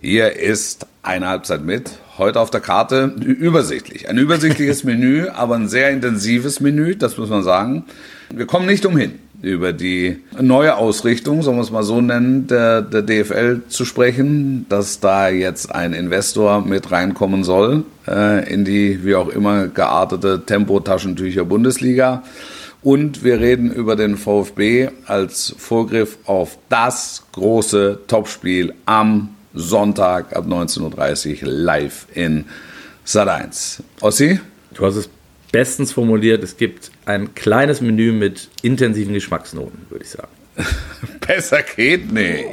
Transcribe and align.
Hier 0.00 0.36
ist 0.36 0.86
eine 1.02 1.26
Halbzeit 1.28 1.64
mit. 1.64 1.90
Heute 2.18 2.38
auf 2.38 2.50
der 2.50 2.60
Karte 2.60 3.12
übersichtlich. 3.18 4.08
Ein 4.08 4.16
übersichtliches 4.16 4.84
Menü, 4.84 5.26
aber 5.26 5.56
ein 5.56 5.68
sehr 5.68 5.90
intensives 5.90 6.60
Menü, 6.60 6.94
das 6.94 7.18
muss 7.18 7.30
man 7.30 7.42
sagen. 7.42 7.84
Wir 8.32 8.46
kommen 8.46 8.66
nicht 8.66 8.86
umhin, 8.86 9.18
über 9.42 9.72
die 9.72 10.18
neue 10.40 10.76
Ausrichtung, 10.76 11.42
sollen 11.42 11.56
wir 11.56 11.62
es 11.62 11.72
mal 11.72 11.82
so 11.82 12.00
nennen, 12.00 12.46
der, 12.46 12.82
der 12.82 13.02
DFL 13.02 13.62
zu 13.68 13.84
sprechen, 13.84 14.66
dass 14.68 15.00
da 15.00 15.30
jetzt 15.30 15.74
ein 15.74 15.92
Investor 15.92 16.60
mit 16.60 16.92
reinkommen 16.92 17.42
soll 17.42 17.84
äh, 18.06 18.52
in 18.52 18.64
die 18.64 19.04
wie 19.04 19.16
auch 19.16 19.28
immer 19.28 19.66
geartete 19.66 20.44
Tempo-Taschentücher 20.46 21.44
Bundesliga. 21.44 22.22
Und 22.82 23.24
wir 23.24 23.40
reden 23.40 23.72
über 23.72 23.96
den 23.96 24.16
VfB 24.16 24.90
als 25.06 25.56
Vorgriff 25.58 26.18
auf 26.24 26.56
das 26.68 27.24
große 27.32 28.00
Topspiel 28.06 28.74
am 28.86 29.30
Sonntag 29.58 30.36
ab 30.36 30.46
19.30 30.46 31.42
Uhr 31.42 31.48
live 31.48 32.06
in 32.14 32.44
Sat 33.04 33.28
1. 33.28 33.82
Ossi? 34.00 34.40
Du 34.72 34.86
hast 34.86 34.94
es 34.94 35.10
bestens 35.50 35.92
formuliert. 35.92 36.44
Es 36.44 36.56
gibt 36.56 36.92
ein 37.06 37.34
kleines 37.34 37.80
Menü 37.80 38.12
mit 38.12 38.48
intensiven 38.62 39.14
Geschmacksnoten, 39.14 39.86
würde 39.88 40.04
ich 40.04 40.10
sagen. 40.10 40.28
Besser 41.26 41.62
geht 41.62 42.12
nicht. 42.12 42.46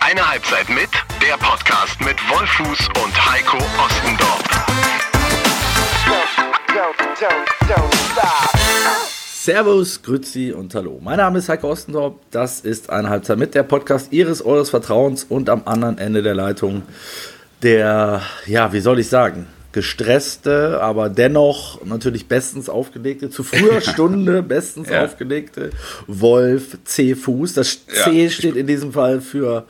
Eine 0.00 0.30
Halbzeit 0.30 0.68
mit, 0.70 0.88
der 1.20 1.36
Podcast 1.36 2.00
mit 2.00 2.16
Wolfuß 2.30 2.88
und 3.04 3.30
Heiko 3.30 3.58
Ostendorf. 3.84 4.36
Servus, 9.46 10.02
Grüzi 10.02 10.52
und 10.52 10.74
Hallo. 10.74 10.98
Mein 11.00 11.18
Name 11.18 11.38
ist 11.38 11.48
Heiko 11.48 11.70
Ostendorf. 11.70 12.14
Das 12.32 12.58
ist 12.58 12.90
eine 12.90 13.08
Halbzeit 13.08 13.38
mit 13.38 13.54
der 13.54 13.62
Podcast 13.62 14.12
Ihres, 14.12 14.44
Eures 14.44 14.70
Vertrauens 14.70 15.22
und 15.22 15.48
am 15.48 15.62
anderen 15.66 15.98
Ende 15.98 16.24
der 16.24 16.34
Leitung 16.34 16.82
der, 17.62 18.22
ja, 18.46 18.72
wie 18.72 18.80
soll 18.80 18.98
ich 18.98 19.06
sagen, 19.06 19.46
gestresste, 19.70 20.82
aber 20.82 21.08
dennoch 21.10 21.84
natürlich 21.84 22.26
bestens 22.26 22.68
aufgelegte, 22.68 23.30
zu 23.30 23.44
früher 23.44 23.80
Stunde 23.82 24.42
bestens 24.42 24.88
ja. 24.88 25.04
aufgelegte 25.04 25.70
Wolf 26.08 26.78
C. 26.82 27.14
Fuß. 27.14 27.54
Das 27.54 27.86
C 27.86 28.24
ja. 28.24 28.30
steht 28.30 28.56
in 28.56 28.66
diesem 28.66 28.92
Fall 28.92 29.20
für 29.20 29.64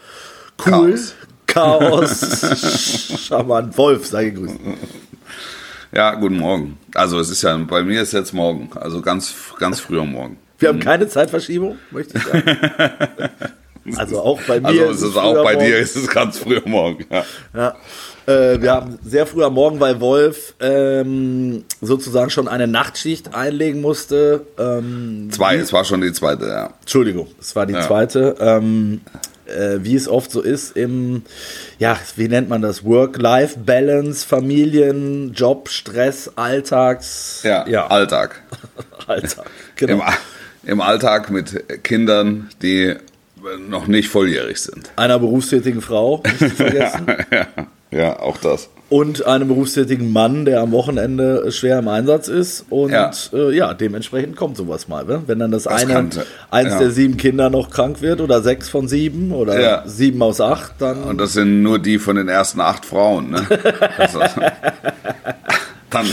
cool, 0.65 0.95
Chaos, 0.95 1.15
Chaos 1.47 3.27
charmant. 3.29 3.77
Wolf, 3.77 4.07
sei 4.07 4.31
gegrüßt. 4.31 4.57
Ja, 5.97 6.15
guten 6.15 6.37
Morgen. 6.37 6.77
Also 6.93 7.19
es 7.19 7.31
ist 7.31 7.41
ja, 7.41 7.57
bei 7.57 7.83
mir 7.83 8.03
ist 8.03 8.13
jetzt 8.13 8.35
morgen, 8.35 8.69
also 8.75 9.01
ganz, 9.01 9.35
ganz 9.59 9.81
früh 9.81 9.99
am 9.99 10.13
Morgen. 10.13 10.37
Wir 10.59 10.69
haben 10.69 10.79
keine 10.79 11.09
Zeitverschiebung, 11.09 11.79
möchte 11.91 12.19
ich 12.19 12.25
sagen. 12.25 13.97
also 13.97 14.21
auch 14.21 14.39
bei 14.43 14.61
mir. 14.61 14.67
Also 14.67 14.85
es 14.93 15.03
ist, 15.03 15.17
auch 15.17 15.43
bei 15.43 15.57
dir 15.57 15.79
ist 15.79 15.97
es 15.97 16.07
ganz 16.09 16.37
früh 16.37 16.61
am 16.63 16.71
Morgen, 16.71 17.07
ja. 17.11 17.25
ja. 17.55 17.77
Äh, 18.27 18.61
wir 18.61 18.73
haben 18.73 18.99
sehr 19.07 19.25
früh 19.25 19.43
am 19.43 19.55
Morgen, 19.55 19.81
weil 19.81 19.99
Wolf 19.99 20.55
ähm, 20.61 21.65
sozusagen 21.81 22.29
schon 22.29 22.47
eine 22.47 22.67
Nachtschicht 22.67 23.35
einlegen 23.35 23.81
musste. 23.81 24.47
Ähm, 24.59 25.31
Zwei, 25.33 25.57
es 25.57 25.73
war 25.73 25.87
schon 25.87 26.03
die 26.03 26.13
zweite, 26.13 26.47
ja. 26.47 26.75
Entschuldigung, 26.79 27.29
es 27.41 27.57
war 27.57 27.65
die 27.65 27.73
ja. 27.73 27.81
zweite. 27.81 28.37
Ähm, 28.39 29.01
äh, 29.47 29.85
wie 29.85 29.95
es 29.95 30.09
oft 30.09 30.31
so 30.31 30.41
ist 30.41 30.77
im, 30.77 31.23
ja, 31.79 31.99
wie 32.17 32.29
nennt 32.29 32.49
man 32.49 32.63
das? 32.63 32.85
Work-Life-Balance, 32.85 34.27
Familien, 34.27 35.33
Job, 35.33 35.69
Stress, 35.69 36.33
Alltags. 36.37 37.41
Ja, 37.43 37.67
ja. 37.69 37.87
Alltag. 37.87 38.43
Alltag, 39.07 39.47
genau. 39.77 39.95
Im, 39.95 40.73
Im 40.73 40.81
Alltag 40.81 41.31
mit 41.31 41.83
Kindern, 41.85 42.51
die 42.63 42.95
noch 43.69 43.87
nicht 43.87 44.09
volljährig 44.09 44.61
sind. 44.61 44.91
Einer 44.97 45.19
berufstätigen 45.19 45.81
Frau, 45.81 46.23
nicht 46.25 46.39
zu 46.39 46.51
vergessen. 46.51 47.07
ja, 47.31 47.47
ja, 47.91 48.19
auch 48.19 48.39
das 48.39 48.69
und 48.89 49.27
einem 49.27 49.49
berufstätigen 49.49 50.13
Mann, 50.13 50.45
der 50.45 50.61
am 50.61 50.71
Wochenende 50.71 51.51
schwer 51.51 51.81
im 51.81 51.89
Einsatz 51.89 52.29
ist. 52.29 52.67
Und 52.71 52.93
ja, 52.93 53.11
äh, 53.33 53.57
ja 53.57 53.75
dementsprechend 53.75 54.37
kommt 54.37 54.57
sowas 54.57 54.87
mal. 54.87 55.05
Ne? 55.05 55.23
Wenn 55.27 55.41
dann 55.41 55.51
das, 55.51 55.65
das 55.65 55.83
eine, 55.83 55.93
kannte. 55.93 56.27
eins 56.51 56.75
ja. 56.75 56.79
der 56.79 56.91
sieben 56.91 57.17
Kinder 57.17 57.51
noch 57.51 57.71
krank 57.71 58.01
wird 58.01 58.21
oder 58.21 58.43
sechs 58.43 58.69
von 58.69 58.87
sieben 58.87 59.33
oder 59.33 59.61
ja. 59.61 59.83
sieben 59.87 60.23
aus 60.23 60.41
acht, 60.41 60.75
dann. 60.79 61.03
Und 61.03 61.19
das 61.19 61.33
sind 61.33 61.63
nur 61.63 61.81
die 61.81 61.99
von 61.99 62.15
den 62.15 62.29
ersten 62.29 62.61
acht 62.61 62.87
Frauen. 62.87 63.31
Ne? 63.31 63.45
also, 63.99 64.21
dann, 65.91 66.07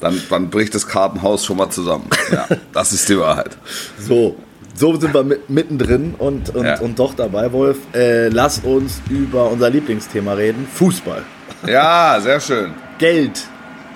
dann, 0.00 0.20
dann 0.28 0.50
bricht 0.50 0.74
das 0.74 0.86
Kartenhaus 0.86 1.46
schon 1.46 1.56
mal 1.56 1.70
zusammen. 1.70 2.10
Ja, 2.30 2.46
das 2.74 2.92
ist 2.92 3.08
die 3.08 3.18
Wahrheit. 3.18 3.56
So, 3.98 4.36
so 4.74 4.96
sind 4.96 5.14
wir 5.14 5.24
mittendrin 5.48 6.14
und, 6.18 6.54
und, 6.54 6.66
ja. 6.66 6.78
und 6.80 6.98
doch 6.98 7.14
dabei, 7.14 7.52
Wolf. 7.52 7.78
Äh, 7.94 8.28
lass 8.28 8.58
uns 8.58 9.00
über 9.08 9.50
unser 9.50 9.70
Lieblingsthema 9.70 10.34
reden: 10.34 10.68
Fußball. 10.74 11.22
Ja, 11.66 12.18
sehr 12.20 12.40
schön. 12.40 12.74
Geld. 12.98 13.44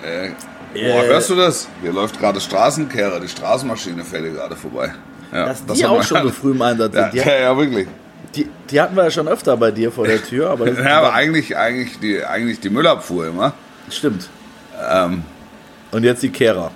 Äh, 0.03 0.31
boah, 0.75 1.03
hörst 1.05 1.31
du 1.31 1.37
das? 1.37 1.69
Hier 1.81 1.93
läuft 1.93 2.19
gerade 2.19 2.41
Straßenkehrer, 2.41 3.21
die 3.21 3.29
Straßenmaschine 3.29 4.05
fährt 4.05 4.23
hier 4.23 4.33
gerade 4.33 4.57
vorbei. 4.57 4.93
Ja, 5.33 5.47
Dass 5.47 5.65
die 5.65 5.87
auch 5.87 6.03
schon 6.03 6.23
so 6.25 6.31
früh 6.31 6.51
im 6.53 6.63
Einsatz 6.63 6.93
sind. 6.93 7.15
Ja, 7.15 7.25
ja, 7.25 7.41
ja, 7.41 7.57
wirklich. 7.57 7.89
Die, 8.35 8.49
die, 8.71 8.81
hatten 8.81 8.97
wir 8.97 9.05
ja 9.05 9.11
schon 9.11 9.29
öfter 9.29 9.57
bei 9.57 9.71
dir 9.71 9.93
vor 9.93 10.07
der 10.07 10.23
Tür. 10.25 10.51
Aber 10.51 10.71
ja, 10.71 10.99
aber 10.99 11.13
eigentlich, 11.13 11.57
eigentlich, 11.57 11.99
die, 12.01 12.25
eigentlich 12.25 12.61
die 12.61 12.71
Müllabfuhr 12.71 13.27
immer. 13.27 13.53
Stimmt. 13.91 14.29
Ähm, 14.91 15.25
Und 15.91 16.05
jetzt 16.05 16.23
die 16.23 16.31
Kehrer. 16.31 16.71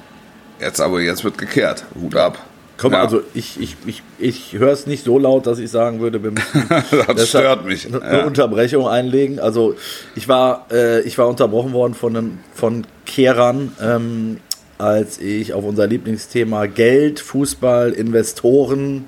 Jetzt 0.60 0.80
aber, 0.80 1.00
jetzt 1.00 1.24
wird 1.24 1.38
gekehrt. 1.38 1.84
Hut 2.00 2.16
ab. 2.16 2.38
Komm, 2.78 2.92
ja. 2.92 3.00
also 3.00 3.22
ich, 3.32 3.58
ich, 3.58 3.76
ich, 3.86 4.02
ich 4.18 4.52
höre 4.58 4.72
es 4.72 4.86
nicht 4.86 5.04
so 5.04 5.18
laut, 5.18 5.46
dass 5.46 5.58
ich 5.58 5.70
sagen 5.70 6.00
würde, 6.00 6.22
wir 6.22 6.30
müssen 6.32 6.68
das 7.16 7.28
stört 7.28 7.64
mich. 7.64 7.86
eine 7.86 8.18
ja. 8.18 8.26
Unterbrechung 8.26 8.86
einlegen. 8.86 9.40
Also 9.40 9.74
ich 10.14 10.28
war, 10.28 10.66
äh, 10.70 11.00
ich 11.02 11.16
war 11.16 11.28
unterbrochen 11.28 11.72
worden 11.72 11.94
von, 11.94 12.38
von 12.54 12.86
Kehrern, 13.06 13.72
ähm, 13.80 14.38
als 14.78 15.18
ich 15.18 15.54
auf 15.54 15.64
unser 15.64 15.86
Lieblingsthema 15.86 16.66
Geld, 16.66 17.20
Fußball, 17.20 17.92
Investoren 17.92 19.06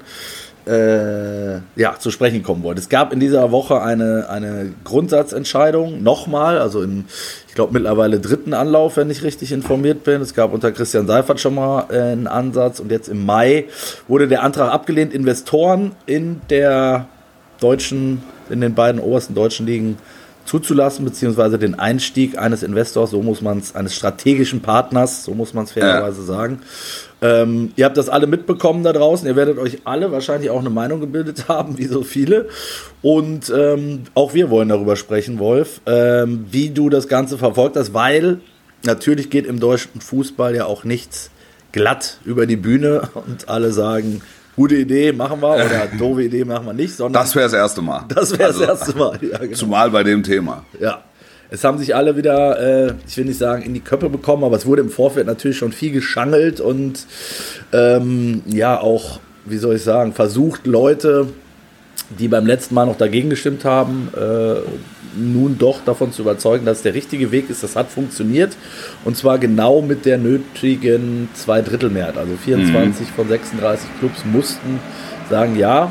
äh, 0.69 1.61
ja, 1.77 1.99
zu 1.99 2.11
sprechen 2.11 2.43
kommen 2.43 2.63
wollte. 2.63 2.81
Es 2.81 2.89
gab 2.89 3.13
in 3.13 3.21
dieser 3.21 3.51
Woche 3.51 3.81
eine, 3.81 4.29
eine 4.29 4.73
Grundsatzentscheidung, 4.85 6.03
nochmal, 6.03 6.59
also 6.59 6.83
im, 6.83 7.07
ich 7.49 7.55
glaube, 7.55 7.73
mittlerweile 7.73 8.21
dritten 8.21 8.53
Anlauf, 8.53 8.97
wenn 8.97 9.11
ich 9.11 9.23
richtig 9.23 9.53
informiert 9.53 10.05
bin. 10.05 10.21
Es 10.21 10.35
gab 10.35 10.53
unter 10.53 10.71
Christian 10.73 11.07
Seifert 11.07 11.41
schon 11.41 11.55
mal 11.55 11.87
äh, 11.91 12.13
einen 12.13 12.27
Ansatz 12.27 12.81
und 12.81 12.91
jetzt 12.91 13.09
im 13.09 13.25
Mai 13.25 13.65
wurde 14.07 14.29
der 14.29 14.43
Antrag 14.43 14.73
abgelehnt, 14.73 15.15
Investoren 15.15 15.93
in 16.07 16.41
der 16.51 17.07
deutschen, 17.61 18.23
in 18.51 18.61
den 18.61 18.75
beiden 18.75 19.01
obersten 19.01 19.35
deutschen 19.35 19.67
Ligen 19.67 19.97
zuzulassen, 20.45 21.05
beziehungsweise 21.05 21.59
den 21.59 21.79
Einstieg 21.79 22.39
eines 22.39 22.63
Investors, 22.63 23.11
so 23.11 23.23
muss 23.23 23.43
man 23.43 23.59
es, 23.59 23.75
eines 23.75 23.95
strategischen 23.95 24.61
Partners, 24.61 25.25
so 25.25 25.35
muss 25.35 25.53
man 25.53 25.65
es 25.65 25.73
fairerweise 25.73 26.21
ja. 26.21 26.27
sagen. 26.27 26.61
Ähm, 27.21 27.73
ihr 27.77 27.85
habt 27.85 27.97
das 27.97 28.09
alle 28.09 28.27
mitbekommen 28.27 28.85
da 28.85 28.93
draußen. 28.93 29.27
Ihr 29.27 29.37
werdet 29.37 29.59
euch 29.59 29.79
alle 29.85 30.13
wahrscheinlich 30.13 30.51
auch 30.51 30.61
eine 30.61 30.71
Meinung 30.71 31.01
gebildet 31.01 31.45
haben, 31.49 31.79
wie 31.79 31.87
so 31.87 32.03
viele. 32.03 32.49
Und 33.03 33.53
ähm, 33.55 34.05
auch 34.15 34.35
wir 34.35 34.51
wollen 34.51 34.69
darüber 34.69 34.97
sprechen, 34.97 35.39
Wolf, 35.39 35.81
ähm, 35.87 36.47
wie 36.51 36.71
du 36.71 36.91
das 36.91 37.09
Ganze 37.09 37.39
verfolgt 37.39 37.77
hast, 37.77 37.95
weil 37.95 38.39
natürlich 38.85 39.31
geht 39.31 39.47
im 39.47 39.61
deutschen 39.61 40.01
Fußball 40.01 40.55
ja 40.55 40.67
auch 40.67 40.85
nichts 40.85 41.31
glatt 41.73 42.19
über 42.25 42.47
die 42.47 42.57
Bühne 42.57 43.09
und 43.15 43.49
alle 43.49 43.73
sagen, 43.73 44.23
gute 44.57 44.77
Idee 44.77 45.13
machen 45.13 45.41
wir 45.41 45.55
oder 45.55 45.89
doofe 45.99 46.23
Idee 46.23 46.45
machen 46.45 46.67
wir 46.67 46.73
nicht, 46.73 46.95
sondern. 46.95 47.23
Das 47.23 47.35
wäre 47.35 47.45
das 47.45 47.53
erste 47.53 47.83
Mal. 47.83 48.05
Das 48.09 48.33
wäre 48.33 48.47
also, 48.47 48.61
das 48.61 48.81
erste 48.81 48.99
Mal, 48.99 49.19
ja, 49.23 49.39
genau. 49.39 49.55
Zumal 49.55 49.91
bei 49.91 50.03
dem 50.03 50.23
Thema. 50.23 50.65
Ja. 50.81 51.03
Es 51.51 51.65
haben 51.65 51.79
sich 51.79 51.95
alle 51.95 52.17
wieder, 52.17 52.89
äh, 52.89 52.95
ich 53.07 53.17
will 53.17 53.25
nicht 53.25 53.39
sagen, 53.39 53.63
in 53.63 53.75
die 53.75 53.81
Köpfe 53.81 54.11
bekommen, 54.11 54.45
aber 54.45 54.57
es 54.57 54.67
wurde 54.67 54.83
im 54.83 54.91
Vorfeld 54.91 55.27
natürlich 55.27 55.57
schon 55.57 55.73
viel 55.73 55.93
geschangelt 55.93 56.61
und 56.61 57.07
ähm, 57.73 58.43
ja, 58.47 58.79
auch, 58.81 59.21
wie 59.47 59.57
soll 59.57 59.77
ich 59.77 59.83
sagen, 59.83 60.13
versucht, 60.13 60.67
Leute, 60.67 61.29
die 62.19 62.29
beim 62.29 62.47
letzten 62.47 62.75
Mal 62.75 62.87
noch 62.87 62.97
dagegen 62.97 63.31
gestimmt 63.31 63.65
haben, 63.65 64.09
äh, 64.15 64.61
nun 65.17 65.59
doch 65.59 65.81
davon 65.85 66.13
zu 66.13 66.23
überzeugen, 66.23 66.65
dass 66.65 66.79
es 66.79 66.83
der 66.83 66.95
richtige 66.95 67.33
Weg 67.33 67.51
ist. 67.51 67.63
Das 67.63 67.77
hat 67.77 67.91
funktioniert. 67.91 68.57
Und 69.05 69.17
zwar 69.17 69.39
genau 69.39 69.83
mit 69.83 70.05
der 70.05 70.19
nötigen 70.19 71.29
Zweidrittelmehrheit. 71.35 72.17
Also 72.17 72.35
24 72.37 73.07
mhm. 73.07 73.13
von 73.15 73.29
36 73.29 73.89
Clubs 73.99 74.25
mussten 74.25 74.81
sagen, 75.29 75.57
ja. 75.57 75.91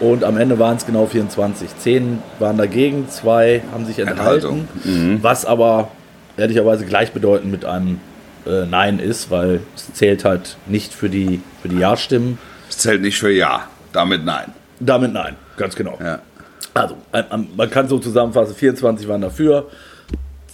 Und 0.00 0.24
am 0.24 0.36
Ende 0.36 0.58
waren 0.58 0.76
es 0.76 0.86
genau 0.86 1.06
24. 1.06 1.78
Zehn 1.78 2.22
waren 2.38 2.58
dagegen, 2.58 3.08
zwei 3.08 3.62
haben 3.72 3.86
sich 3.86 3.98
enthalten. 3.98 4.68
Mhm. 4.84 5.18
Was 5.22 5.46
aber 5.46 5.88
ehrlicherweise 6.36 6.84
gleichbedeutend 6.84 7.50
mit 7.50 7.64
einem 7.64 8.00
äh, 8.46 8.66
Nein 8.66 8.98
ist, 8.98 9.30
weil 9.30 9.60
es 9.76 9.92
zählt 9.92 10.24
halt 10.24 10.56
nicht 10.66 10.92
für 10.92 11.08
die, 11.08 11.40
für 11.62 11.68
die 11.68 11.78
Ja-Stimmen. 11.78 12.38
Es 12.68 12.78
zählt 12.78 13.02
nicht 13.02 13.18
für 13.18 13.30
Ja, 13.30 13.68
damit 13.92 14.24
Nein. 14.24 14.52
Damit 14.80 15.12
Nein, 15.12 15.36
ganz 15.56 15.76
genau. 15.76 15.98
Ja. 16.02 16.18
Also, 16.74 16.96
man 17.56 17.70
kann 17.70 17.88
so 17.88 17.98
zusammenfassen, 17.98 18.56
24 18.56 19.06
waren 19.06 19.20
dafür, 19.20 19.68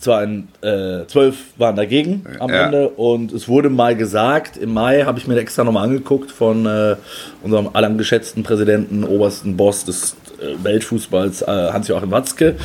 zwei, 0.00 0.24
äh, 0.62 1.06
12 1.06 1.36
waren 1.58 1.76
dagegen 1.76 2.24
am 2.38 2.50
ja. 2.50 2.64
Ende 2.66 2.88
und 2.88 3.32
es 3.32 3.48
wurde 3.48 3.68
mal 3.68 3.94
gesagt, 3.94 4.56
im 4.56 4.72
Mai 4.72 5.02
habe 5.04 5.18
ich 5.18 5.26
mir 5.28 5.36
extra 5.38 5.62
nochmal 5.62 5.84
angeguckt 5.84 6.30
von 6.30 6.66
äh, 6.66 6.96
unserem 7.42 7.68
allem 7.74 7.98
geschätzten 7.98 8.42
Präsidenten, 8.42 9.04
obersten 9.04 9.56
Boss 9.56 9.84
des 9.84 10.16
äh, 10.40 10.64
Weltfußballs, 10.64 11.42
äh, 11.42 11.46
Hans-Joachim 11.46 12.10
Watzke, 12.10 12.56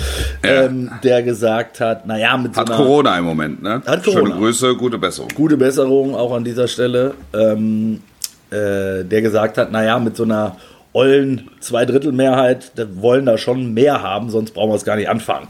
Ja. 0.43 0.63
ähm, 0.63 0.89
der 1.03 1.23
gesagt 1.23 1.79
hat, 1.81 2.07
naja, 2.07 2.37
mit 2.37 2.55
so 2.55 2.61
Hat 2.61 2.69
einer 2.69 2.77
Corona 2.77 3.17
im 3.17 3.25
Moment, 3.25 3.61
ne? 3.61 3.81
Hat 3.85 4.03
Corona. 4.03 4.21
Schöne 4.27 4.35
Grüße, 4.39 4.75
gute 4.75 4.97
Besserung. 4.97 5.29
gute 5.35 5.57
Besserung 5.57 6.15
auch 6.15 6.33
an 6.33 6.43
dieser 6.45 6.67
Stelle, 6.69 7.15
ähm, 7.33 8.01
äh, 8.49 9.03
der 9.03 9.21
gesagt 9.21 9.57
hat, 9.57 9.71
naja, 9.71 9.99
mit 9.99 10.15
so 10.15 10.23
einer 10.23 10.55
ollen 10.93 11.49
Zweidrittelmehrheit, 11.59 12.71
wollen 12.93 13.25
da 13.25 13.37
schon 13.37 13.73
mehr 13.73 14.01
haben, 14.01 14.29
sonst 14.29 14.53
brauchen 14.53 14.71
wir 14.71 14.75
es 14.75 14.85
gar 14.85 14.95
nicht 14.95 15.09
anfangen. 15.09 15.49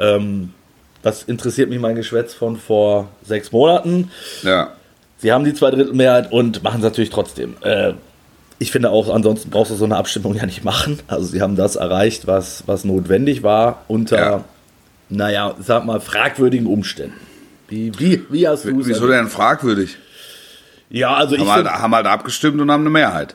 Ähm, 0.00 0.50
das 1.02 1.22
interessiert 1.22 1.70
mich 1.70 1.78
mein 1.78 1.94
Geschwätz 1.96 2.34
von 2.34 2.56
vor 2.56 3.08
sechs 3.24 3.52
Monaten. 3.52 4.10
Ja. 4.42 4.72
Sie 5.18 5.32
haben 5.32 5.44
die 5.44 5.54
Zweidrittelmehrheit 5.54 6.32
und 6.32 6.62
machen 6.62 6.78
es 6.78 6.84
natürlich 6.84 7.10
trotzdem. 7.10 7.56
Äh, 7.62 7.92
ich 8.58 8.70
finde 8.72 8.90
auch, 8.90 9.12
ansonsten 9.12 9.50
brauchst 9.50 9.70
du 9.70 9.74
so 9.76 9.84
eine 9.84 9.96
Abstimmung 9.96 10.34
ja 10.34 10.44
nicht 10.46 10.64
machen. 10.64 11.00
Also 11.08 11.26
sie 11.26 11.40
haben 11.42 11.56
das 11.56 11.76
erreicht, 11.76 12.26
was, 12.26 12.64
was 12.66 12.84
notwendig 12.84 13.42
war, 13.42 13.82
unter, 13.88 14.18
Ja. 14.18 14.44
naja, 15.08 15.54
sag 15.60 15.84
mal, 15.84 16.00
fragwürdigen 16.00 16.66
Umständen. 16.66 17.16
Wie, 17.68 17.92
wie, 17.98 18.22
wie 18.30 18.48
hast 18.48 18.64
du 18.64 18.80
es? 18.80 18.88
Wieso 18.88 19.06
denn 19.06 19.28
fragwürdig? 19.28 19.96
Ja, 20.90 21.14
also 21.14 21.34
ich 21.36 21.40
Haben 21.42 21.50
halt, 21.52 21.66
find, 21.68 21.78
haben 21.78 21.94
halt 21.94 22.06
abgestimmt 22.06 22.60
und 22.60 22.70
haben 22.70 22.80
eine 22.82 22.90
Mehrheit. 22.90 23.34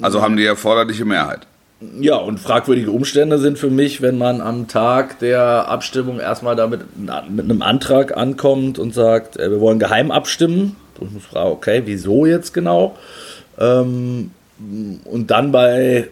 Also 0.00 0.22
haben 0.22 0.36
die 0.36 0.44
erforderliche 0.44 1.04
Mehrheit. 1.04 1.46
Ja, 2.00 2.16
und 2.16 2.40
fragwürdige 2.40 2.90
Umstände 2.90 3.38
sind 3.38 3.58
für 3.58 3.68
mich, 3.70 4.00
wenn 4.00 4.16
man 4.16 4.40
am 4.40 4.66
Tag 4.66 5.18
der 5.18 5.68
Abstimmung 5.68 6.20
erstmal 6.20 6.56
damit 6.56 6.80
mit 6.96 7.10
einem 7.44 7.62
Antrag 7.62 8.16
ankommt 8.16 8.78
und 8.78 8.94
sagt, 8.94 9.36
äh, 9.36 9.50
wir 9.50 9.60
wollen 9.60 9.78
geheim 9.78 10.10
abstimmen. 10.10 10.76
Und 10.98 11.08
ich 11.08 11.12
muss 11.14 11.24
fragen, 11.26 11.50
okay, 11.50 11.82
wieso 11.84 12.24
jetzt 12.24 12.54
genau? 12.54 12.96
Ähm, 13.58 14.30
und 15.04 15.30
dann 15.30 15.52
bei 15.52 16.08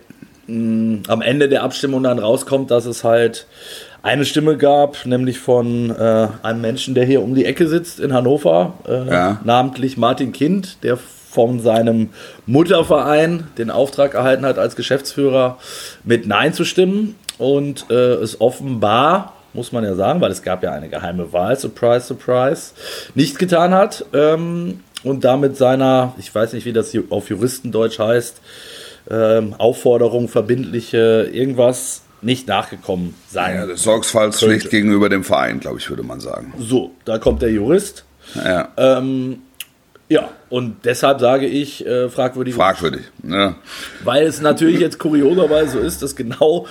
mh, 0.47 1.09
am 1.09 1.23
Ende 1.23 1.49
der 1.49 1.63
Abstimmung 1.63 2.03
dann 2.03 2.19
rauskommt, 2.19 2.71
dass 2.71 2.85
es 2.85 3.03
halt 3.05 3.47
eine 4.03 4.27
Stimme 4.27 4.59
gab, 4.59 5.07
nämlich 5.07 5.39
von 5.39 5.89
äh, 5.89 6.29
einem 6.43 6.61
Menschen, 6.61 6.95
der 6.95 7.07
hier 7.07 7.23
um 7.23 7.35
die 7.35 7.47
Ecke 7.47 7.69
sitzt 7.69 8.01
in 8.01 8.13
Hannover, 8.13 8.75
äh, 8.87 9.09
Ja. 9.11 9.41
namentlich 9.45 9.97
Martin 9.97 10.33
Kind, 10.33 10.77
der 10.83 10.99
von 11.35 11.59
seinem 11.59 12.11
Mutterverein 12.47 13.49
den 13.59 13.71
Auftrag 13.71 14.15
erhalten 14.15 14.47
hat, 14.47 14.57
als 14.57 14.77
Geschäftsführer 14.77 15.59
mit 16.05 16.29
Nein 16.29 16.55
zu 16.55 16.65
stimmen 16.65 17.17
und 17.39 17.87
äh, 17.91 18.15
es 18.15 18.41
offenbar, 18.41 19.35
muss 19.53 19.73
man 19.73 19.83
ja 19.83 19.97
sagen, 19.97 20.21
weil 20.21 20.31
es 20.31 20.43
gab 20.43 20.63
ja 20.63 20.71
eine 20.71 20.89
geheime 20.89 21.33
Wahl, 21.33 21.59
surprise, 21.59 22.07
surprise, 22.07 22.73
nicht 23.17 23.41
getan 23.41 23.75
hat 23.75 24.05
ähm, 24.13 24.81
und 25.03 25.25
damit 25.25 25.57
seiner, 25.57 26.15
ich 26.19 26.33
weiß 26.33 26.53
nicht, 26.53 26.67
wie 26.67 26.73
das 26.73 26.97
auf 27.11 27.29
Juristendeutsch 27.29 27.99
heißt, 27.99 28.41
ähm, 29.11 29.55
Aufforderung, 29.59 30.29
verbindliche 30.29 31.29
irgendwas 31.33 32.03
nicht 32.23 32.47
nachgekommen 32.47 33.15
sein. 33.29 33.57
Ja, 33.57 33.77
Sorgfaltspflicht 33.77 34.71
gegenüber 34.71 35.09
dem 35.09 35.25
Verein, 35.25 35.59
glaube 35.59 35.79
ich, 35.79 35.91
würde 35.91 36.05
man 36.05 36.21
sagen. 36.21 36.55
So, 36.59 36.93
da 37.05 37.19
kommt 37.19 37.43
der 37.43 37.51
Jurist. 37.51 38.05
Ja. 38.37 38.69
Ähm, 38.77 39.41
ja, 40.15 40.29
und 40.49 40.85
deshalb 40.85 41.19
sage 41.19 41.47
ich 41.47 41.85
äh, 41.85 42.09
fragwürdig, 42.09 42.55
Fragwürdig. 42.55 43.01
Ne? 43.21 43.57
weil 44.05 44.25
es 44.29 44.41
natürlich 44.41 44.79
jetzt 44.79 45.01
kurioserweise 45.01 45.73
so 45.73 45.79
ist, 45.81 46.03
dass 46.03 46.15
genau 46.15 46.69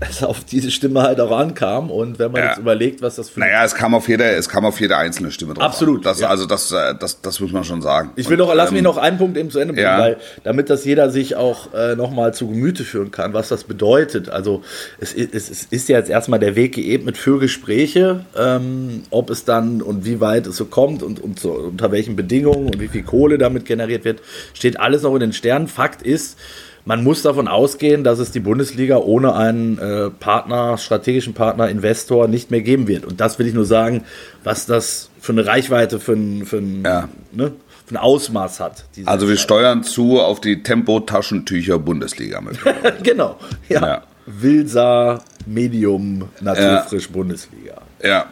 es 0.00 0.22
auf 0.22 0.44
diese 0.44 0.70
Stimme 0.70 1.02
halt 1.02 1.20
auch 1.20 1.30
ankam. 1.30 1.90
Und 1.90 2.18
wenn 2.18 2.32
man 2.32 2.42
Ja. 2.42 2.48
jetzt 2.48 2.58
überlegt, 2.58 3.02
was 3.02 3.16
das 3.16 3.30
für 3.30 3.40
Naja, 3.40 3.64
es 3.64 3.74
kam 3.74 3.94
auf 3.94 4.08
jede, 4.08 4.24
es 4.24 4.48
kam 4.48 4.64
auf 4.64 4.80
jede 4.80 4.96
einzelne 4.96 5.30
Stimme 5.30 5.54
drauf. 5.54 5.64
Absolut. 5.64 6.04
Das, 6.04 6.20
ja. 6.20 6.28
Also 6.28 6.46
das, 6.46 6.70
äh, 6.72 6.94
das, 6.98 7.20
das 7.20 7.40
muss 7.40 7.52
man 7.52 7.64
schon 7.64 7.82
sagen. 7.82 8.10
Ich 8.16 8.28
will 8.28 8.40
Und, 8.40 8.48
noch, 8.48 8.54
lass 8.54 8.70
mich 8.70 8.78
ähm, 8.78 8.84
noch 8.84 8.96
einen 8.96 9.18
Punkt 9.18 9.36
eben 9.36 9.50
zu 9.50 9.58
Ende 9.58 9.74
bringen, 9.74 9.86
ja. 9.86 9.98
weil 9.98 10.16
damit 10.42 10.70
das 10.70 10.84
jeder 10.84 11.10
sich 11.10 11.36
auch 11.36 11.72
äh, 11.74 11.96
nochmal 11.96 12.34
zu 12.34 12.48
Gemüte 12.48 12.84
führen 12.84 13.10
kann, 13.10 13.32
was 13.32 13.48
das 13.48 13.64
bedeutet. 13.64 14.28
Also 14.28 14.62
es, 14.98 15.14
es, 15.14 15.50
es 15.50 15.64
ist 15.70 15.88
ja 15.88 15.98
jetzt 15.98 16.10
erstmal 16.10 16.38
der 16.40 16.56
Weg 16.56 16.74
geebnet 16.74 17.16
für 17.16 17.38
Gespräche, 17.38 18.24
ähm, 18.36 19.02
ob 19.10 19.30
es 19.30 19.44
dann 19.44 19.82
und 19.82 20.04
wie 20.04 20.20
weit 20.20 20.46
es 20.46 20.56
so 20.56 20.66
kommt 20.66 21.02
und, 21.02 21.20
und 21.20 21.38
so, 21.40 21.52
unter 21.52 21.92
welchen 21.92 22.16
Bedingungen 22.16 22.66
und 22.66 22.80
wie 22.80 22.88
viel 22.88 23.02
Kohle 23.02 23.38
damit 23.38 23.64
generiert 23.64 24.04
wird, 24.04 24.20
steht 24.54 24.80
alles 24.80 25.02
noch 25.02 25.14
in 25.14 25.20
den 25.20 25.32
Sternen. 25.32 25.68
Fakt 25.68 26.02
ist, 26.02 26.38
man 26.84 27.02
muss 27.02 27.22
davon 27.22 27.48
ausgehen, 27.48 28.04
dass 28.04 28.18
es 28.18 28.30
die 28.30 28.40
Bundesliga 28.40 28.98
ohne 28.98 29.34
einen 29.34 29.78
äh, 29.78 30.10
Partner, 30.10 30.76
strategischen 30.76 31.32
Partner, 31.32 31.68
Investor 31.68 32.28
nicht 32.28 32.50
mehr 32.50 32.60
geben 32.60 32.88
wird. 32.88 33.04
Und 33.06 33.20
das 33.20 33.38
will 33.38 33.46
ich 33.46 33.54
nur 33.54 33.64
sagen, 33.64 34.04
was 34.42 34.66
das 34.66 35.08
für 35.20 35.32
eine 35.32 35.46
Reichweite, 35.46 35.98
für 35.98 36.12
ein, 36.12 36.44
für 36.44 36.58
ein, 36.58 36.82
Ja. 36.84 37.08
ne, 37.32 37.52
für 37.86 37.94
ein 37.94 37.96
Ausmaß 37.98 38.60
hat. 38.60 38.84
Also 39.06 39.28
wir 39.28 39.36
steuern 39.36 39.82
zu 39.82 40.20
auf 40.20 40.40
die 40.40 40.62
Tempo-Taschentücher 40.62 41.78
Bundesliga. 41.78 42.40
Mit. 42.40 42.58
genau, 43.02 43.38
ja. 43.68 43.80
Ja. 43.86 44.02
Wilsa, 44.26 45.22
Medium, 45.46 46.28
Naturfrisch, 46.40 47.10
Bundesliga. 47.10 47.80
Ja. 48.02 48.26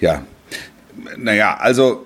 Ja. 0.00 0.22
Naja, 1.16 1.56
also 1.58 2.04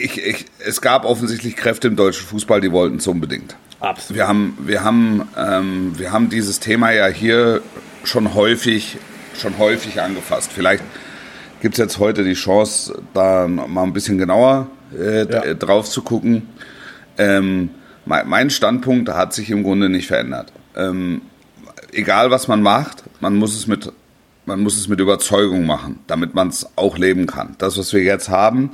ich, 0.00 0.18
ich, 0.18 0.46
es 0.58 0.80
gab 0.80 1.04
offensichtlich 1.04 1.56
Kräfte 1.56 1.88
im 1.88 1.96
deutschen 1.96 2.26
Fußball, 2.26 2.60
die 2.60 2.72
wollten 2.72 2.96
es 2.96 3.06
unbedingt. 3.06 3.54
Absolut. 3.86 4.16
Wir 4.16 4.28
haben, 4.28 4.58
wir 4.60 4.84
haben, 4.84 5.28
ähm, 5.36 5.92
wir 5.96 6.12
haben 6.12 6.28
dieses 6.28 6.60
Thema 6.60 6.92
ja 6.92 7.06
hier 7.06 7.62
schon 8.04 8.34
häufig, 8.34 8.98
schon 9.38 9.58
häufig 9.58 10.00
angefasst. 10.00 10.50
Vielleicht 10.52 10.82
gibt 11.60 11.74
es 11.74 11.78
jetzt 11.78 11.98
heute 11.98 12.24
die 12.24 12.34
Chance, 12.34 13.00
da 13.14 13.46
mal 13.48 13.82
ein 13.82 13.92
bisschen 13.92 14.18
genauer 14.18 14.68
äh, 14.96 15.26
Ja. 15.32 15.54
drauf 15.54 15.88
zu 15.88 16.02
gucken. 16.02 16.48
Ähm, 17.18 17.70
mein, 18.04 18.28
mein 18.28 18.50
Standpunkt 18.50 19.08
hat 19.08 19.32
sich 19.32 19.50
im 19.50 19.62
Grunde 19.62 19.88
nicht 19.88 20.06
verändert. 20.06 20.52
Ähm, 20.76 21.22
egal 21.92 22.30
was 22.30 22.48
man 22.48 22.62
macht, 22.62 23.02
man 23.20 23.36
muss 23.36 23.56
es 23.56 23.66
mit, 23.66 23.90
man 24.44 24.60
muss 24.60 24.76
es 24.76 24.88
mit 24.88 25.00
Überzeugung 25.00 25.66
machen, 25.66 26.00
damit 26.06 26.34
man 26.34 26.48
es 26.48 26.68
auch 26.76 26.98
leben 26.98 27.26
kann. 27.26 27.56
Das, 27.58 27.78
was 27.78 27.92
wir 27.92 28.02
jetzt 28.02 28.28
haben, 28.28 28.70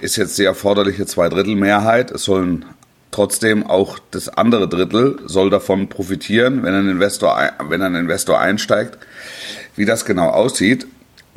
ist 0.00 0.16
jetzt 0.16 0.38
die 0.38 0.44
erforderliche 0.44 1.06
Zweidrittelmehrheit. 1.06 2.10
Es 2.10 2.24
sollen 2.24 2.64
trotzdem 3.12 3.64
auch 3.64 4.00
das 4.10 4.28
andere 4.28 4.68
Drittel 4.68 5.20
soll 5.26 5.50
davon 5.50 5.88
profitieren, 5.88 6.64
wenn 6.64 6.74
ein 6.74 6.88
Investor, 6.88 7.38
wenn 7.68 7.82
ein 7.82 7.94
Investor 7.94 8.40
einsteigt. 8.40 8.98
Wie 9.76 9.84
das 9.84 10.04
genau 10.04 10.30
aussieht, 10.30 10.86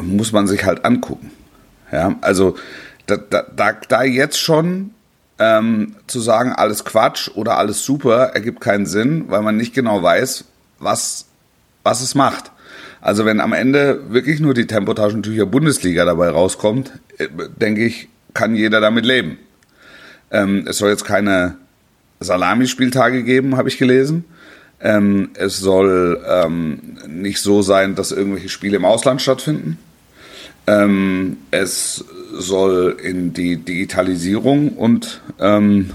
muss 0.01 0.31
man 0.31 0.47
sich 0.47 0.65
halt 0.65 0.83
angucken. 0.83 1.31
Ja, 1.91 2.15
also 2.21 2.55
da, 3.05 3.17
da, 3.17 3.43
da, 3.55 3.73
da 3.87 4.03
jetzt 4.03 4.39
schon 4.39 4.91
ähm, 5.37 5.95
zu 6.07 6.19
sagen, 6.19 6.53
alles 6.53 6.85
Quatsch 6.85 7.29
oder 7.35 7.57
alles 7.57 7.83
super, 7.83 8.31
ergibt 8.33 8.61
keinen 8.61 8.85
Sinn, 8.85 9.25
weil 9.27 9.41
man 9.41 9.57
nicht 9.57 9.73
genau 9.73 10.01
weiß, 10.01 10.45
was, 10.79 11.27
was 11.83 12.01
es 12.01 12.15
macht. 12.15 12.51
Also 13.01 13.25
wenn 13.25 13.39
am 13.39 13.53
Ende 13.53 14.11
wirklich 14.11 14.39
nur 14.39 14.53
die 14.53 14.65
Tempotaschentücher 14.65 15.45
Bundesliga 15.45 16.05
dabei 16.05 16.29
rauskommt, 16.29 16.91
äh, 17.17 17.27
denke 17.55 17.85
ich, 17.85 18.09
kann 18.33 18.55
jeder 18.55 18.81
damit 18.81 19.05
leben. 19.05 19.37
Ähm, 20.31 20.65
es 20.67 20.79
soll 20.79 20.89
jetzt 20.89 21.05
keine 21.05 21.57
Salamispieltage 22.25 23.23
geben, 23.23 23.57
habe 23.57 23.69
ich 23.69 23.77
gelesen. 23.77 24.25
Ähm, 24.81 25.29
es 25.35 25.57
soll 25.57 26.21
ähm, 26.27 26.97
nicht 27.07 27.39
so 27.39 27.61
sein, 27.61 27.95
dass 27.95 28.11
irgendwelche 28.11 28.49
Spiele 28.49 28.75
im 28.75 28.85
Ausland 28.85 29.21
stattfinden. 29.21 29.77
Ähm, 30.67 31.37
es 31.51 32.03
soll 32.33 32.97
in 33.01 33.33
die 33.33 33.57
Digitalisierung 33.57 34.69
und 34.69 35.21
ähm, 35.39 35.91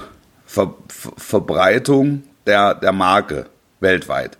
Ver 0.46 0.74
Ver 0.88 1.12
Verbreitung 1.16 2.22
der, 2.46 2.74
der 2.74 2.92
Marke 2.92 3.46
weltweit 3.80 4.36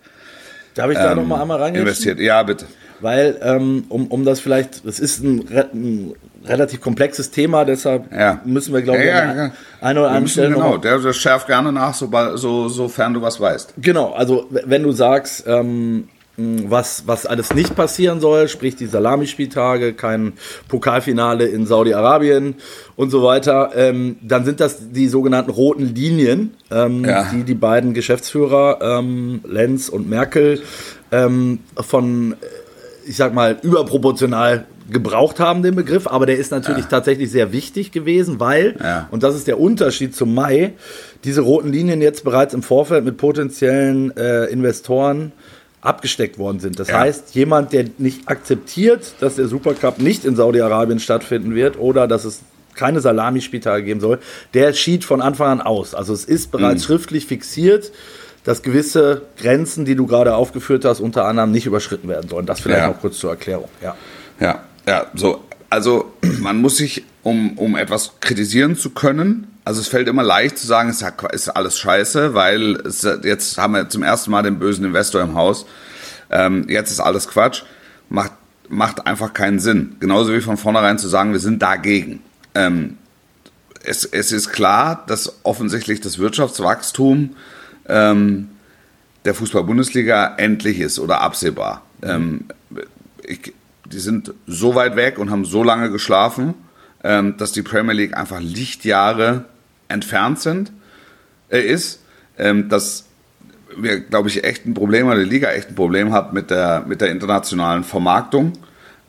Darf 0.73 0.89
ich 0.91 0.97
da 0.97 1.11
ähm, 1.11 1.17
noch 1.17 1.25
mal 1.25 1.41
einmal 1.41 1.61
reingehen? 1.61 1.85
investiert. 1.85 2.19
Ja, 2.19 2.43
bitte. 2.43 2.65
Weil, 3.01 3.37
ähm, 3.41 3.85
um, 3.89 4.07
um 4.07 4.23
das 4.25 4.39
vielleicht, 4.39 4.85
es 4.85 4.99
ist 4.99 5.23
ein, 5.23 5.45
ein 5.73 6.13
relativ 6.45 6.81
komplexes 6.81 7.31
Thema, 7.31 7.65
deshalb 7.65 8.11
Ja. 8.11 8.39
müssen 8.45 8.73
wir, 8.73 8.81
glaube 8.81 8.99
ich, 8.99 9.05
Ja, 9.07 9.33
ja, 9.35 9.51
einer 9.81 10.01
oder 10.01 10.19
müssen, 10.19 10.33
Stelle 10.33 10.53
genau, 10.55 10.77
der, 10.77 10.99
der 10.99 11.13
schärft 11.13 11.47
gerne 11.47 11.71
nach, 11.71 11.93
sobald, 11.93 12.37
so, 12.39 12.67
sofern 12.69 13.13
du 13.13 13.21
was 13.21 13.39
weißt. 13.39 13.73
Genau, 13.77 14.11
also 14.13 14.47
wenn 14.51 14.83
du 14.83 14.91
sagst, 14.91 15.43
ähm, 15.47 16.07
was, 16.37 17.03
was 17.05 17.25
alles 17.27 17.53
nicht 17.53 17.75
passieren 17.75 18.19
soll, 18.19 18.47
sprich 18.47 18.75
die 18.75 18.87
Salamispieltage, 18.87 19.93
kein 19.93 20.33
Pokalfinale 20.69 21.45
in 21.45 21.65
Saudi-Arabien 21.67 22.55
und 22.95 23.09
so 23.11 23.21
weiter, 23.21 23.71
ähm, 23.75 24.15
dann 24.21 24.45
sind 24.45 24.59
das 24.59 24.91
die 24.91 25.07
sogenannten 25.07 25.51
roten 25.51 25.93
Linien, 25.93 26.51
ähm, 26.71 27.05
Ja. 27.05 27.29
die 27.31 27.43
die 27.43 27.53
beiden 27.53 27.93
Geschäftsführer, 27.93 28.79
ähm, 28.81 29.41
Lenz 29.47 29.89
und 29.89 30.09
Merkel, 30.09 30.61
ähm, 31.11 31.59
von, 31.75 32.35
ich 33.11 33.17
sag 33.17 33.33
mal, 33.33 33.57
überproportional 33.61 34.63
gebraucht 34.89 35.39
haben, 35.41 35.63
den 35.63 35.75
Begriff, 35.75 36.07
aber 36.07 36.25
der 36.25 36.37
ist 36.37 36.49
natürlich 36.51 36.85
tatsächlich 36.85 37.29
sehr 37.29 37.51
wichtig 37.51 37.91
gewesen, 37.91 38.39
weil, 38.39 38.75
Ja. 38.81 39.07
und 39.11 39.21
das 39.23 39.35
ist 39.35 39.47
der 39.47 39.59
Unterschied 39.59 40.15
zum 40.15 40.33
Mai, 40.33 40.73
diese 41.25 41.41
roten 41.41 41.71
Linien 41.73 42.01
jetzt 42.01 42.23
bereits 42.23 42.53
im 42.53 42.63
Vorfeld 42.63 43.03
mit 43.03 43.17
potenziellen 43.17 44.15
äh, 44.15 44.45
Investoren 44.45 45.33
abgesteckt 45.81 46.37
worden 46.37 46.59
sind. 46.61 46.79
Das 46.79 46.87
Ja. 46.87 46.99
heißt, 47.01 47.35
jemand, 47.35 47.73
der 47.73 47.85
nicht 47.97 48.27
akzeptiert, 48.29 49.13
dass 49.19 49.35
der 49.35 49.47
Supercup 49.47 49.99
nicht 49.99 50.23
in 50.23 50.35
Saudi-Arabien 50.37 50.99
stattfinden 50.99 51.53
wird 51.53 51.77
oder 51.77 52.07
dass 52.07 52.23
es 52.23 52.39
keine 52.75 53.01
Salamispieltage 53.01 53.83
geben 53.83 53.99
soll, 53.99 54.19
der 54.53 54.71
schied 54.71 55.03
von 55.03 55.21
Anfang 55.21 55.59
an 55.59 55.61
aus. 55.61 55.93
Also 55.93 56.13
es 56.13 56.23
ist 56.23 56.51
bereits 56.51 56.85
schriftlich 56.85 57.25
fixiert, 57.25 57.91
dass 58.43 58.63
gewisse 58.63 59.23
Grenzen, 59.37 59.85
die 59.85 59.95
du 59.95 60.07
gerade 60.07 60.35
aufgeführt 60.35 60.85
hast, 60.85 60.99
unter 60.99 61.25
anderem 61.25 61.51
nicht 61.51 61.65
überschritten 61.65 62.07
werden 62.09 62.29
sollen. 62.29 62.45
Das 62.45 62.59
vielleicht 62.59 62.81
Ja. 62.81 62.87
noch 62.87 62.99
kurz 62.99 63.17
zur 63.19 63.29
Erklärung. 63.31 63.69
Ja. 63.81 63.95
Ja, 64.39 64.63
ja, 64.87 65.05
so. 65.13 65.43
Also 65.69 66.11
man 66.39 66.57
muss 66.57 66.77
sich, 66.77 67.03
um, 67.23 67.57
um 67.57 67.75
etwas 67.77 68.13
kritisieren 68.19 68.75
zu 68.75 68.89
können, 68.89 69.47
also 69.63 69.79
es 69.79 69.87
fällt 69.87 70.07
immer 70.07 70.23
leicht 70.23 70.57
zu 70.57 70.65
sagen, 70.65 70.89
es 70.89 71.03
ist 71.33 71.49
alles 71.49 71.77
scheiße, 71.77 72.33
weil 72.33 72.77
es, 72.77 73.03
jetzt 73.23 73.57
haben 73.59 73.73
wir 73.75 73.87
zum 73.89 74.01
ersten 74.01 74.31
Mal 74.31 74.41
den 74.41 74.57
bösen 74.57 74.83
Investor 74.85 75.21
im 75.21 75.35
Haus. 75.35 75.67
Ähm, 76.31 76.65
jetzt 76.67 76.89
ist 76.89 76.99
alles 76.99 77.27
Quatsch. 77.27 77.61
Macht, 78.09 78.31
macht 78.69 79.05
einfach 79.05 79.33
keinen 79.33 79.59
Sinn. 79.59 79.97
Genauso 79.99 80.33
wie 80.33 80.41
von 80.41 80.57
vornherein 80.57 80.97
zu 80.97 81.07
sagen, 81.07 81.31
wir 81.31 81.39
sind 81.39 81.61
dagegen. 81.61 82.23
Ähm, 82.55 82.97
es, 83.83 84.03
es 84.03 84.31
ist 84.31 84.51
klar, 84.51 85.03
dass 85.07 85.39
offensichtlich 85.43 86.01
das 86.01 86.17
Wirtschaftswachstum 86.17 87.35
ähm, 87.87 88.49
der 89.25 89.33
Fußball-Bundesliga 89.33 90.35
endlich 90.37 90.79
ist 90.79 90.99
oder 90.99 91.21
absehbar. 91.21 91.83
Ähm, 92.01 92.45
ich, 93.23 93.53
die 93.85 93.99
sind 93.99 94.33
so 94.47 94.75
weit 94.75 94.95
weg 94.95 95.17
und 95.19 95.29
haben 95.29 95.45
so 95.45 95.63
lange 95.63 95.91
geschlafen, 95.91 96.53
ähm, 97.03 97.37
dass 97.37 97.51
die 97.51 97.61
Premier 97.61 97.93
League 97.93 98.17
einfach 98.17 98.39
Lichtjahre 98.39 99.45
entfernt 99.87 100.39
sind, 100.39 100.71
äh, 101.49 101.61
ist, 101.61 102.01
ähm, 102.37 102.69
dass 102.69 103.05
wir, 103.77 103.99
glaube 103.99 104.29
ich, 104.29 104.43
echt 104.43 104.65
ein 104.65 104.73
Problem, 104.73 105.07
oder 105.07 105.17
die 105.17 105.29
Liga 105.29 105.51
echt 105.51 105.69
ein 105.69 105.75
Problem 105.75 106.11
hat 106.13 106.33
mit 106.33 106.49
der, 106.49 106.83
mit 106.87 107.01
der 107.01 107.09
internationalen 107.09 107.83
Vermarktung. 107.83 108.53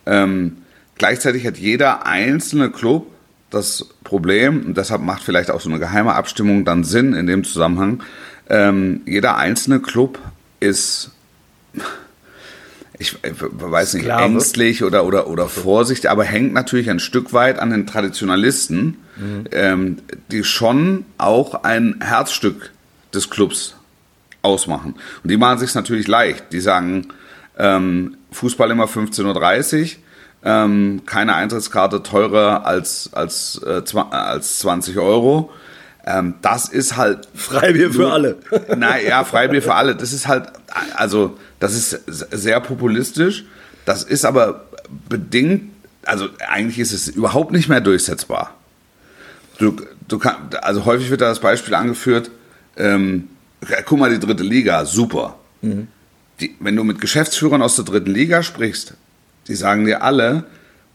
Ähm, 0.05 0.57
gleichzeitig 0.95 1.45
hat 1.45 1.57
jeder 1.57 2.05
einzelne 2.05 2.69
Club 2.69 3.07
das 3.49 3.87
Problem, 4.03 4.65
und 4.65 4.77
deshalb 4.77 5.01
macht 5.01 5.21
vielleicht 5.21 5.51
auch 5.51 5.61
so 5.61 5.69
eine 5.69 5.79
geheime 5.79 6.13
Abstimmung 6.13 6.65
dann 6.65 6.83
Sinn 6.83 7.13
in 7.13 7.27
dem 7.27 7.43
Zusammenhang, 7.43 8.01
ähm, 8.49 9.01
jeder 9.05 9.37
einzelne 9.37 9.79
Club 9.79 10.19
ist, 10.59 11.11
ich, 12.97 13.17
ich 13.23 13.33
weiß 13.39 13.95
nicht, 13.95 14.03
Sklave. 14.03 14.23
ängstlich 14.23 14.83
oder, 14.83 15.05
oder, 15.05 15.27
oder 15.27 15.47
vorsichtig, 15.47 16.09
aber 16.09 16.23
hängt 16.23 16.53
natürlich 16.53 16.89
ein 16.89 16.99
Stück 16.99 17.33
weit 17.33 17.59
an 17.59 17.69
den 17.69 17.87
Traditionalisten, 17.87 18.97
ähm, 19.51 19.97
die 20.31 20.43
schon 20.43 21.05
auch 21.17 21.63
ein 21.63 21.99
Herzstück 22.01 22.71
des 23.13 23.29
Clubs 23.29 23.75
ausmachen. 24.41 24.95
Und 25.23 25.29
die 25.29 25.37
machen 25.37 25.59
sich 25.59 25.73
natürlich 25.75 26.07
leicht. 26.07 26.51
Die 26.51 26.59
sagen, 26.59 27.07
ähm, 27.57 28.17
Fußball 28.31 28.71
immer 28.71 28.85
15.30 28.85 29.81
Uhr, 29.81 29.89
ähm, 30.45 31.01
keine 31.05 31.35
Eintrittskarte 31.35 32.03
teurer 32.03 32.65
als, 32.65 33.11
als, 33.13 33.61
äh, 33.65 33.81
als 34.11 34.59
20 34.59 34.97
Euro. 34.97 35.51
Ähm, 36.05 36.35
das 36.41 36.69
ist 36.69 36.97
halt. 36.97 37.27
Freibier 37.35 37.91
für 37.91 38.11
alle. 38.11 38.37
Naja, 38.75 39.23
Freibier 39.23 39.61
für 39.61 39.75
alle. 39.75 39.95
Das 39.95 40.13
ist 40.13 40.27
halt, 40.27 40.47
also, 40.95 41.37
das 41.59 41.73
ist 41.73 42.03
sehr 42.31 42.59
populistisch. 42.59 43.45
Das 43.85 44.03
ist 44.03 44.25
aber 44.25 44.65
bedingt, 45.09 45.71
also 46.05 46.27
eigentlich 46.47 46.79
ist 46.79 46.93
es 46.93 47.07
überhaupt 47.07 47.51
nicht 47.51 47.69
mehr 47.69 47.81
durchsetzbar. 47.81 48.53
Du, 49.57 49.75
du 50.07 50.19
kann, 50.19 50.35
also 50.61 50.85
häufig 50.85 51.09
wird 51.09 51.21
da 51.21 51.29
das 51.29 51.39
Beispiel 51.39 51.73
angeführt, 51.73 52.31
ähm, 52.77 53.29
guck 53.85 53.99
mal, 53.99 54.09
die 54.09 54.19
dritte 54.19 54.43
Liga, 54.43 54.85
super. 54.85 55.37
Die, 56.39 56.55
wenn 56.59 56.75
du 56.75 56.83
mit 56.83 56.99
Geschäftsführern 56.99 57.61
aus 57.61 57.75
der 57.75 57.85
dritten 57.85 58.11
Liga 58.11 58.43
sprichst, 58.43 58.95
die 59.47 59.55
sagen 59.55 59.85
dir 59.85 60.01
alle, 60.03 60.45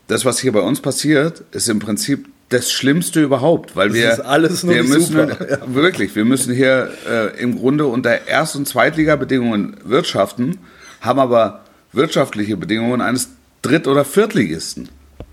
das, 0.08 0.24
was 0.24 0.38
hier 0.38 0.52
bei 0.52 0.60
uns 0.60 0.80
passiert, 0.80 1.42
ist 1.52 1.68
im 1.68 1.78
Prinzip 1.78 2.28
das 2.48 2.72
Schlimmste 2.72 3.22
überhaupt, 3.22 3.76
weil 3.76 3.92
wir, 3.92 4.10
ist 4.10 4.20
alles 4.20 4.64
nur 4.64 4.74
wir 4.74 4.84
müssen, 4.84 5.18
ja. 5.18 5.74
wirklich, 5.74 6.16
wir 6.16 6.24
müssen 6.24 6.54
hier 6.54 6.90
äh, 7.08 7.40
im 7.40 7.58
Grunde 7.58 7.86
unter 7.86 8.26
Erst- 8.26 8.56
und 8.56 8.66
Zweitliga-Bedingungen 8.66 9.76
wirtschaften, 9.84 10.58
haben 11.00 11.18
aber 11.18 11.64
wirtschaftliche 11.92 12.56
Bedingungen 12.56 13.00
eines 13.00 13.30
Dritt- 13.60 13.86
oder 13.86 14.04
Viertligisten, 14.04 14.88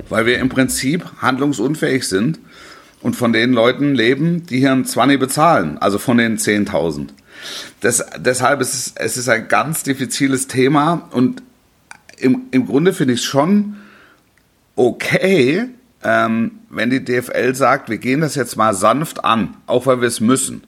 weil 0.09 0.25
wir 0.25 0.39
im 0.39 0.49
Prinzip 0.49 1.05
handlungsunfähig 1.21 2.07
sind 2.07 2.39
und 3.01 3.15
von 3.15 3.31
den 3.31 3.53
Leuten 3.53 3.95
leben, 3.95 4.45
die 4.45 4.59
hier 4.59 4.71
ein 4.71 4.85
20 4.85 5.19
bezahlen, 5.19 5.77
also 5.77 5.99
von 5.99 6.17
den 6.17 6.37
10.000. 6.37 7.09
Das, 7.79 8.03
deshalb 8.17 8.61
ist 8.61 8.73
es, 8.73 8.93
es 8.95 9.17
ist 9.17 9.29
ein 9.29 9.47
ganz 9.47 9.83
diffiziles 9.83 10.47
Thema 10.47 11.07
und 11.11 11.43
im, 12.17 12.43
im 12.51 12.65
Grunde 12.65 12.93
finde 12.93 13.13
ich 13.13 13.19
es 13.21 13.25
schon 13.25 13.75
okay, 14.75 15.69
ähm, 16.05 16.51
wenn 16.69 16.91
die 16.91 17.03
DFL 17.03 17.55
sagt, 17.55 17.89
wir 17.89 17.97
gehen 17.97 18.21
das 18.21 18.35
jetzt 18.35 18.55
mal 18.55 18.75
sanft 18.75 19.25
an, 19.25 19.57
auch 19.65 19.87
weil 19.87 20.01
wir 20.01 20.07
es 20.07 20.21
müssen. 20.21 20.63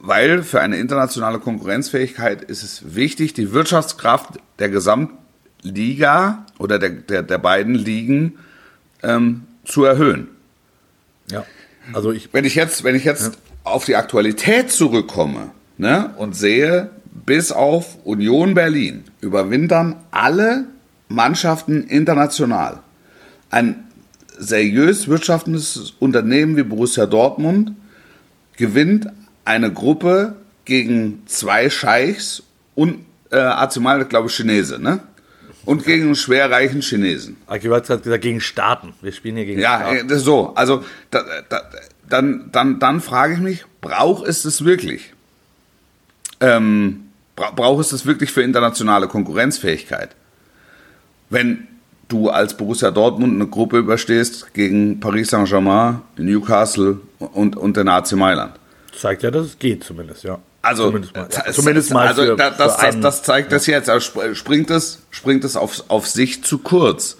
Weil 0.00 0.42
für 0.42 0.60
eine 0.60 0.76
internationale 0.76 1.38
Konkurrenzfähigkeit 1.38 2.42
ist 2.42 2.64
es 2.64 2.96
wichtig, 2.96 3.32
die 3.32 3.52
Wirtschaftskraft 3.52 4.40
der 4.58 4.70
Gesamtliga 4.70 6.46
oder 6.58 6.80
der, 6.80 6.90
der, 6.90 7.22
der 7.22 7.38
beiden 7.38 7.76
Ligen 7.76 8.38
ähm, 9.04 9.44
zu 9.64 9.84
erhöhen. 9.84 10.28
Ja. 11.30 11.44
Also 11.92 12.10
ich 12.10 12.32
Wenn 12.32 12.44
ich 12.44 12.56
jetzt, 12.56 12.82
wenn 12.82 12.96
ich 12.96 13.04
jetzt 13.04 13.38
auf 13.62 13.84
die 13.84 13.94
Aktualität 13.94 14.72
zurückkomme 14.72 15.52
ne, 15.78 16.12
und 16.16 16.34
sehe, 16.34 16.90
bis 17.26 17.52
auf 17.52 18.04
Union 18.04 18.54
Berlin 18.54 19.04
überwintern 19.20 19.96
alle 20.10 20.64
Mannschaften 21.08 21.84
international. 21.84 22.80
Ein 23.50 23.84
seriös 24.38 25.08
wirtschaftendes 25.08 25.94
Unternehmen 25.98 26.56
wie 26.56 26.62
Borussia 26.62 27.06
Dortmund 27.06 27.72
gewinnt 28.56 29.06
eine 29.44 29.72
Gruppe 29.72 30.36
gegen 30.64 31.22
zwei 31.26 31.68
Scheichs 31.70 32.42
und 32.74 33.04
äh, 33.30 33.78
Mailand, 33.80 34.08
glaube 34.10 34.28
ich, 34.28 34.34
Chinese, 34.34 34.78
ne? 34.80 35.00
Und 35.66 35.84
gegen 35.84 36.04
einen 36.06 36.14
schwerreichen 36.14 36.80
Chinesen. 36.80 37.36
Aki 37.46 37.68
hat 37.68 37.86
gesagt, 38.02 38.22
gegen 38.22 38.40
Staaten. 38.40 38.94
Wir 39.02 39.12
spielen 39.12 39.36
hier 39.36 39.44
gegen 39.44 39.60
Ja, 39.60 39.80
Staaten. 39.80 39.96
äh, 39.96 40.04
das 40.06 40.18
ist 40.18 40.24
so. 40.24 40.52
Also 40.54 40.84
da, 41.10 41.22
da, 41.48 41.62
dann, 42.08 42.48
dann, 42.50 42.78
dann 42.78 43.00
frage 43.00 43.34
ich 43.34 43.40
mich, 43.40 43.64
braucht 43.80 44.26
es 44.26 44.42
das 44.42 44.64
wirklich? 44.64 45.12
Ähm, 46.40 47.04
bra 47.36 47.50
braucht 47.50 47.82
es 47.82 47.90
das 47.90 48.06
wirklich 48.06 48.32
für 48.32 48.42
internationale 48.42 49.06
Konkurrenzfähigkeit? 49.06 50.10
Wenn 51.28 51.68
du 52.10 52.28
als 52.28 52.54
Borussia 52.56 52.90
Dortmund 52.90 53.34
eine 53.34 53.46
Gruppe 53.46 53.78
überstehst 53.78 54.52
gegen 54.54 55.00
Paris 55.00 55.30
Saint-Germain, 55.30 56.00
Newcastle 56.16 56.98
und, 57.18 57.56
und 57.56 57.76
den 57.76 57.88
AC 57.88 58.12
Mailand. 58.12 58.52
Zeigt 58.98 59.22
ja, 59.22 59.30
dass 59.30 59.46
es 59.46 59.58
geht 59.58 59.82
zumindest, 59.84 60.24
ja. 60.24 60.38
Also, 60.62 60.86
zumindest 60.88 61.14
mal, 61.16 61.28
ja. 61.32 61.42
es- 61.46 61.56
zumindest 61.56 61.90
mal 61.92 62.06
also 62.08 62.22
für, 62.22 62.36
da- 62.36 62.50
das, 62.50 62.56
für 62.56 62.64
das, 62.64 62.78
einen- 62.78 63.00
das 63.02 63.22
zeigt 63.22 63.50
das 63.52 63.66
jetzt. 63.66 63.88
Also 63.88 64.04
sp- 64.04 64.34
springt 64.34 64.68
es, 64.70 65.00
springt 65.10 65.44
es 65.44 65.56
auf, 65.56 65.84
auf 65.88 66.06
sich 66.06 66.44
zu 66.44 66.58
kurz. 66.58 67.16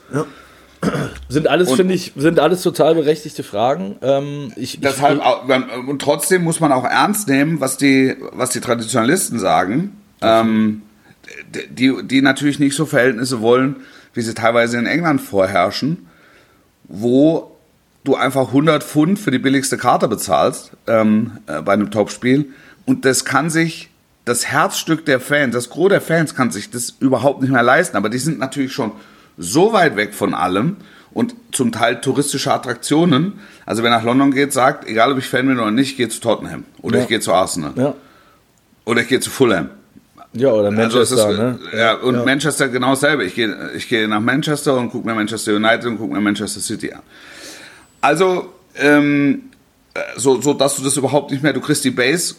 sind 1.29 1.47
alles, 1.47 1.71
finde 1.73 1.95
ich, 1.95 2.13
sind 2.17 2.39
alles 2.41 2.63
total 2.63 2.95
berechtigte 2.95 3.43
Fragen. 3.43 3.97
Ähm, 4.03 4.53
ich, 4.57 4.81
Deshalb, 4.81 5.21
ich, 5.21 5.89
und 5.89 6.01
trotzdem 6.03 6.43
muss 6.43 6.61
man 6.61 6.73
auch 6.73 6.85
ernst 6.85 7.29
nehmen, 7.29 7.61
was 7.61 7.77
die, 7.77 8.17
was 8.33 8.51
die 8.51 8.61
Traditionalisten 8.61 9.39
sagen, 9.39 9.97
ähm, 10.23 10.83
die, 11.71 11.95
die 12.05 12.23
natürlich 12.23 12.59
nicht 12.59 12.75
so 12.75 12.87
Verhältnisse 12.87 13.41
wollen, 13.41 13.77
wie 14.15 14.23
sie 14.23 14.35
teilweise 14.35 14.79
in 14.79 14.87
England 14.87 15.21
vorherrschen, 15.21 16.07
wo 16.85 17.57
du 18.05 18.17
einfach 18.17 18.49
100 18.49 18.83
Pfund 18.83 19.19
für 19.19 19.31
die 19.31 19.39
billigste 19.39 19.77
Karte 19.77 20.09
bezahlst 20.09 20.73
ähm, 20.87 21.39
äh, 21.47 21.61
bei 21.63 21.73
einem 21.75 21.91
Topspiel 21.91 22.51
und 22.87 23.05
das 23.05 23.25
kann 23.25 23.51
sich 23.51 23.91
das 24.25 24.47
Herzstück 24.47 25.05
der 25.07 25.21
Fans, 25.21 25.55
das 25.55 25.71
Gros 25.71 25.89
der 25.89 26.01
Fans 26.01 26.35
kann 26.35 26.51
sich 26.51 26.71
das 26.71 26.95
überhaupt 27.01 27.43
nicht 27.43 27.51
mehr 27.51 27.63
leisten, 27.63 27.97
aber 27.97 28.09
die 28.09 28.19
sind 28.19 28.39
natürlich 28.39 28.73
schon 28.73 28.93
so 29.37 29.73
weit 29.73 29.97
weg 29.97 30.15
von 30.15 30.35
allem 30.35 30.77
und 31.13 31.35
zum 31.53 31.73
Teil 31.73 32.01
touristische 32.01 32.53
Attraktionen. 32.53 33.41
Also 33.67 33.83
wer 33.83 33.91
nach 33.91 34.05
London 34.05 34.31
geht, 34.31 34.53
sagt, 34.53 34.87
egal 34.87 35.13
ob 35.13 35.19
ich 35.19 35.27
Fan 35.27 35.47
bin 35.47 35.59
oder 35.59 35.71
nicht, 35.71 35.93
ich 35.93 35.97
gehe 35.97 36.09
zu 36.09 36.21
Tottenham 36.21 36.65
oder 36.83 36.99
Ja. 36.99 37.03
ich 37.03 37.09
gehe 37.09 37.21
zu 37.21 37.33
Arsenal 37.33 37.73
ja. 37.77 37.95
oder 38.85 39.01
ich 39.03 39.09
gehe 39.09 39.21
zu 39.21 39.31
Fulham. 39.31 39.71
Ja, 40.33 40.53
oder 40.53 40.71
Manchester, 40.71 41.27
Also 41.27 41.33
ist, 41.33 41.39
ne? 41.39 41.59
ja, 41.77 41.95
und 41.95 42.15
Ja. 42.15 42.25
Manchester 42.25 42.69
genau 42.69 42.91
dasselbe. 42.91 43.25
Ich 43.25 43.35
gehe, 43.35 43.71
ich 43.75 43.89
gehe 43.89 44.07
nach 44.07 44.21
Manchester 44.21 44.77
und 44.77 44.91
gucke 44.91 45.07
mir 45.07 45.15
Manchester 45.15 45.55
United 45.55 45.87
und 45.87 45.99
gucke 45.99 46.15
mir 46.15 46.21
Manchester 46.21 46.61
City 46.61 46.93
an. 46.93 47.03
Also, 48.01 48.53
ähm, 48.77 49.43
äh, 49.95 50.01
so, 50.17 50.41
so 50.41 50.55
dass 50.55 50.77
du 50.77 50.83
das 50.83 50.97
überhaupt 50.97 51.31
nicht 51.33 51.43
mehr, 51.43 51.53
du 51.53 51.61
kriegst 51.61 51.85
die 51.85 51.91
Base, 51.91 52.35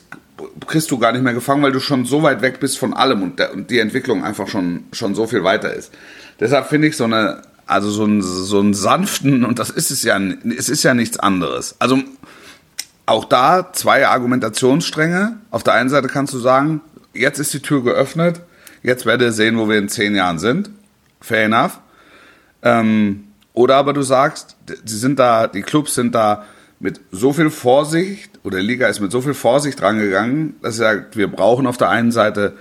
kriegst 0.68 0.90
du 0.90 0.98
gar 0.98 1.12
nicht 1.12 1.24
mehr 1.24 1.34
gefangen, 1.34 1.62
weil 1.64 1.72
du 1.72 1.80
schon 1.80 2.06
so 2.06 2.24
weit 2.24 2.42
weg 2.42 2.60
bist 2.60 2.80
von 2.80 2.94
allem 2.94 3.22
und, 3.24 3.40
der, 3.40 3.54
und 3.54 3.70
die 3.70 3.80
Entwicklung 3.80 4.24
einfach 4.24 4.48
schon, 4.48 4.86
schon 4.92 5.14
so 5.14 5.28
viel 5.28 5.44
weiter 5.44 5.74
ist. 5.74 5.92
Deshalb 6.40 6.68
finde 6.68 6.88
ich 6.88 6.98
so 6.98 7.04
eine, 7.04 7.42
also 7.68 7.90
so 7.90 8.06
einen, 8.06 8.22
so 8.22 8.60
einen 8.60 8.74
sanften, 8.74 9.46
und 9.46 9.60
das 9.60 9.70
ist 9.70 9.92
es 9.92 10.04
ja, 10.04 10.20
es 10.58 10.70
ist 10.70 10.84
ja 10.84 10.94
nichts 10.94 11.20
anderes. 11.20 11.76
Also, 11.80 12.00
auch 13.06 13.26
da 13.26 13.74
zwei 13.74 14.08
Argumentationsstränge. 14.08 15.38
Auf 15.52 15.64
der 15.64 15.74
einen 15.74 15.90
Seite 15.90 16.08
kannst 16.08 16.34
du 16.34 16.40
sagen, 16.40 16.82
jetzt 17.14 17.40
ist 17.40 17.54
die 17.54 17.62
Tür 17.62 17.84
geöffnet, 17.84 18.42
jetzt 18.84 19.06
werdet 19.06 19.28
ihr 19.28 19.32
sehen, 19.32 19.58
wo 19.58 19.70
wir 19.70 19.78
in 19.78 19.90
zehn 19.90 20.16
Jahren 20.16 20.40
sind. 20.40 20.70
Fair 21.20 21.46
enough. 21.46 21.80
Ähm, 22.64 23.26
oder 23.54 23.76
aber 23.76 23.94
du 23.94 24.02
sagst, 24.02 24.56
sie 24.86 24.98
sind 24.98 25.20
da, 25.20 25.48
die 25.48 25.62
Clubs 25.62 25.96
sind 25.96 26.16
da 26.16 26.46
mit 26.80 27.00
so 27.12 27.34
viel 27.34 27.50
Vorsicht, 27.50 28.40
oder 28.44 28.60
die 28.60 28.66
Liga 28.66 28.88
ist 28.88 29.02
mit 29.02 29.12
so 29.12 29.22
viel 29.22 29.34
Vorsicht 29.34 29.82
rangegangen, 29.82 30.56
dass 30.62 30.76
sie 30.76 30.80
sagt, 30.80 31.18
wir 31.18 31.28
brauchen 31.28 31.68
auf 31.68 31.78
der 31.78 31.90
einen 31.90 32.12
Seite 32.12 32.54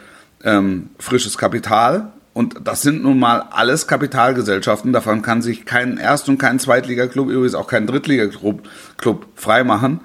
ähm, 0.44 0.90
frisches 0.98 1.38
Kapital, 1.38 2.12
und 2.32 2.56
das 2.64 2.82
sind 2.82 3.02
nun 3.02 3.18
mal 3.18 3.44
alles 3.50 3.86
Kapitalgesellschaften. 3.86 4.92
Davon 4.92 5.20
kann 5.20 5.42
sich 5.42 5.64
kein 5.64 5.96
Erst- 5.98 6.28
und 6.28 6.38
kein 6.38 6.58
Zweitligaklub, 6.60 7.28
übrigens 7.28 7.54
auch 7.54 7.66
kein 7.66 7.86
Drittligaklub 7.86 8.62
freimachen. 9.34 10.00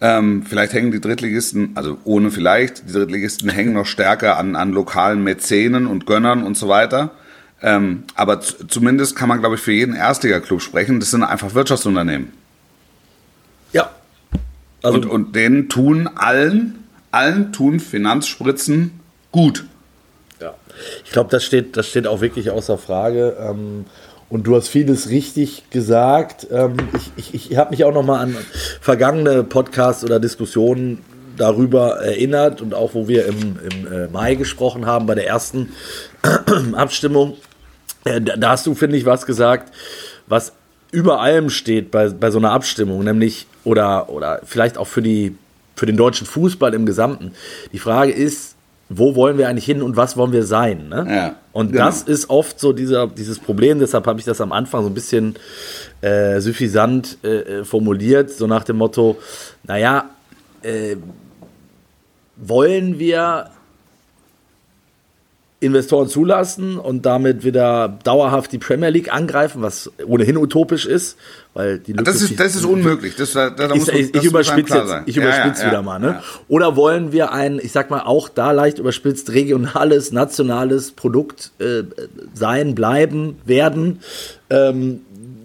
Ähm, 0.00 0.44
vielleicht 0.44 0.72
hängen 0.72 0.90
die 0.90 1.00
Drittligisten, 1.00 1.72
also 1.76 1.98
ohne 2.04 2.30
vielleicht, 2.30 2.88
die 2.88 2.92
Drittligisten 2.92 3.48
hängen 3.48 3.72
noch 3.72 3.86
stärker 3.86 4.36
an, 4.38 4.56
an 4.56 4.72
lokalen 4.72 5.22
Mäzenen 5.22 5.86
und 5.86 6.06
Gönnern 6.06 6.42
und 6.42 6.56
so 6.56 6.68
weiter. 6.68 7.12
Ähm, 7.62 8.04
aber 8.14 8.40
zumindest 8.40 9.16
kann 9.16 9.28
man, 9.28 9.40
glaube 9.40 9.54
ich, 9.54 9.60
für 9.60 9.72
jeden 9.72 9.94
Erstligaklub 9.94 10.60
sprechen. 10.60 11.00
Das 11.00 11.10
sind 11.10 11.22
einfach 11.22 11.54
Wirtschaftsunternehmen. 11.54 12.32
Ja. 13.72 13.90
Also 14.82 14.98
und, 14.98 15.06
und 15.06 15.36
denen 15.36 15.70
tun 15.70 16.10
allen, 16.14 16.84
allen 17.10 17.52
tun 17.52 17.80
Finanzspritzen 17.80 19.00
gut. 19.32 19.64
Ja. 20.40 20.54
Ich 21.04 21.12
glaube, 21.12 21.30
das 21.30 21.44
steht, 21.44 21.76
das 21.76 21.88
steht 21.88 22.06
auch 22.06 22.20
wirklich 22.20 22.50
außer 22.50 22.76
Frage. 22.76 23.36
Ähm, 23.40 23.86
und 24.28 24.46
du 24.46 24.56
hast 24.56 24.68
vieles 24.68 25.10
richtig 25.10 25.70
gesagt. 25.70 26.46
Ähm, 26.50 26.76
ich 27.16 27.34
ich, 27.34 27.50
ich 27.50 27.56
habe 27.56 27.70
mich 27.70 27.84
auch 27.84 27.92
noch 27.92 28.04
mal 28.04 28.20
an 28.20 28.36
vergangene 28.80 29.44
Podcasts 29.44 30.04
oder 30.04 30.20
Diskussionen 30.20 31.02
darüber 31.36 32.00
erinnert 32.00 32.62
und 32.62 32.74
auch 32.74 32.94
wo 32.94 33.08
wir 33.08 33.26
im, 33.26 33.58
im 33.70 33.92
äh, 33.92 34.06
Mai 34.08 34.34
gesprochen 34.34 34.86
haben 34.86 35.06
bei 35.06 35.14
der 35.14 35.26
ersten 35.26 35.72
Abstimmung. 36.74 37.36
Äh, 38.04 38.20
da 38.20 38.50
hast 38.50 38.66
du, 38.66 38.74
finde 38.74 38.96
ich, 38.96 39.04
was 39.04 39.26
gesagt, 39.26 39.72
was 40.26 40.52
über 40.90 41.20
allem 41.20 41.50
steht 41.50 41.90
bei, 41.90 42.08
bei 42.08 42.30
so 42.30 42.38
einer 42.38 42.52
Abstimmung, 42.52 43.02
nämlich 43.02 43.46
oder, 43.64 44.08
oder 44.10 44.40
vielleicht 44.44 44.78
auch 44.78 44.86
für, 44.86 45.02
die, 45.02 45.36
für 45.74 45.86
den 45.86 45.96
deutschen 45.96 46.26
Fußball 46.26 46.72
im 46.72 46.86
Gesamten. 46.86 47.32
Die 47.72 47.78
Frage 47.78 48.12
ist, 48.12 48.53
wo 48.88 49.14
wollen 49.14 49.38
wir 49.38 49.48
eigentlich 49.48 49.64
hin 49.64 49.82
und 49.82 49.96
was 49.96 50.16
wollen 50.16 50.32
wir 50.32 50.44
sein? 50.44 50.88
Ne? 50.88 51.06
Ja, 51.08 51.36
und 51.52 51.72
genau. 51.72 51.86
das 51.86 52.02
ist 52.02 52.30
oft 52.30 52.60
so 52.60 52.72
dieser, 52.72 53.06
dieses 53.06 53.38
Problem, 53.38 53.78
deshalb 53.78 54.06
habe 54.06 54.18
ich 54.18 54.24
das 54.24 54.40
am 54.40 54.52
Anfang 54.52 54.82
so 54.82 54.88
ein 54.88 54.94
bisschen 54.94 55.36
äh, 56.00 56.40
suffisant 56.40 57.18
äh, 57.24 57.28
äh 57.28 57.64
formuliert, 57.64 58.30
so 58.30 58.46
nach 58.46 58.64
dem 58.64 58.76
Motto, 58.76 59.16
naja, 59.64 60.10
äh, 60.62 60.96
wollen 62.36 62.98
wir 62.98 63.50
Investoren 65.64 66.08
zulassen 66.08 66.78
und 66.78 67.06
damit 67.06 67.44
wieder 67.44 67.98
dauerhaft 68.04 68.52
die 68.52 68.58
Premier 68.58 68.90
League 68.90 69.12
angreifen, 69.12 69.62
was 69.62 69.90
ohnehin 70.06 70.36
utopisch 70.36 70.86
ist, 70.86 71.16
weil 71.54 71.78
die 71.78 71.92
Lücke 71.92 72.04
das 72.04 72.22
ist 72.22 72.38
das 72.38 72.56
ist 72.56 72.64
unmöglich. 72.64 73.16
Das, 73.16 73.32
da, 73.32 73.50
da 73.50 73.72
ich, 73.74 73.88
ich, 73.88 74.14
ich 74.14 74.24
überspitze 74.24 74.76
jetzt, 74.76 74.94
ich 75.06 75.16
überspitze 75.16 75.62
ja, 75.62 75.66
ja, 75.66 75.72
wieder 75.72 75.82
mal. 75.82 75.98
Ne? 75.98 76.20
Oder 76.48 76.76
wollen 76.76 77.12
wir 77.12 77.32
ein, 77.32 77.58
ich 77.62 77.72
sag 77.72 77.90
mal 77.90 78.00
auch 78.00 78.28
da 78.28 78.52
leicht 78.52 78.78
überspitzt 78.78 79.30
regionales, 79.30 80.12
nationales 80.12 80.92
Produkt 80.92 81.52
äh, 81.58 81.82
sein, 82.34 82.74
bleiben, 82.74 83.36
werden? 83.44 84.00
Ähm, 84.50 85.00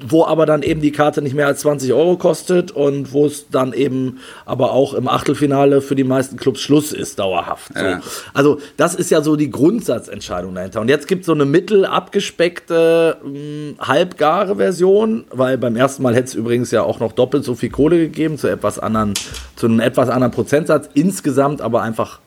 wo 0.08 0.26
aber 0.26 0.46
dann 0.46 0.64
eben 0.64 0.82
die 0.82 0.92
Karte 0.92 1.22
nicht 1.22 1.36
mehr 1.36 1.48
als 1.48 1.62
20 1.62 1.94
Euro 1.94 2.18
kostet 2.18 2.72
und 2.72 3.12
wo 3.14 3.26
es 3.26 3.50
dann 3.50 3.74
eben 3.74 4.20
aber 4.46 4.72
auch 4.72 4.94
im 4.94 5.08
Achtelfinale 5.08 5.82
für 5.82 5.96
die 5.96 6.04
meisten 6.04 6.38
Clubs 6.38 6.62
Schluss 6.62 6.92
ist, 6.92 7.20
dauerhaft. 7.20 7.72
So. 7.76 7.84
Ja. 7.84 8.02
Also 8.34 8.60
das 8.78 8.96
ist 8.96 9.12
ja 9.12 9.22
so 9.22 9.36
die 9.36 9.50
Grundsatzentscheidung 9.50 10.56
dahinter. 10.56 10.82
Und 10.82 10.90
jetzt 10.90 11.08
gibt 11.08 11.22
es 11.22 11.26
so 11.26 11.34
eine 11.34 11.46
mittel 11.46 11.86
abgespeckte, 11.86 13.18
mh, 13.24 13.30
hm, 13.30 13.76
halbgare 13.80 14.56
Version, 14.56 15.26
weil 15.32 15.58
beim 15.58 15.76
ersten 15.76 16.04
Mal 16.04 16.16
hätte 16.16 16.28
es 16.28 16.36
übrigens 16.36 16.72
ja 16.72 16.84
auch 16.84 17.00
noch 17.00 17.12
doppelt 17.12 17.44
so 17.44 17.56
viel 17.56 17.70
Kohle 17.70 17.98
gegeben, 17.98 18.38
zu 18.38 18.48
etwas 18.48 18.80
anderen, 18.80 19.14
zu 19.56 19.68
einem 19.68 19.80
etwas 19.80 20.10
anderen 20.10 20.32
Prozentsatz. 20.32 20.90
Insgesamt 20.94 21.62
aber 21.62 21.82
einfach 21.82 22.20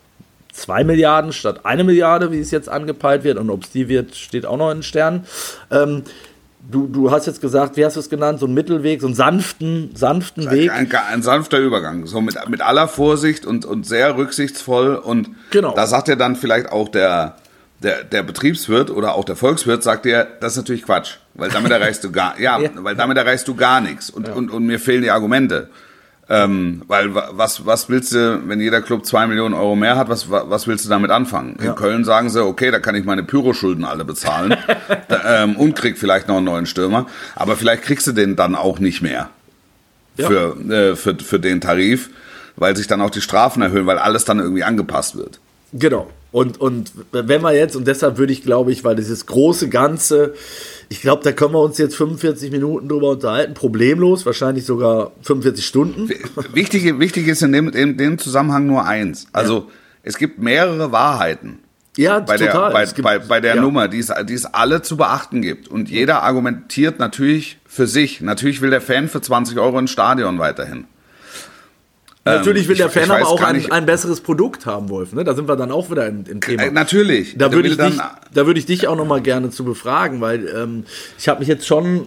2 0.52 0.84
Milliarden 0.84 1.32
statt 1.32 1.60
eine 1.64 1.82
Milliarde, 1.82 2.30
wie 2.30 2.38
es 2.38 2.50
jetzt 2.50 2.68
angepeilt 2.68 3.24
wird. 3.24 3.38
Und 3.38 3.50
ob 3.50 3.64
es 3.64 3.70
die 3.70 3.88
wird, 3.88 4.14
steht 4.14 4.46
auch 4.46 4.56
noch 4.56 4.70
in 4.70 4.78
den 4.78 4.82
Sternen. 4.82 5.26
Ähm, 5.70 6.02
du, 6.70 6.86
du 6.86 7.10
hast 7.10 7.26
jetzt 7.26 7.40
gesagt, 7.40 7.76
wie 7.76 7.84
hast 7.84 7.96
du 7.96 8.00
es 8.00 8.08
genannt, 8.08 8.40
so 8.40 8.46
einen 8.46 8.54
Mittelweg, 8.54 9.00
so 9.00 9.06
einen 9.06 9.16
sanften, 9.16 9.94
sanften 9.94 10.50
Weg. 10.50 10.70
Ein, 10.70 10.90
ein, 10.90 10.96
ein, 11.12 11.22
sanfter 11.22 11.58
Übergang, 11.58 12.06
so 12.06 12.20
mit, 12.20 12.36
mit 12.48 12.60
aller 12.60 12.88
Vorsicht 12.88 13.46
und, 13.46 13.64
und 13.64 13.86
sehr 13.86 14.16
rücksichtsvoll. 14.16 14.96
Und 14.96 15.30
genau. 15.50 15.74
da 15.74 15.86
sagt 15.86 16.08
ja 16.08 16.16
dann 16.16 16.36
vielleicht 16.36 16.70
auch 16.70 16.88
der, 16.88 17.36
der, 17.82 18.04
der 18.04 18.22
Betriebswirt 18.22 18.90
oder 18.90 19.14
auch 19.14 19.24
der 19.24 19.36
Volkswirt, 19.36 19.82
sagt 19.82 20.04
dir, 20.04 20.26
das 20.40 20.52
ist 20.52 20.58
natürlich 20.58 20.84
Quatsch, 20.84 21.16
weil 21.34 21.50
damit 21.50 21.72
erreichst 21.72 22.04
du 22.04 22.12
gar, 22.12 22.38
ja, 22.38 22.58
ja. 22.60 22.70
weil 22.76 22.96
damit 22.96 23.16
erreichst 23.16 23.48
du 23.48 23.54
gar 23.54 23.80
nichts. 23.80 24.10
Und, 24.10 24.28
ja. 24.28 24.34
und, 24.34 24.50
und 24.50 24.64
mir 24.64 24.78
fehlen 24.78 25.02
die 25.02 25.10
Argumente. 25.10 25.68
Ähm, 26.34 26.80
weil 26.86 27.14
was, 27.14 27.66
was 27.66 27.90
willst 27.90 28.14
du, 28.14 28.40
wenn 28.46 28.58
jeder 28.58 28.80
Club 28.80 29.04
zwei 29.04 29.26
Millionen 29.26 29.54
Euro 29.54 29.76
mehr 29.76 29.96
hat, 29.96 30.08
was, 30.08 30.30
was 30.30 30.66
willst 30.66 30.86
du 30.86 30.88
damit 30.88 31.10
anfangen? 31.10 31.56
In 31.56 31.74
Köln 31.74 32.04
sagen 32.04 32.30
sie, 32.30 32.42
okay, 32.42 32.70
da 32.70 32.78
kann 32.78 32.94
ich 32.94 33.04
meine 33.04 33.22
Pyroschulden 33.22 33.84
alle 33.84 34.06
bezahlen 34.06 34.56
da, 35.08 35.42
ähm, 35.42 35.56
und 35.56 35.74
krieg 35.74 35.98
vielleicht 35.98 36.28
noch 36.28 36.38
einen 36.38 36.46
neuen 36.46 36.64
Stürmer. 36.64 37.04
Aber 37.34 37.54
vielleicht 37.54 37.82
kriegst 37.82 38.06
du 38.06 38.12
den 38.12 38.34
dann 38.34 38.54
auch 38.54 38.78
nicht 38.78 39.02
mehr 39.02 39.28
ja. 40.16 40.26
für, 40.26 40.56
äh, 40.70 40.96
für, 40.96 41.14
für 41.16 41.38
den 41.38 41.60
Tarif, 41.60 42.08
weil 42.56 42.74
sich 42.78 42.86
dann 42.86 43.02
auch 43.02 43.10
die 43.10 43.20
Strafen 43.20 43.60
erhöhen, 43.60 43.84
weil 43.84 43.98
alles 43.98 44.24
dann 44.24 44.38
irgendwie 44.38 44.64
angepasst 44.64 45.18
wird. 45.18 45.38
Genau. 45.74 46.10
Und, 46.32 46.58
und 46.58 46.92
wenn 47.12 47.42
wir 47.42 47.54
jetzt, 47.54 47.76
und 47.76 47.86
deshalb 47.86 48.16
würde 48.16 48.32
ich, 48.32 48.42
glaube 48.42 48.72
ich, 48.72 48.84
weil 48.84 48.96
dieses 48.96 49.26
große 49.26 49.68
Ganze, 49.68 50.32
ich 50.88 51.02
glaube, 51.02 51.22
da 51.22 51.32
können 51.32 51.52
wir 51.52 51.60
uns 51.60 51.76
jetzt 51.76 51.94
45 51.94 52.50
Minuten 52.50 52.88
drüber 52.88 53.10
unterhalten, 53.10 53.52
problemlos, 53.52 54.24
wahrscheinlich 54.24 54.64
sogar 54.64 55.12
45 55.22 55.64
Stunden. 55.64 56.10
Wichtig, 56.54 56.98
wichtig 56.98 57.28
ist 57.28 57.42
in 57.42 57.52
dem, 57.52 57.68
in 57.68 57.98
dem 57.98 58.18
Zusammenhang 58.18 58.66
nur 58.66 58.86
eins. 58.86 59.26
Also 59.32 59.58
ja. 59.58 59.64
es 60.04 60.16
gibt 60.16 60.38
mehrere 60.38 60.90
Wahrheiten. 60.90 61.58
Ja, 61.98 62.20
bei 62.20 62.38
total. 62.38 62.70
Der, 62.70 62.78
bei, 62.78 62.86
gibt, 62.86 63.02
bei, 63.02 63.18
bei 63.18 63.40
der 63.40 63.56
ja. 63.56 63.60
Nummer, 63.60 63.88
die 63.88 63.98
es, 63.98 64.10
die 64.26 64.32
es 64.32 64.46
alle 64.46 64.80
zu 64.80 64.96
beachten 64.96 65.42
gibt. 65.42 65.68
Und 65.68 65.90
jeder 65.90 66.22
argumentiert 66.22 66.98
natürlich 66.98 67.58
für 67.66 67.86
sich. 67.86 68.22
Natürlich 68.22 68.62
will 68.62 68.70
der 68.70 68.80
Fan 68.80 69.08
für 69.08 69.20
20 69.20 69.58
Euro 69.58 69.78
ins 69.78 69.90
Stadion 69.90 70.38
weiterhin. 70.38 70.86
Natürlich 72.24 72.68
will 72.68 72.76
ähm, 72.76 72.78
der 72.78 72.90
Fan 72.90 73.10
aber 73.10 73.26
auch 73.26 73.42
ein, 73.42 73.72
ein, 73.72 73.84
besseres 73.84 74.20
Produkt 74.20 74.64
haben, 74.64 74.88
Wolf. 74.90 75.12
Ne? 75.12 75.24
Da 75.24 75.34
sind 75.34 75.48
wir 75.48 75.56
dann 75.56 75.72
auch 75.72 75.90
wieder 75.90 76.06
im, 76.06 76.24
im 76.28 76.40
Thema. 76.40 76.62
Äh, 76.62 76.70
natürlich. 76.70 77.36
Da 77.36 77.52
würde 77.52 77.68
ich, 77.68 77.76
dich, 77.76 77.98
da 78.32 78.46
würd 78.46 78.58
ich 78.58 78.66
dich 78.66 78.86
auch 78.86 78.96
noch 78.96 79.06
mal 79.06 79.20
gerne 79.20 79.50
zu 79.50 79.64
befragen, 79.64 80.20
weil 80.20 80.46
ähm, 80.48 80.84
ich 81.18 81.28
habe 81.28 81.40
mich 81.40 81.48
jetzt 81.48 81.66
schon, 81.66 82.06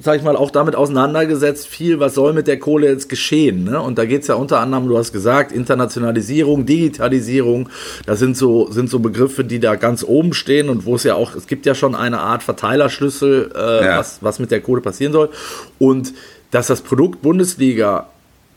sag 0.00 0.16
ich 0.16 0.24
mal, 0.24 0.34
auch 0.34 0.50
damit 0.50 0.74
auseinandergesetzt, 0.74 1.68
viel, 1.68 2.00
was 2.00 2.14
soll 2.14 2.32
mit 2.32 2.48
der 2.48 2.58
Kohle 2.58 2.88
jetzt 2.88 3.08
geschehen. 3.08 3.62
Ne? 3.62 3.80
Und 3.80 3.98
da 3.98 4.04
geht 4.04 4.22
es 4.22 4.26
ja 4.26 4.34
unter 4.34 4.58
anderem, 4.58 4.88
du 4.88 4.98
hast 4.98 5.12
gesagt, 5.12 5.52
Internationalisierung, 5.52 6.66
Digitalisierung, 6.66 7.68
das 8.04 8.18
sind 8.18 8.36
so, 8.36 8.68
sind 8.72 8.90
so 8.90 8.98
Begriffe, 8.98 9.44
die 9.44 9.60
da 9.60 9.76
ganz 9.76 10.02
oben 10.02 10.34
stehen 10.34 10.70
und 10.70 10.86
wo 10.86 10.96
es 10.96 11.04
ja 11.04 11.14
auch, 11.14 11.36
es 11.36 11.46
gibt 11.46 11.66
ja 11.66 11.76
schon 11.76 11.94
eine 11.94 12.18
Art 12.18 12.42
Verteilerschlüssel, 12.42 13.52
äh, 13.54 13.84
ja. 13.84 13.98
was, 13.98 14.18
was 14.22 14.40
mit 14.40 14.50
der 14.50 14.60
Kohle 14.60 14.80
passieren 14.80 15.12
soll. 15.12 15.30
Und 15.78 16.14
dass 16.50 16.66
das 16.66 16.80
Produkt 16.80 17.22
Bundesliga 17.22 18.08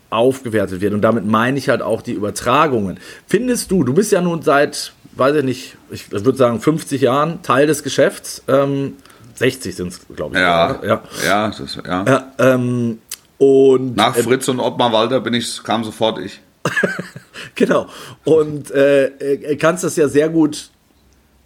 aufgewertet 0.09 0.81
wird. 0.81 0.93
Und 0.93 1.01
damit 1.01 1.25
meine 1.25 1.57
ich 1.57 1.69
halt 1.69 1.81
auch 1.81 2.01
die 2.01 2.13
Übertragungen. 2.13 2.99
Findest 3.27 3.71
du, 3.71 3.83
du 3.83 3.93
bist 3.93 4.11
ja 4.11 4.21
nun 4.21 4.41
seit, 4.41 4.93
weiß 5.13 5.37
ich 5.37 5.43
nicht, 5.43 5.77
ich 5.91 6.11
würde 6.11 6.37
sagen 6.37 6.59
50 6.59 7.01
Jahren 7.01 7.41
Teil 7.41 7.67
des 7.67 7.83
Geschäfts. 7.83 8.43
Ähm, 8.47 8.93
60 9.35 9.75
sind 9.75 9.87
es, 9.89 10.01
glaube 10.15 10.35
ich. 10.35 10.41
Ja, 10.41 10.79
ja, 10.83 11.01
ja. 11.25 11.47
Das, 11.57 11.77
ja. 11.85 12.03
ja 12.05 12.33
ähm, 12.39 12.99
und, 13.37 13.97
Nach 13.97 14.15
Fritz 14.15 14.47
äh, 14.47 14.51
und 14.51 14.59
Ottmar 14.59 14.93
Walter 14.93 15.19
bin 15.19 15.33
ich, 15.33 15.61
kam 15.63 15.83
sofort 15.83 16.19
ich. 16.19 16.39
genau. 17.55 17.87
Und 18.23 18.71
äh, 18.71 19.05
äh, 19.05 19.55
kannst 19.57 19.83
das 19.83 19.95
ja 19.97 20.07
sehr 20.07 20.29
gut 20.29 20.69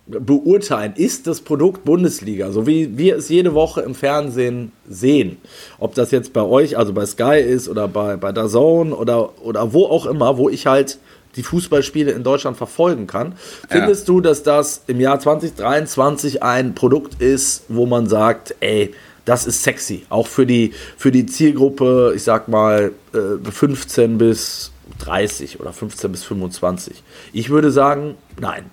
beurteilen, 0.10 0.93
ist 0.95 1.28
das 1.28 1.41
Produkt 1.41 1.86
Bundesliga, 1.86 2.52
so 2.52 2.65
wie 2.65 2.98
wir 2.98 3.17
es 3.17 3.30
jede 3.30 3.54
Woche 3.54 3.82
im 3.82 3.93
Fernsehen 3.93 4.72
sehen. 4.88 5.38
Ob 5.78 5.93
das 5.95 6.12
jetzt 6.12 6.34
bei 6.34 6.41
euch, 6.41 6.78
also 6.78 6.93
bei 6.93 7.06
Sky 7.06 7.39
ist 7.39 7.69
oder 7.69 7.88
bei, 7.88 8.17
bei 8.17 8.32
der 8.32 8.48
Zone 8.48 8.95
oder, 8.95 9.39
oder 9.43 9.72
wo 9.74 9.86
auch 9.86 10.06
immer, 10.06 10.38
wo 10.38 10.50
ich 10.50 10.65
halt 10.65 10.98
die 11.36 11.43
Fußballspiele 11.43 12.12
in 12.12 12.24
Deutschland 12.24 12.58
verfolgen 12.58 13.06
kann. 13.06 13.34
Findest 13.69 14.08
ja. 14.08 14.13
du, 14.13 14.22
dass 14.22 14.41
das 14.41 14.84
im 14.88 15.00
Jahr 15.00 15.19
2023 15.19 16.41
ein 16.41 16.74
Produkt 16.74 17.22
ist, 17.22 17.65
wo 17.67 17.86
man 17.86 18.08
sagt, 18.08 18.56
ey, 18.62 18.93
das 19.26 19.45
ist 19.45 19.62
sexy, 19.62 20.06
auch 20.10 20.26
für 20.26 20.48
die, 20.48 20.74
für 20.98 21.12
die 21.12 21.28
Zielgruppe, 21.28 22.13
ich 22.15 22.24
sag 22.24 22.48
mal, 22.48 22.93
15 23.12 24.13
äh, 24.13 24.17
bis 24.17 24.72
30 25.00 25.60
oder 25.60 25.72
15 25.72 26.12
bis 26.12 26.24
25? 26.24 27.04
Ich 27.32 27.52
würde 27.52 27.72
sagen, 27.72 28.15
nein. 28.39 28.72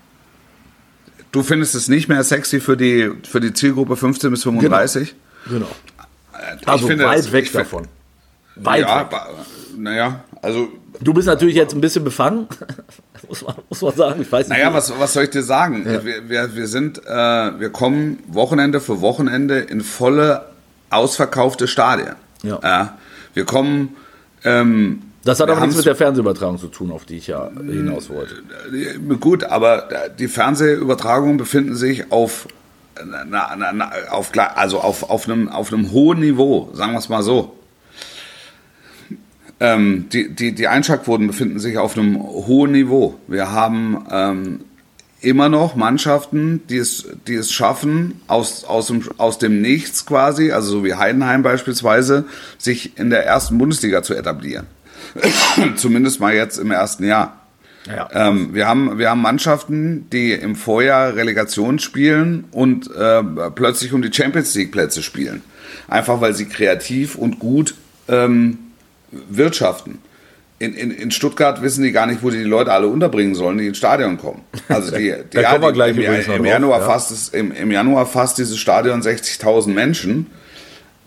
Du 1.36 1.42
findest 1.42 1.74
es 1.74 1.88
nicht 1.88 2.08
mehr 2.08 2.24
sexy 2.24 2.60
für 2.60 2.78
die, 2.78 3.12
für 3.28 3.40
die 3.40 3.52
Zielgruppe 3.52 3.94
15 3.94 4.30
bis 4.30 4.42
35? 4.44 5.14
Genau. 5.44 5.58
genau. 5.58 5.66
Ich 6.62 6.66
also 6.66 6.86
finde, 6.86 7.04
weit 7.04 7.18
das, 7.18 7.30
weg 7.30 7.52
davon. 7.52 7.88
Weit 8.54 8.80
ja, 8.80 9.00
weg. 9.00 9.20
Naja, 9.76 10.24
also. 10.40 10.68
Du 10.98 11.12
bist 11.12 11.28
natürlich 11.28 11.54
jetzt 11.54 11.74
ein 11.74 11.82
bisschen 11.82 12.04
befangen, 12.04 12.46
muss, 13.28 13.42
man, 13.42 13.54
muss 13.68 13.82
man 13.82 13.94
sagen. 13.94 14.22
Ich 14.22 14.32
weiß 14.32 14.48
nicht. 14.48 14.56
Naja, 14.56 14.72
was, 14.72 14.98
was 14.98 15.12
soll 15.12 15.24
ich 15.24 15.30
dir 15.30 15.42
sagen? 15.42 15.84
Ja. 15.84 16.02
Wir, 16.02 16.26
wir, 16.26 16.56
wir 16.56 16.66
sind, 16.68 17.04
äh, 17.04 17.10
wir 17.60 17.68
kommen 17.68 18.18
Wochenende 18.28 18.80
für 18.80 19.02
Wochenende 19.02 19.58
in 19.58 19.82
volle 19.82 20.46
ausverkaufte 20.88 21.68
Stadien. 21.68 22.14
Ja. 22.44 22.84
Äh, 22.84 22.86
Wir 23.34 23.44
kommen. 23.44 23.94
Ähm, 24.42 25.02
Das 25.26 25.40
hat 25.40 25.48
wir 25.48 25.56
aber 25.56 25.62
nichts 25.62 25.76
mit 25.76 25.86
der 25.86 25.96
Fernsehübertragung 25.96 26.58
zu 26.58 26.68
tun, 26.68 26.92
auf 26.92 27.04
die 27.04 27.16
ich 27.16 27.26
ja 27.26 27.50
hinaus 27.50 28.08
wollte. 28.10 28.36
Äh, 28.72 29.16
Gut, 29.16 29.42
aber 29.42 29.88
die 30.18 30.28
Fernsehübertragungen 30.28 31.36
befinden 31.36 31.74
sich 31.74 32.12
auf, 32.12 32.46
na, 33.04 33.56
na, 33.56 33.72
na, 33.72 33.90
auf, 34.10 34.30
also 34.54 34.80
auf, 34.80 35.10
auf, 35.10 35.28
einem, 35.28 35.48
auf 35.48 35.72
einem 35.72 35.90
hohen 35.90 36.20
Niveau, 36.20 36.70
sagen 36.74 36.92
wir 36.92 36.98
es 36.98 37.08
mal 37.08 37.24
so. 37.24 37.56
Ähm, 39.58 40.08
die, 40.12 40.32
die, 40.32 40.54
die 40.54 40.68
Einschlagquoten 40.68 41.26
befinden 41.26 41.58
sich 41.58 41.76
auf 41.76 41.98
einem 41.98 42.22
hohen 42.22 42.70
Niveau. 42.70 43.18
Wir 43.26 43.50
haben 43.50 44.06
ähm, 44.08 44.60
immer 45.22 45.48
noch 45.48 45.74
Mannschaften, 45.74 46.60
die 46.68 46.76
es, 46.76 47.04
die 47.26 47.34
es 47.34 47.50
schaffen, 47.50 48.20
aus, 48.28 48.62
aus, 48.62 48.86
dem, 48.86 49.02
aus 49.16 49.38
dem 49.38 49.60
Nichts 49.60 50.06
quasi, 50.06 50.52
also 50.52 50.70
so 50.70 50.84
wie 50.84 50.94
Heidenheim 50.94 51.42
beispielsweise, 51.42 52.26
sich 52.58 52.96
in 52.96 53.10
der 53.10 53.26
ersten 53.26 53.58
Bundesliga 53.58 54.04
zu 54.04 54.14
etablieren. 54.14 54.66
Zumindest 55.76 56.20
mal 56.20 56.34
jetzt 56.34 56.58
im 56.58 56.70
ersten 56.70 57.04
Jahr. 57.04 57.40
Ja. 57.86 58.08
Ähm, 58.12 58.52
wir, 58.52 58.66
haben, 58.66 58.98
wir 58.98 59.10
haben 59.10 59.22
Mannschaften, 59.22 60.08
die 60.10 60.32
im 60.32 60.56
Vorjahr 60.56 61.14
Relegation 61.14 61.78
spielen 61.78 62.44
und 62.50 62.90
äh, 62.94 63.22
plötzlich 63.54 63.92
um 63.92 64.02
die 64.02 64.12
Champions 64.12 64.54
League 64.54 64.72
Plätze 64.72 65.02
spielen. 65.02 65.42
Einfach 65.88 66.20
weil 66.20 66.34
sie 66.34 66.46
kreativ 66.46 67.14
und 67.14 67.38
gut 67.38 67.74
ähm, 68.08 68.58
wirtschaften. 69.10 69.98
In, 70.58 70.72
in, 70.74 70.90
in 70.90 71.10
Stuttgart 71.10 71.60
wissen 71.60 71.84
die 71.84 71.92
gar 71.92 72.06
nicht, 72.06 72.22
wo 72.22 72.30
die 72.30 72.38
die 72.38 72.44
Leute 72.44 72.72
alle 72.72 72.88
unterbringen 72.88 73.34
sollen, 73.34 73.58
die 73.58 73.66
ins 73.66 73.76
Stadion 73.76 74.16
kommen. 74.16 74.40
Also 74.68 74.90
die, 74.96 75.14
die, 75.32 75.36
wir 75.38 75.58
die- 75.58 75.72
gleich 75.72 75.96
im, 75.96 76.02
im, 76.02 76.24
drauf, 76.24 76.46
Januar 76.46 76.80
ja. 76.80 76.86
fasst 76.86 77.10
es, 77.10 77.28
im, 77.28 77.52
Im 77.52 77.70
Januar 77.70 78.06
fasst 78.06 78.38
dieses 78.38 78.58
Stadion 78.58 79.02
60.000 79.02 79.68
Menschen 79.68 80.26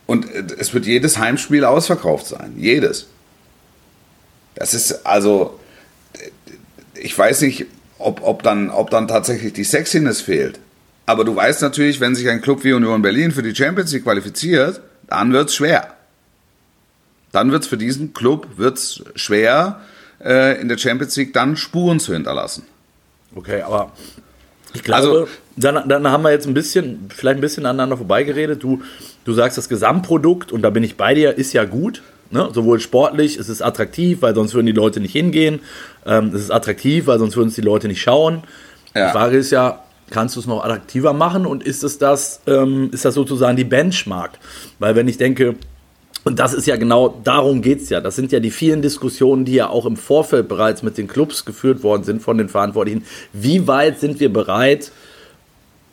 und 0.06 0.34
äh, 0.34 0.44
es 0.60 0.74
wird 0.74 0.86
jedes 0.86 1.18
Heimspiel 1.18 1.66
ausverkauft 1.66 2.28
sein. 2.28 2.54
Jedes. 2.58 3.08
Das 4.60 4.74
ist 4.74 5.06
also, 5.06 5.60
ich 6.94 7.18
weiß 7.18 7.42
nicht, 7.42 7.66
ob, 7.98 8.22
ob, 8.24 8.44
dann, 8.44 8.70
ob 8.70 8.90
dann 8.92 9.08
tatsächlich 9.08 9.54
die 9.54 9.64
Sexiness 9.64 10.22
fehlt. 10.22 10.60
Aber 11.06 11.24
du 11.24 11.36
weißt 11.36 11.62
natürlich, 11.62 12.00
wenn 12.00 12.14
sich 12.14 12.30
ein 12.30 12.42
Club 12.42 12.64
wie 12.64 12.74
Union 12.74 13.02
Berlin 13.02 13.32
für 13.32 13.42
die 13.42 13.56
Champions 13.56 13.92
League 13.94 14.04
qualifiziert, 14.04 14.82
dann 15.08 15.34
wird's 15.34 15.56
schwer. 15.56 15.96
Dann 17.32 17.52
wird's 17.52 17.68
für 17.68 17.78
diesen 17.78 18.14
Club 18.14 18.48
wird's 18.58 19.02
schwer, 19.16 19.80
äh, 20.24 20.60
in 20.62 20.68
der 20.68 20.78
Champions 20.78 21.16
League 21.16 21.34
dann 21.34 21.58
Spuren 21.58 22.00
zu 22.00 22.14
hinterlassen. 22.14 22.64
Okay, 23.36 23.62
aber 23.62 23.92
ich 24.74 24.84
glaube, 24.84 25.00
Also- 25.02 25.28
dann, 25.56 25.88
dann 25.90 26.08
haben 26.08 26.24
wir 26.24 26.32
jetzt 26.32 26.48
ein 26.48 26.54
bisschen, 26.54 27.10
vielleicht 27.16 27.38
ein 27.38 27.42
bisschen 27.42 27.66
aneinander 27.66 27.98
vorbeigeredet. 27.98 28.62
Du, 28.64 28.82
du 29.26 29.34
sagst, 29.34 29.58
das 29.58 29.68
Gesamtprodukt, 29.70 30.52
und 30.52 30.62
da 30.62 30.70
bin 30.70 30.84
ich 30.84 30.96
bei 30.96 31.14
dir, 31.14 31.38
ist 31.38 31.54
ja 31.54 31.66
gut. 31.66 32.02
Ne? 32.32 32.50
Sowohl 32.54 32.80
sportlich, 32.80 33.38
es 33.38 33.50
ist 33.50 33.62
attraktiv, 33.62 34.22
weil 34.22 34.36
sonst 34.36 34.54
würden 34.54 34.68
die 34.68 34.72
Leute 34.72 35.00
nicht 35.00 35.14
hingehen. 35.14 35.62
Ähm, 36.06 36.32
es 36.34 36.42
ist 36.42 36.52
attraktiv, 36.52 37.08
weil 37.08 37.20
sonst 37.20 37.36
würden 37.36 37.50
es 37.50 37.56
die 37.56 37.62
Leute 37.62 37.88
nicht 37.88 38.02
schauen. 38.02 38.44
Ja. 38.96 39.08
Die 39.08 39.12
Frage 39.12 39.38
ist 39.38 39.52
ja, 39.52 39.84
kannst 40.10 40.36
du 40.36 40.40
es 40.40 40.48
noch 40.48 40.64
attraktiver 40.64 41.14
machen 41.14 41.46
und 41.46 41.64
ist 41.64 41.84
es 41.84 41.98
das, 41.98 42.42
ähm, 42.48 42.90
ist 42.92 43.06
das 43.06 43.16
sozusagen 43.16 43.58
die 43.58 43.64
Benchmark? 43.64 44.38
Weil 44.78 44.96
wenn 44.96 45.08
ich 45.08 45.18
denke, 45.18 45.56
und 46.24 46.38
das 46.38 46.54
ist 46.54 46.68
ja 46.68 46.76
genau, 46.76 47.20
darum 47.24 47.62
geht 47.62 47.82
es 47.82 47.90
ja. 47.90 48.02
Das 48.02 48.16
sind 48.16 48.32
ja 48.32 48.40
die 48.40 48.52
vielen 48.52 48.82
Diskussionen, 48.82 49.46
die 49.46 49.54
ja 49.54 49.70
auch 49.70 49.86
im 49.86 49.96
Vorfeld 49.96 50.48
bereits 50.48 50.84
mit 50.84 50.98
den 50.98 51.08
Clubs 51.08 51.46
geführt 51.46 51.82
worden 51.82 52.04
sind 52.04 52.22
von 52.22 52.38
den 52.38 52.50
Verantwortlichen. 52.50 53.06
Wie 53.34 53.68
weit 53.68 54.00
sind 54.00 54.20
wir 54.20 54.32
bereit, 54.32 54.92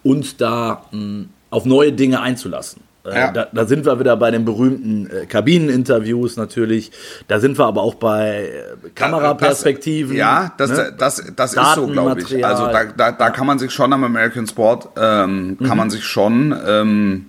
uns 0.03 0.37
da 0.37 0.85
mh, 0.91 1.27
auf 1.51 1.65
neue 1.65 1.93
Dinge 1.93 2.21
einzulassen? 2.21 2.83
Äh, 3.07 3.15
Ja. 3.15 3.31
Da, 3.33 3.49
da 3.53 3.67
sind 3.67 3.85
wir 3.85 3.99
wieder 3.99 4.17
bei 4.17 4.31
den 4.31 4.45
berühmten 4.45 5.09
äh, 5.11 5.27
Kabineninterviews 5.27 6.37
natürlich. 6.37 6.91
Da 7.29 7.41
sind 7.41 7.59
wir 7.59 7.67
aber 7.67 7.83
auch 7.83 7.95
bei 7.95 8.51
äh, 8.85 8.89
Kameraperspektiven. 8.95 10.17
Das, 10.17 10.19
ja, 10.19 10.53
das, 10.57 10.71
ne? 10.71 10.95
das, 10.97 11.23
das 11.37 11.55
ist 11.55 11.75
so, 11.75 11.87
glaube 11.87 12.21
ich. 12.21 12.45
Also 12.45 12.67
da, 12.67 12.85
da, 12.85 13.13
da 13.13 13.31
kann 13.31 13.47
man 13.47 13.59
sich 13.59 13.73
schon 13.73 13.93
am 13.93 14.05
American 14.05 14.47
Sport, 14.47 14.89
ähm, 14.97 15.57
kann 15.67 15.77
man 15.77 15.91
sich 15.91 16.05
schon, 16.05 16.55
ähm, 16.67 17.27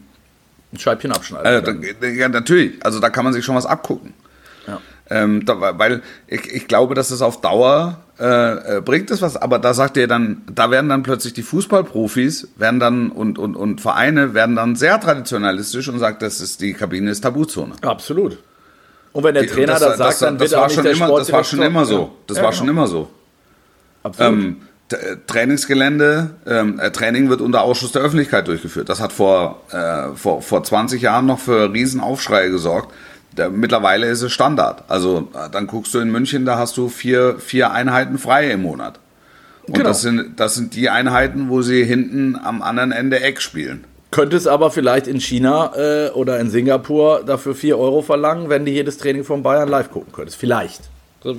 ein 0.74 0.80
Scheibchen 0.80 1.12
abschneiden. 1.12 1.46
äh, 1.46 1.62
da, 2.02 2.08
ja 2.08 2.28
natürlich, 2.30 2.74
also 2.84 3.00
da 3.00 3.10
kann 3.10 3.24
man 3.24 3.34
sich 3.34 3.46
schon 3.46 3.56
was 3.56 3.66
abgucken. 3.66 4.14
Ähm, 5.10 5.46
da, 5.46 5.78
weil 5.80 6.02
ich, 6.28 6.52
ich 6.52 6.68
glaube, 6.68 6.94
dass 6.94 7.12
es 7.12 7.22
auf 7.22 7.40
Dauer 7.40 8.00
äh, 8.20 8.78
äh, 8.78 8.82
bringt 8.82 9.10
es 9.12 9.22
was, 9.22 9.38
aber 9.38 9.58
da 9.60 9.74
sagt 9.74 9.96
ihr 9.96 10.08
dann, 10.08 10.42
da 10.54 10.70
werden 10.70 10.90
dann 10.90 11.04
plötzlich 11.04 11.34
die 11.34 11.44
Fußballprofis 11.44 12.50
werden 12.58 12.80
dann 12.80 13.10
und, 13.12 13.38
und, 13.40 13.56
und 13.56 13.80
Vereine 13.80 14.34
werden 14.34 14.56
dann 14.58 14.76
sehr 14.76 15.00
traditionalistisch 15.00 15.88
und 15.88 16.00
sagt, 16.00 16.22
das 16.22 16.42
ist 16.42 16.60
die 16.62 16.74
Kabine 16.74 17.12
ist 17.12 17.22
Tabuzone. 17.22 17.76
Absolut. 17.84 18.38
Und 19.14 19.24
wenn 19.24 19.34
der 19.34 19.44
Die- 19.44 19.50
Trainer 19.50 19.80
das, 19.80 19.98
sagt, 19.98 20.22
dann 20.22 20.40
wird 20.40 20.52
das 20.52 20.54
auch 20.58 20.62
war 20.62 20.68
nicht 20.68 20.76
schon 20.76 20.86
immer, 21.08 21.18
das 21.20 21.32
war 21.32 21.44
schon 21.44 21.62
immer 21.62 21.86
so. 21.86 22.12
Das 22.28 22.38
Ja, 22.38 22.44
war 22.44 22.50
genau. 22.52 22.60
schon 22.60 22.70
immer 22.70 22.88
so. 22.88 23.10
Absolut. 24.04 24.34
Ähm, 24.34 24.58
äh, 24.92 25.16
Trainingsgelände, 25.26 26.32
ähm, 26.46 26.80
äh, 26.80 26.92
Training 26.92 27.30
wird 27.30 27.42
unter 27.42 27.62
Ausschuss 27.62 27.92
der 27.92 28.02
Öffentlichkeit 28.02 28.48
durchgeführt. 28.48 28.90
Das 28.90 29.00
hat 29.00 29.12
vor, 29.14 29.62
äh, 29.72 30.16
vor, 30.16 30.42
vor 30.42 30.64
20 30.64 31.02
Jahren 31.02 31.26
noch 31.26 31.40
für 31.40 31.72
Riesenaufschrei 31.72 32.48
gesorgt. 32.50 32.94
Der, 33.38 33.50
mittlerweile 33.50 34.08
ist 34.08 34.22
es 34.22 34.32
Standard. 34.32 34.84
Also 34.88 35.30
äh, 35.34 35.50
dann 35.52 35.68
guckst 35.68 35.94
du 35.94 36.00
in 36.00 36.10
München, 36.12 36.46
da 36.46 36.58
hast 36.58 36.78
du 36.78 36.90
vier, 36.90 37.40
vier 37.40 37.72
Einheiten 37.72 38.18
frei 38.18 38.52
im 38.52 38.64
Monat. 38.64 39.00
Und 39.68 39.74
Genau. 39.76 39.90
das, 39.90 40.02
sind, 40.02 40.40
das 40.40 40.56
sind 40.56 40.76
die 40.76 40.90
Einheiten, 40.90 41.50
wo 41.50 41.62
sie 41.62 41.84
hinten 41.84 42.36
am 42.42 42.62
anderen 42.62 42.92
Ende 42.92 43.20
Eck 43.20 43.42
spielen. 43.42 43.84
Könnte 44.12 44.38
es 44.38 44.48
aber 44.48 44.72
vielleicht 44.72 45.08
in 45.08 45.20
China 45.20 45.74
äh, 45.76 46.10
oder 46.12 46.40
in 46.40 46.50
Singapur 46.50 47.24
dafür 47.26 47.54
4 47.54 47.78
Euro 47.78 48.02
verlangen, 48.02 48.50
wenn 48.50 48.64
du 48.66 48.72
jedes 48.72 48.98
Training 48.98 49.26
von 49.26 49.44
Bayern 49.44 49.68
live 49.68 49.92
gucken 49.92 50.14
könntest. 50.14 50.38
Vielleicht. 50.38 50.90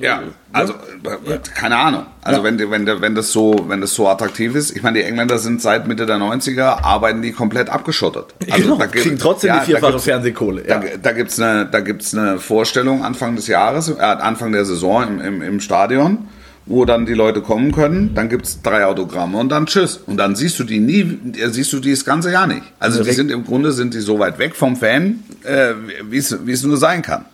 Ja, 0.00 0.22
also 0.52 0.72
äh, 0.74 1.38
keine 1.54 1.76
Ahnung. 1.76 2.06
Also 2.22 2.40
Ja. 2.40 2.44
wenn, 2.44 2.58
wenn, 2.70 2.86
wenn, 3.00 3.14
das 3.14 3.32
so, 3.32 3.64
wenn 3.68 3.80
das 3.80 3.94
so 3.94 4.08
attraktiv 4.08 4.54
ist, 4.54 4.76
ich 4.76 4.82
meine, 4.82 4.98
die 4.98 5.04
Engländer 5.04 5.38
sind 5.38 5.60
seit 5.62 5.86
Mitte 5.88 6.06
der 6.06 6.16
90er, 6.16 6.82
arbeiten 6.82 7.22
die 7.22 7.32
komplett 7.32 7.68
abgeschottet. 7.70 8.26
Also 8.50 8.62
genau, 8.64 8.76
da 8.78 8.86
gibt- 8.86 9.02
kriegen 9.04 9.18
trotzdem 9.18 9.48
ja, 9.48 9.60
die 9.60 9.66
vierfache 9.66 9.98
Fernsehkohle. 9.98 10.66
Ja. 10.68 10.78
Da, 10.80 10.86
da 11.02 11.12
gibt 11.12 11.30
es 11.30 11.40
eine, 11.40 11.66
da 11.66 11.80
gibt's 11.80 12.14
eine 12.14 12.38
Vorstellung 12.38 13.04
Anfang 13.04 13.36
des 13.36 13.46
Jahres, 13.46 13.88
äh, 13.88 14.00
Anfang 14.00 14.52
der 14.52 14.64
Saison 14.64 15.06
im, 15.06 15.20
im, 15.20 15.42
im 15.42 15.60
Stadion, 15.60 16.28
wo 16.66 16.84
dann 16.84 17.06
die 17.06 17.14
Leute 17.14 17.40
kommen 17.40 17.72
können. 17.72 18.14
Dann 18.14 18.28
gibt 18.28 18.44
es 18.46 18.60
drei 18.62 18.84
Autogramme 18.84 19.38
und 19.38 19.48
dann 19.48 19.66
tschüss. 19.66 19.96
Und 20.06 20.18
dann 20.18 20.36
siehst 20.36 20.58
du 20.58 20.64
die 20.64 20.80
nie, 20.80 21.18
äh, 21.38 21.48
siehst 21.48 21.72
du 21.72 21.78
die 21.80 21.90
das 21.92 22.04
ganze 22.04 22.30
Jahr 22.30 22.46
nicht. 22.46 22.62
Also 22.78 23.02
die 23.02 23.12
sind 23.12 23.30
im 23.30 23.44
Grunde 23.44 23.72
sind 23.72 23.94
die 23.94 24.00
so 24.00 24.18
weit 24.18 24.38
weg 24.38 24.54
vom 24.54 24.76
Fan, 24.76 25.20
äh, 25.44 25.72
wie 26.10 26.18
es 26.18 26.62
nur 26.64 26.76
sein 26.76 27.00
kann. 27.02 27.24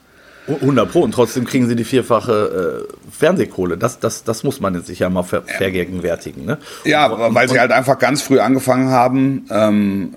100 0.48 0.90
Pro. 0.90 1.00
Und 1.00 1.12
trotzdem 1.12 1.44
kriegen 1.44 1.68
sie 1.68 1.76
die 1.76 1.84
vierfache 1.84 2.86
äh, 2.90 3.10
Fernsehkohle. 3.16 3.76
Das, 3.78 3.98
das, 4.00 4.24
das 4.24 4.42
muss 4.44 4.60
man 4.60 4.74
jetzt 4.74 4.86
sich 4.86 4.98
ja 4.98 5.08
mal 5.10 5.22
ver 5.22 5.42
vergegenwärtigen. 5.42 6.44
Ne? 6.44 6.58
Ja, 6.84 7.06
Und- 7.06 7.34
weil 7.34 7.48
sie 7.48 7.58
halt 7.58 7.72
einfach 7.72 7.98
ganz 7.98 8.22
früh 8.22 8.38
angefangen 8.40 8.90
haben, 8.90 9.46
ähm, 9.50 10.14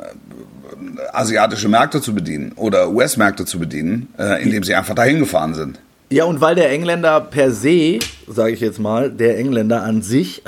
asiatische 1.13 1.69
Märkte 1.69 2.01
zu 2.01 2.13
bedienen 2.13 2.51
oder 2.55 2.89
US-Märkte 2.89 3.45
zu 3.45 3.59
bedienen, 3.59 4.07
äh, 4.17 4.41
indem 4.43 4.63
sie 4.63 4.75
einfach 4.75 4.95
dahin 4.95 5.19
gefahren 5.19 5.53
sind. 5.53 5.79
Ja, 6.09 6.23
und 6.23 6.39
weil 6.39 6.55
der 6.55 6.71
Engländer 6.71 7.19
per 7.19 7.51
se, 7.51 7.99
sage 8.27 8.53
ich 8.53 8.61
jetzt 8.61 8.79
mal, 8.79 9.11
der 9.11 9.37
Engländer 9.37 9.83
an 9.83 10.01
sich 10.01 10.41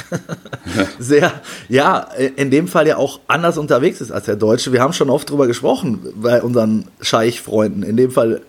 sehr, 0.99 1.33
ja, 1.67 2.07
in 2.37 2.49
dem 2.49 2.67
Fall 2.69 2.87
ja 2.87 2.95
auch 2.95 3.19
anders 3.27 3.57
unterwegs 3.57 3.99
ist 3.99 4.11
als 4.11 4.25
der 4.25 4.37
Deutsche. 4.37 4.71
Wir 4.71 4.81
haben 4.81 4.93
schon 4.93 5.09
oft 5.09 5.29
drüber 5.29 5.47
gesprochen 5.47 5.99
bei 6.15 6.41
unseren 6.41 6.85
Scheich-Freunden. 7.01 7.83
In 7.83 7.97
dem 7.97 8.09
Fall 8.11 8.39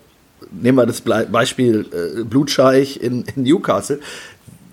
nehmen 0.51 0.77
wir 0.77 0.85
das 0.85 1.01
Beispiel 1.01 1.85
äh, 2.19 2.23
Blutscheich 2.23 3.01
in, 3.01 3.23
in 3.35 3.43
Newcastle. 3.43 3.99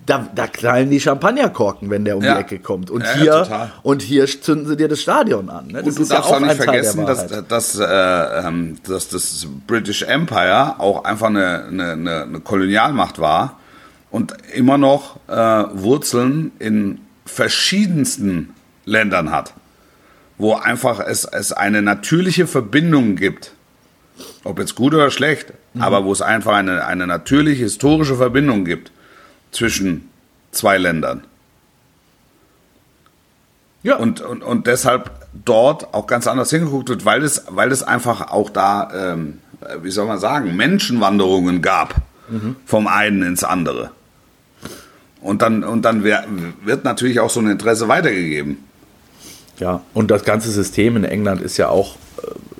Da, 0.06 0.26
da 0.34 0.46
knallen 0.46 0.88
die 0.90 1.00
Champagnerkorken, 1.00 1.90
wenn 1.90 2.04
der 2.06 2.16
um 2.16 2.24
Ja. 2.24 2.34
die 2.36 2.40
Ecke 2.40 2.58
kommt. 2.60 2.90
Und 2.90 3.02
Ja, 3.02 3.08
ja, 3.10 3.16
hier 3.20 3.32
total. 3.42 3.72
und 3.82 4.00
hier 4.02 4.26
zünden 4.26 4.66
sie 4.66 4.76
dir 4.76 4.88
das 4.88 5.02
Stadion 5.02 5.50
an. 5.50 5.66
Ne? 5.66 5.82
Das 5.82 5.98
Und 5.98 5.98
du 5.98 6.02
ja 6.10 6.16
darfst 6.20 6.32
auch 6.32 6.40
nicht 6.40 6.54
vergessen, 6.54 7.04
dass, 7.04 7.26
dass, 7.46 7.78
äh, 7.78 7.84
ähm, 7.84 8.78
dass 8.88 9.10
das 9.10 9.46
British 9.66 10.02
Empire 10.02 10.80
auch 10.80 11.04
einfach 11.04 11.26
eine, 11.26 11.64
eine, 11.64 11.92
eine, 11.92 12.22
eine 12.22 12.40
Kolonialmacht 12.40 13.18
war 13.18 13.58
und 14.10 14.32
immer 14.54 14.78
noch 14.78 15.16
äh, 15.28 15.34
Wurzeln 15.74 16.52
in 16.58 17.00
verschiedensten 17.26 18.54
Ländern 18.86 19.30
hat, 19.30 19.52
wo 20.38 20.54
einfach 20.54 21.00
es, 21.00 21.26
es 21.26 21.52
eine 21.52 21.82
natürliche 21.82 22.46
Verbindung 22.46 23.16
gibt, 23.16 23.52
ob 24.44 24.58
jetzt 24.58 24.74
gut 24.74 24.94
oder 24.94 25.10
schlecht, 25.10 25.52
Mhm. 25.78 25.82
aber 25.82 26.04
wo 26.04 26.12
es 26.12 26.22
einfach 26.22 26.54
eine, 26.54 26.84
eine 26.84 27.06
natürliche 27.06 27.62
historische 27.62 28.16
Verbindung 28.16 28.64
gibt 28.64 28.92
zwischen 29.50 30.10
zwei 30.50 30.78
Ländern. 30.78 31.24
ja. 33.82 33.96
Und, 33.96 34.20
und, 34.20 34.42
und 34.42 34.66
deshalb 34.66 35.10
dort 35.44 35.94
auch 35.94 36.06
ganz 36.06 36.26
anders 36.26 36.50
hingeguckt 36.50 36.88
wird, 36.88 37.04
weil 37.04 37.22
es, 37.22 37.44
weil 37.48 37.72
es 37.72 37.82
einfach 37.82 38.30
auch 38.30 38.50
da, 38.50 38.90
ähm, 39.12 39.38
wie 39.82 39.90
soll 39.90 40.06
man 40.06 40.18
sagen, 40.18 40.56
Menschenwanderungen 40.56 41.62
gab 41.62 41.94
vom 42.66 42.86
einen 42.86 43.22
ins 43.22 43.42
andere. 43.42 43.90
Und 45.22 45.40
dann, 45.42 45.64
und 45.64 45.82
dann 45.82 46.04
wer, 46.04 46.24
wird 46.62 46.84
natürlich 46.84 47.20
auch 47.20 47.30
so 47.30 47.40
ein 47.40 47.48
Interesse 47.48 47.88
weitergegeben. 47.88 48.58
Ja, 49.58 49.80
und 49.94 50.10
das 50.10 50.24
ganze 50.24 50.50
System 50.50 50.96
in 50.96 51.04
England 51.04 51.40
ist 51.40 51.56
ja 51.56 51.68
auch 51.68 51.96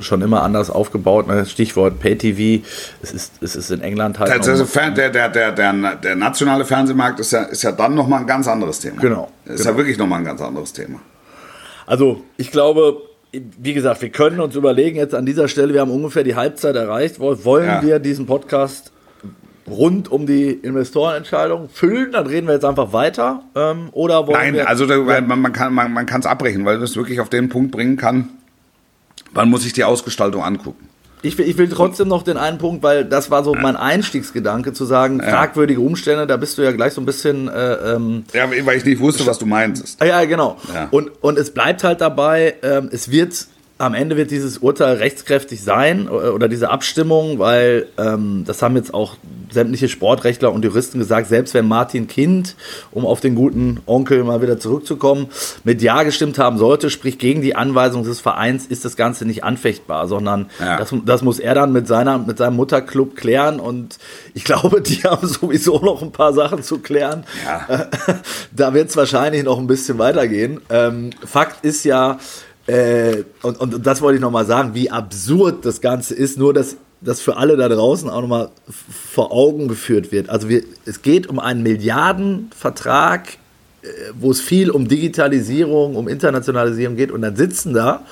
schon 0.00 0.22
immer 0.22 0.42
anders 0.42 0.70
aufgebaut. 0.70 1.26
Ne? 1.26 1.46
Stichwort 1.46 1.98
Pay-TV. 2.00 2.64
Es 3.02 3.12
ist, 3.12 3.42
es 3.42 3.56
ist 3.56 3.70
in 3.70 3.80
England 3.80 4.18
halt. 4.18 4.30
Also 4.30 4.64
der, 4.64 5.10
der, 5.10 5.28
der, 5.28 5.52
der, 5.52 5.94
der 5.96 6.16
nationale 6.16 6.64
Fernsehmarkt 6.64 7.20
ist 7.20 7.32
ja, 7.32 7.42
ist 7.42 7.62
ja 7.62 7.72
dann 7.72 7.94
nochmal 7.94 8.20
ein 8.20 8.26
ganz 8.26 8.48
anderes 8.48 8.80
Thema. 8.80 9.00
Genau. 9.00 9.30
Ist 9.44 9.58
genau. 9.58 9.70
ja 9.70 9.76
wirklich 9.76 9.98
nochmal 9.98 10.20
ein 10.20 10.24
ganz 10.24 10.40
anderes 10.40 10.72
Thema. 10.72 11.00
Also, 11.86 12.22
ich 12.36 12.50
glaube, 12.50 13.02
wie 13.32 13.74
gesagt, 13.74 14.02
wir 14.02 14.10
können 14.10 14.40
uns 14.40 14.54
überlegen, 14.54 14.96
jetzt 14.96 15.14
an 15.14 15.26
dieser 15.26 15.48
Stelle, 15.48 15.74
wir 15.74 15.80
haben 15.80 15.90
ungefähr 15.90 16.24
die 16.24 16.34
Halbzeit 16.34 16.76
erreicht. 16.76 17.18
Wollen 17.20 17.66
ja. 17.66 17.82
wir 17.82 17.98
diesen 17.98 18.26
Podcast 18.26 18.92
rund 19.68 20.10
um 20.10 20.26
die 20.26 20.50
Investorenentscheidung 20.50 21.68
füllen? 21.68 22.12
Dann 22.12 22.26
reden 22.26 22.46
wir 22.46 22.54
jetzt 22.54 22.64
einfach 22.64 22.92
weiter. 22.92 23.42
Ähm, 23.54 23.88
oder 23.92 24.26
wollen 24.26 24.38
Nein, 24.38 24.54
wir, 24.54 24.68
also 24.68 24.86
da, 24.86 24.98
man, 24.98 25.40
man 25.40 25.52
kann 25.52 25.74
man, 25.74 25.92
man 25.92 26.06
es 26.06 26.26
abbrechen, 26.26 26.64
weil 26.64 26.78
das 26.78 26.96
wirklich 26.96 27.20
auf 27.20 27.28
den 27.28 27.48
Punkt 27.48 27.70
bringen 27.70 27.96
kann. 27.96 28.30
Wann 29.32 29.50
muss 29.50 29.64
ich 29.64 29.72
die 29.72 29.84
Ausgestaltung 29.84 30.42
angucken? 30.42 30.88
Ich 31.22 31.36
will, 31.36 31.48
ich 31.48 31.58
will 31.58 31.68
trotzdem 31.68 32.08
noch 32.08 32.22
den 32.22 32.36
einen 32.36 32.58
Punkt, 32.58 32.82
weil 32.82 33.04
das 33.04 33.30
war 33.30 33.42
so 33.42 33.54
mein 33.54 33.76
Einstiegsgedanke, 33.76 34.72
zu 34.72 34.84
sagen, 34.84 35.20
fragwürdige 35.20 35.80
Umstände, 35.80 36.26
da 36.26 36.36
bist 36.36 36.58
du 36.58 36.62
ja 36.62 36.70
gleich 36.70 36.92
so 36.92 37.00
ein 37.00 37.06
bisschen. 37.06 37.48
Äh, 37.48 37.72
ähm, 37.94 38.24
ja, 38.32 38.48
weil 38.64 38.76
ich 38.76 38.84
nicht 38.84 39.00
wusste, 39.00 39.26
was 39.26 39.38
du 39.38 39.46
meinst. 39.46 40.00
Ja, 40.02 40.24
genau. 40.24 40.58
Ja. 40.72 40.88
Und, 40.90 41.10
und 41.20 41.38
es 41.38 41.52
bleibt 41.52 41.82
halt 41.82 42.00
dabei, 42.00 42.54
ähm, 42.62 42.88
es 42.92 43.10
wird 43.10 43.48
am 43.78 43.94
Ende 43.94 44.16
wird 44.16 44.32
dieses 44.32 44.58
Urteil 44.58 44.96
rechtskräftig 44.96 45.62
sein 45.62 46.08
oder 46.08 46.48
diese 46.48 46.68
Abstimmung, 46.70 47.38
weil 47.38 47.86
ähm, 47.96 48.42
das 48.44 48.60
haben 48.60 48.74
jetzt 48.74 48.92
auch 48.92 49.14
sämtliche 49.50 49.88
Sportrechtler 49.88 50.52
und 50.52 50.64
Juristen 50.64 50.98
gesagt, 50.98 51.28
selbst 51.28 51.54
wenn 51.54 51.66
Martin 51.66 52.08
Kind, 52.08 52.56
um 52.90 53.06
auf 53.06 53.20
den 53.20 53.36
guten 53.36 53.80
Onkel 53.86 54.24
mal 54.24 54.42
wieder 54.42 54.58
zurückzukommen, 54.58 55.28
mit 55.62 55.80
Ja 55.80 56.02
gestimmt 56.02 56.38
haben 56.38 56.58
sollte, 56.58 56.90
sprich 56.90 57.18
gegen 57.18 57.40
die 57.40 57.54
Anweisung 57.54 58.02
des 58.02 58.20
Vereins, 58.20 58.66
ist 58.66 58.84
das 58.84 58.96
Ganze 58.96 59.24
nicht 59.24 59.44
anfechtbar, 59.44 60.08
sondern 60.08 60.50
ja. 60.58 60.76
das, 60.78 60.92
das, 61.04 61.22
muss 61.22 61.38
er 61.38 61.54
dann 61.54 61.72
mit, 61.72 61.86
seiner, 61.86 62.18
mit 62.18 62.36
seinem 62.36 62.56
Mutterclub 62.56 63.14
klären 63.14 63.60
und 63.60 63.98
ich 64.34 64.42
glaube, 64.42 64.80
die 64.80 64.96
haben 65.04 65.26
sowieso 65.26 65.78
noch 65.78 66.02
ein 66.02 66.10
paar 66.10 66.32
Sachen 66.32 66.64
zu 66.64 66.78
klären. 66.78 67.24
Ja. 67.46 67.86
da 68.52 68.74
wird 68.74 68.90
es 68.90 68.96
wahrscheinlich 68.96 69.44
noch 69.44 69.58
ein 69.58 69.68
bisschen 69.68 69.98
weitergehen. 69.98 70.60
Ähm, 70.68 71.10
Fakt 71.24 71.64
ist 71.64 71.84
ja, 71.84 72.18
äh, 72.68 73.24
und, 73.40 73.58
und 73.60 73.86
das 73.86 74.02
wollte 74.02 74.16
ich 74.16 74.20
nochmal 74.20 74.44
sagen, 74.44 74.74
wie 74.74 74.90
absurd 74.90 75.64
das 75.64 75.80
Ganze 75.80 76.14
ist, 76.14 76.36
nur 76.36 76.52
dass 76.52 76.76
das 77.00 77.22
für 77.22 77.38
alle 77.38 77.56
da 77.56 77.66
draußen 77.66 78.10
auch 78.10 78.20
nochmal 78.20 78.50
vor 78.68 79.32
Augen 79.32 79.68
geführt 79.68 80.12
wird. 80.12 80.28
Also 80.28 80.50
wir, 80.50 80.64
es 80.84 81.00
geht 81.00 81.28
um 81.28 81.38
einen 81.38 81.62
Milliardenvertrag, 81.62 83.38
äh, 83.80 83.88
wo 84.20 84.30
es 84.30 84.42
viel 84.42 84.70
um 84.70 84.86
Digitalisierung, 84.86 85.96
um 85.96 86.08
Internationalisierung 86.08 86.96
geht 86.96 87.10
und 87.10 87.22
dann 87.22 87.36
sitzen 87.36 87.72
da 87.72 88.04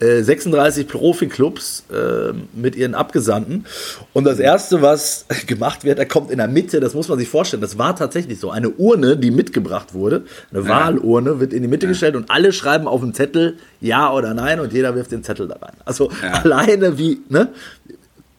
36 0.00 0.84
äh, 0.84 0.88
Profiklubs 0.88 1.84
äh, 1.92 2.32
mit 2.54 2.74
ihren 2.74 2.94
Abgesandten. 2.94 3.66
Und 4.12 4.24
das 4.24 4.38
Erste, 4.38 4.80
was 4.80 5.26
gemacht 5.46 5.84
wird, 5.84 5.98
da 5.98 6.04
kommt 6.04 6.30
in 6.30 6.38
der 6.38 6.48
Mitte, 6.48 6.80
das 6.80 6.94
muss 6.94 7.08
man 7.08 7.18
sich 7.18 7.28
vorstellen, 7.28 7.60
das 7.60 7.76
war 7.76 7.94
tatsächlich 7.94 8.40
so, 8.40 8.50
eine 8.50 8.70
Urne, 8.70 9.16
die 9.16 9.30
mitgebracht 9.30 9.92
wurde, 9.92 10.24
eine 10.52 10.62
ja. 10.62 10.68
Wahlurne, 10.68 11.38
wird 11.40 11.52
in 11.52 11.62
die 11.62 11.68
Mitte 11.68 11.86
ja. 11.86 11.92
gestellt 11.92 12.16
und 12.16 12.30
alle 12.30 12.52
schreiben 12.52 12.88
auf 12.88 13.02
den 13.02 13.12
Zettel 13.12 13.58
Ja 13.80 14.12
oder 14.12 14.32
Nein 14.32 14.60
und 14.60 14.72
jeder 14.72 14.94
wirft 14.94 15.12
den 15.12 15.22
Zettel 15.22 15.48
da 15.48 15.56
rein. 15.56 15.74
Also 15.84 16.10
ja. 16.22 16.32
alleine 16.32 16.98
wie, 16.98 17.20
ne, 17.28 17.48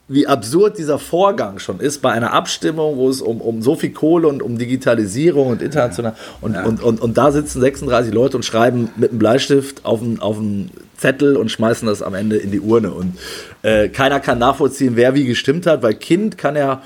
wie 0.07 0.25
absurd 0.27 0.77
dieser 0.79 0.97
Vorgang 0.97 1.59
schon 1.59 1.79
ist 1.79 2.01
bei 2.01 2.11
einer 2.11 2.33
Abstimmung, 2.33 2.97
wo 2.97 3.07
es 3.07 3.21
um, 3.21 3.39
um 3.39 3.61
so 3.61 3.75
viel 3.75 3.91
Kohle 3.91 4.27
und 4.27 4.41
um 4.41 4.57
Digitalisierung 4.57 5.47
und 5.47 5.61
international 5.61 6.15
und, 6.41 6.57
und, 6.57 6.83
und, 6.83 7.01
und 7.01 7.17
da 7.17 7.31
sitzen 7.31 7.61
36 7.61 8.13
Leute 8.13 8.35
und 8.35 8.43
schreiben 8.43 8.89
mit 8.97 9.11
einem 9.11 9.19
Bleistift 9.19 9.85
auf 9.85 10.01
einen, 10.01 10.19
auf 10.19 10.37
einen 10.37 10.71
Zettel 11.01 11.35
und 11.35 11.49
schmeißen 11.49 11.87
das 11.87 12.01
am 12.01 12.13
Ende 12.13 12.37
in 12.37 12.51
die 12.51 12.59
Urne. 12.59 12.91
Und 12.91 13.17
äh, 13.63 13.89
keiner 13.89 14.19
kann 14.19 14.37
nachvollziehen, 14.37 14.95
wer 14.95 15.15
wie 15.15 15.25
gestimmt 15.25 15.65
hat, 15.65 15.81
weil 15.81 15.95
Kind 15.95 16.37
kann 16.37 16.55
ja, 16.55 16.83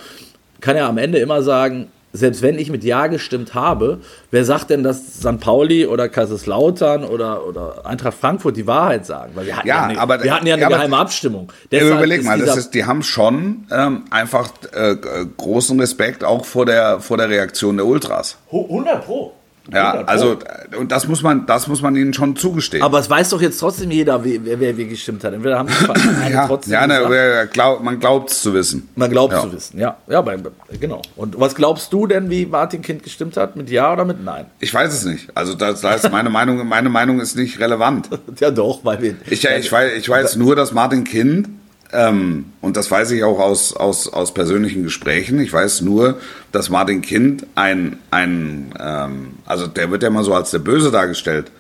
kann 0.62 0.78
ja 0.78 0.88
am 0.88 0.98
Ende 0.98 1.20
immer 1.20 1.44
sagen, 1.44 1.90
selbst 2.14 2.42
wenn 2.42 2.58
ich 2.58 2.70
mit 2.70 2.86
Ja 2.86 3.08
gestimmt 3.08 3.54
habe, 3.54 4.00
wer 4.32 4.46
sagt 4.46 4.70
denn, 4.70 4.84
dass 4.84 5.20
St. 5.20 5.40
Pauli 5.42 5.86
oder 5.86 6.08
Kaiserslautern 6.08 7.04
oder, 7.04 7.46
oder 7.46 7.86
Eintracht 7.86 8.18
Frankfurt 8.18 8.56
die 8.56 8.66
Wahrheit 8.66 9.06
sagen? 9.06 9.34
Weil 9.36 9.48
wir 9.48 9.58
hatten 9.58 9.68
ja, 9.68 9.76
ja 9.76 9.84
eine, 9.88 10.00
aber, 10.00 10.24
wir 10.24 10.34
hatten 10.34 10.48
ja 10.48 10.54
eine 10.54 10.62
ja, 10.62 10.70
geheime 10.70 10.98
Abstimmung. 10.98 11.52
Deshalb 11.72 11.98
überleg 11.98 12.24
mal, 12.24 12.40
das 12.40 12.56
ist, 12.56 12.74
die 12.74 12.86
haben 12.86 13.04
schon 13.04 13.68
ähm, 13.70 14.06
einfach 14.12 14.50
äh, 14.72 14.96
großen 15.36 15.78
Respekt 15.80 16.24
auch 16.24 16.46
vor 16.46 16.66
der, 16.66 17.02
vor 17.02 17.18
der 17.18 17.30
Reaktion 17.30 17.76
der 17.76 17.86
Ultras. 17.86 18.38
100 18.50 19.06
Pro. 19.06 19.35
Ja, 19.74 20.04
also 20.06 20.38
und 20.78 20.92
das 20.92 21.08
muss 21.08 21.24
man, 21.24 21.46
das 21.46 21.68
muss 21.68 21.82
man 21.82 21.96
ihnen 21.96 22.14
schon 22.14 22.36
zugestehen. 22.36 22.84
Aber 22.84 23.00
es 23.00 23.10
weiß 23.10 23.30
doch 23.30 23.42
jetzt 23.42 23.60
trotzdem 23.60 23.90
jeder, 23.90 24.24
wer, 24.24 24.60
wer 24.60 24.78
wie 24.78 24.88
gestimmt 24.88 25.24
hat. 25.24 25.34
Entweder 25.34 25.58
haben 25.58 25.70
die 25.70 26.32
ja, 26.32 26.48
trotzdem 26.48 26.74
ja, 26.74 26.86
ne, 26.86 27.50
glaub, 27.52 27.84
man 27.84 28.00
glaubt 28.00 28.30
es 28.32 28.42
zu 28.42 28.54
wissen. 28.54 28.90
Man 28.96 29.10
glaubt 29.10 29.34
ja. 29.34 29.42
zu 29.42 29.52
wissen, 29.52 29.80
ja, 29.80 29.98
ja, 30.08 30.22
bei, 30.22 30.38
genau. 30.80 31.02
Und 31.16 31.40
was 31.40 31.56
glaubst 31.56 31.92
du 31.94 32.06
denn, 32.06 32.30
wie 32.30 32.46
Martin 32.46 32.82
Kind 32.82 33.04
gestimmt 33.04 33.38
hat, 33.38 33.56
mit 33.56 33.70
Ja 33.70 33.94
oder 33.94 34.06
mit 34.06 34.24
Nein? 34.24 34.46
Ich 34.60 34.74
weiß 34.74 34.94
es 34.94 35.06
nicht. 35.06 35.30
Also 35.34 35.56
das 35.56 35.84
heißt, 35.84 36.12
meine 36.12 36.30
Meinung, 36.30 36.68
meine 36.68 36.90
Meinung 36.90 37.20
ist 37.20 37.36
nicht 37.36 37.60
relevant. 37.60 38.10
ja, 38.40 38.52
doch, 38.52 38.82
weil 38.84 39.02
wir. 39.02 39.16
Ich, 39.30 39.46
ich, 39.46 39.72
weiß, 39.72 39.94
ich 39.98 40.08
weiß 40.08 40.36
nur, 40.36 40.56
dass 40.56 40.74
Martin 40.74 41.04
Kind 41.04 41.50
ähm, 41.96 42.54
und 42.62 42.78
das 42.78 42.92
weiß 42.92 43.12
ich 43.12 43.24
auch 43.24 43.40
aus, 43.40 43.76
aus, 43.76 44.12
aus 44.12 44.34
persönlichen 44.34 44.84
Gesprächen. 44.84 45.40
Ich 45.40 45.52
weiß 45.52 45.82
nur, 45.82 46.20
dass 46.52 46.70
Martin 46.70 47.02
Kind 47.02 47.46
ein, 47.56 48.00
ein 48.12 48.74
ähm, 48.80 49.34
also 49.46 49.68
der 49.68 49.90
wird 49.92 50.04
ja 50.04 50.10
immer 50.10 50.24
so 50.24 50.34
als 50.34 50.52
der 50.52 50.60
Böse 50.60 50.92
dargestellt. 50.92 51.52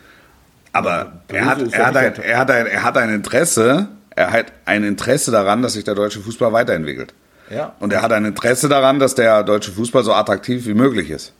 Aber 0.73 1.13
er 1.29 1.45
hat, 1.45 1.61
er, 1.71 1.87
hat 1.87 1.95
ein, 1.95 2.13
er, 2.21 2.37
hat 2.37 2.51
ein, 2.51 2.67
er 2.67 2.83
hat 2.83 2.97
ein 2.97 3.09
Interesse, 3.13 3.87
er 4.09 4.31
hat 4.31 4.51
ein 4.65 4.83
Interesse 4.83 5.31
daran, 5.31 5.61
dass 5.61 5.73
sich 5.73 5.85
der 5.85 5.95
deutsche 5.95 6.19
Fußball 6.19 6.51
weiterentwickelt. 6.51 7.13
Ja. 7.49 7.73
Und 7.79 7.93
er 7.93 8.01
hat 8.01 8.11
ein 8.11 8.25
Interesse 8.25 8.67
daran, 8.67 8.99
dass 8.99 9.15
der 9.15 9.43
deutsche 9.43 9.71
Fußball 9.71 10.03
so 10.03 10.13
attraktiv 10.13 10.65
wie 10.65 10.73
möglich 10.73 11.11
ist. 11.11 11.33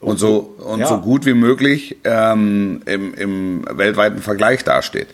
Und 0.00 0.18
so, 0.18 0.54
und 0.58 0.80
ja. 0.80 0.86
so 0.86 0.98
gut 0.98 1.24
wie 1.24 1.34
möglich 1.34 1.96
ähm, 2.04 2.82
im, 2.84 3.14
im 3.14 3.64
weltweiten 3.70 4.20
Vergleich 4.20 4.62
dasteht. 4.62 5.08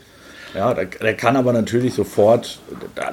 Ja, 0.54 0.74
der, 0.74 0.86
der, 0.86 1.14
kann 1.14 1.36
aber 1.36 1.52
natürlich 1.52 1.94
sofort, 1.94 2.58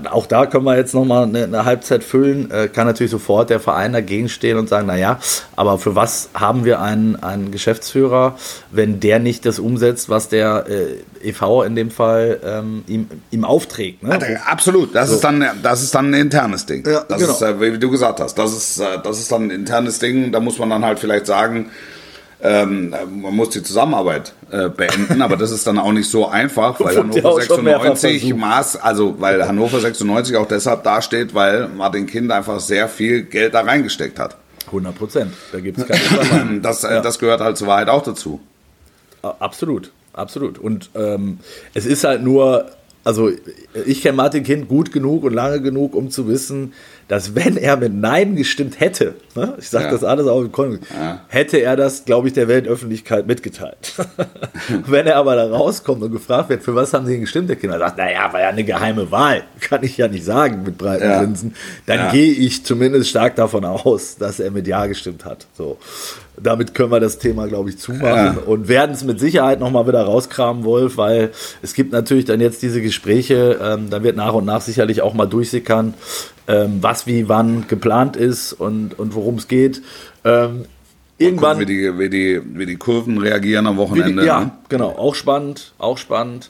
auch 0.10 0.26
da 0.26 0.46
können 0.46 0.64
wir 0.64 0.76
jetzt 0.76 0.94
nochmal 0.94 1.24
eine, 1.24 1.44
eine 1.44 1.66
Halbzeit 1.66 2.04
füllen, 2.04 2.50
äh, 2.52 2.68
kann 2.68 2.88
natürlich 2.88 3.12
sofort 3.12 3.50
der 3.50 3.60
Verein 3.60 3.94
dagegen 3.94 4.28
stehen 4.30 4.58
und 4.58 4.70
sagen, 4.70 4.88
naja, 4.88 5.20
aber 5.56 5.78
für 5.78 5.96
was 5.96 6.30
haben 6.34 6.66
wir 6.66 6.82
einen, 6.82 7.16
einen 7.22 7.52
Geschäftsführer, 7.52 8.38
wenn 8.72 9.00
der 9.00 9.20
nicht 9.20 9.46
das 9.46 9.60
umsetzt, 9.60 10.10
was 10.10 10.30
der 10.30 10.66
äh, 10.68 11.30
EV 11.30 11.64
in 11.66 11.76
dem 11.76 11.92
Fall 11.92 12.40
ähm, 12.44 12.84
ihm, 12.88 13.08
ihm 13.32 13.46
aufträgt. 13.46 14.04
Ne? 14.04 14.18
Ja, 14.20 14.42
absolut, 14.46 14.96
das, 14.96 15.10
so. 15.10 15.16
ist 15.16 15.24
dann, 15.24 15.46
das 15.62 15.84
ist 15.84 15.94
dann 15.94 16.12
ein 16.12 16.14
internes 16.16 16.66
Ding. 16.66 16.88
Ja, 16.88 17.04
das 17.08 17.20
genau. 17.20 17.32
ist, 17.34 17.42
äh, 17.42 17.62
wie 17.62 17.78
du 17.78 17.92
gesagt 17.92 18.20
hast, 18.20 18.36
das 18.36 18.54
ist, 18.54 18.80
äh, 18.80 18.98
das 19.04 19.20
ist 19.20 19.32
dann 19.32 19.44
ein 19.44 19.52
internes 19.52 20.00
Ding, 20.00 20.32
da 20.32 20.40
muss 20.40 20.58
man 20.58 20.70
dann 20.70 20.84
halt 20.84 21.00
vielleicht 21.00 21.28
sagen, 21.28 21.70
ähm, 22.42 22.90
man 22.90 23.36
muss 23.36 23.50
die 23.50 23.64
Zusammenarbeit 23.64 24.34
äh, 24.52 24.70
beenden, 24.70 25.22
aber 25.22 25.38
das 25.38 25.52
ist 25.52 25.66
dann 25.66 25.80
auch 25.80 25.92
nicht 25.92 26.10
so 26.10 26.28
einfach, 26.28 26.80
weil 26.80 26.96
Hannover 26.96 27.42
96 27.42 28.36
Maß, 28.36 28.76
also 28.78 29.16
weil 29.20 29.48
Hannover 29.48 29.80
96 29.80 30.36
auch 30.38 30.48
deshalb 30.48 30.84
dasteht, 30.84 31.34
weil 31.34 31.68
Martin 31.68 32.06
Kind 32.06 32.32
einfach 32.32 32.60
sehr 32.60 32.88
viel 32.90 33.24
Geld 33.24 33.56
da 33.56 33.62
reingesteckt 33.62 34.20
hat. 34.20 34.38
100 34.68 34.96
Prozent, 34.96 35.34
da 35.52 35.60
gibt 35.60 35.80
es 35.80 35.86
keine 35.88 36.60
das, 36.62 36.84
äh, 36.84 36.96
ja. 36.96 37.02
das 37.02 37.18
gehört 37.18 37.42
halt 37.42 37.58
zur 37.58 37.68
Wahrheit 37.68 37.90
auch 37.90 38.04
dazu. 38.04 38.40
Absolut, 39.22 39.92
absolut. 40.14 40.60
Und 40.60 40.92
ähm, 40.94 41.40
es 41.74 41.86
ist 41.86 42.04
halt 42.04 42.22
nur, 42.22 42.70
also 43.04 43.32
ich 43.86 44.02
kenne 44.02 44.16
Martin 44.16 44.44
Kind 44.44 44.68
gut 44.68 44.92
genug 44.92 45.24
und 45.24 45.34
lange 45.34 45.62
genug, 45.62 45.96
um 45.96 46.12
zu 46.12 46.28
wissen, 46.28 46.74
dass 47.08 47.36
wenn 47.36 47.58
er 47.58 47.78
mit 47.78 47.94
Nein 47.94 48.36
gestimmt 48.36 48.80
hätte, 48.80 49.16
ne, 49.36 49.54
ich 49.58 49.70
sage 49.70 49.86
ja. 49.86 49.92
das 49.92 50.04
alles 50.04 50.28
auch 50.28 50.42
im 50.42 50.52
Kontext, 50.52 50.92
ja. 50.92 51.22
hätte 51.28 51.58
er 51.58 51.76
das, 51.76 52.04
glaube 52.06 52.28
ich, 52.28 52.34
der 52.34 52.48
Weltöffentlichkeit 52.48 53.28
mitgeteilt. 53.28 53.94
wenn 54.86 55.08
er 55.08 55.16
aber 55.16 55.36
da 55.36 55.50
rauskommt 55.50 56.04
und 56.04 56.12
gefragt 56.12 56.50
wird, 56.50 56.64
für 56.64 56.76
was 56.76 56.94
haben 56.94 57.06
Sie 57.06 57.14
denn 57.14 57.22
gestimmt, 57.22 57.50
der 57.50 57.56
Kinder 57.56 57.80
sagt, 57.80 57.98
naja, 57.98 58.32
war 58.32 58.42
ja 58.42 58.50
eine 58.50 58.64
geheime 58.64 59.10
Wahl, 59.10 59.44
kann 59.62 59.84
ich 59.84 59.98
ja 59.98 60.08
nicht 60.08 60.26
sagen 60.26 60.64
mit 60.64 60.78
breiten 60.78 61.06
ja. 61.06 61.20
Grinsen, 61.20 61.56
dann 61.86 62.12
gehe 62.12 62.34
ich 62.34 62.66
zumindest 62.66 63.10
stark 63.10 63.36
davon 63.36 63.64
aus, 63.64 64.18
dass 64.18 64.40
er 64.40 64.52
mit 64.52 64.68
Ja 64.68 64.86
gestimmt 64.86 65.24
hat. 65.24 65.48
So. 65.54 65.78
Damit 66.40 66.76
können 66.76 66.92
wir 66.92 67.00
das 67.00 67.18
Thema, 67.18 67.48
glaube 67.48 67.70
ich, 67.70 67.80
zumachen 67.80 68.38
und 68.38 68.68
werden 68.68 68.92
es 68.92 69.04
mit 69.04 69.20
Sicherheit 69.20 69.60
nochmal 69.60 69.88
wieder 69.88 70.04
rauskramen, 70.04 70.66
Wolf, 70.66 70.98
weil 70.98 71.32
es 71.64 71.74
gibt 71.74 71.92
natürlich 71.92 72.26
dann 72.26 72.40
jetzt 72.42 72.62
diese 72.62 72.80
Gespräche, 72.80 73.60
ähm, 73.60 73.90
da 73.90 74.04
wird 74.04 74.18
nach 74.18 74.34
und 74.34 74.46
nach 74.46 74.62
sicherlich 74.62 75.02
auch 75.02 75.16
mal 75.16 75.26
durchsickern, 75.26 75.96
ähm, 76.48 76.78
was 76.82 77.08
wie 77.08 77.28
wann 77.30 77.68
geplant 77.68 78.16
ist 78.16 78.54
und, 78.54 78.98
und 78.98 79.14
worum 79.16 79.36
es 79.36 79.48
geht. 79.48 79.82
Ähm, 80.24 80.66
irgendwann. 81.18 81.58
Gucken, 81.58 81.68
wie, 81.68 81.74
die, 81.74 82.00
wie, 82.00 82.10
die, 82.10 82.42
wie 82.58 82.66
die 82.66 82.78
Kurven 82.78 83.18
reagieren 83.18 83.68
am 83.68 83.78
Wochenende. 83.78 84.22
Die, 84.22 84.28
ja, 84.28 84.40
ne? 84.42 84.52
genau. 84.70 84.90
Auch 84.90 85.16
spannend, 85.16 85.74
auch 85.78 85.98
spannend. 85.98 86.50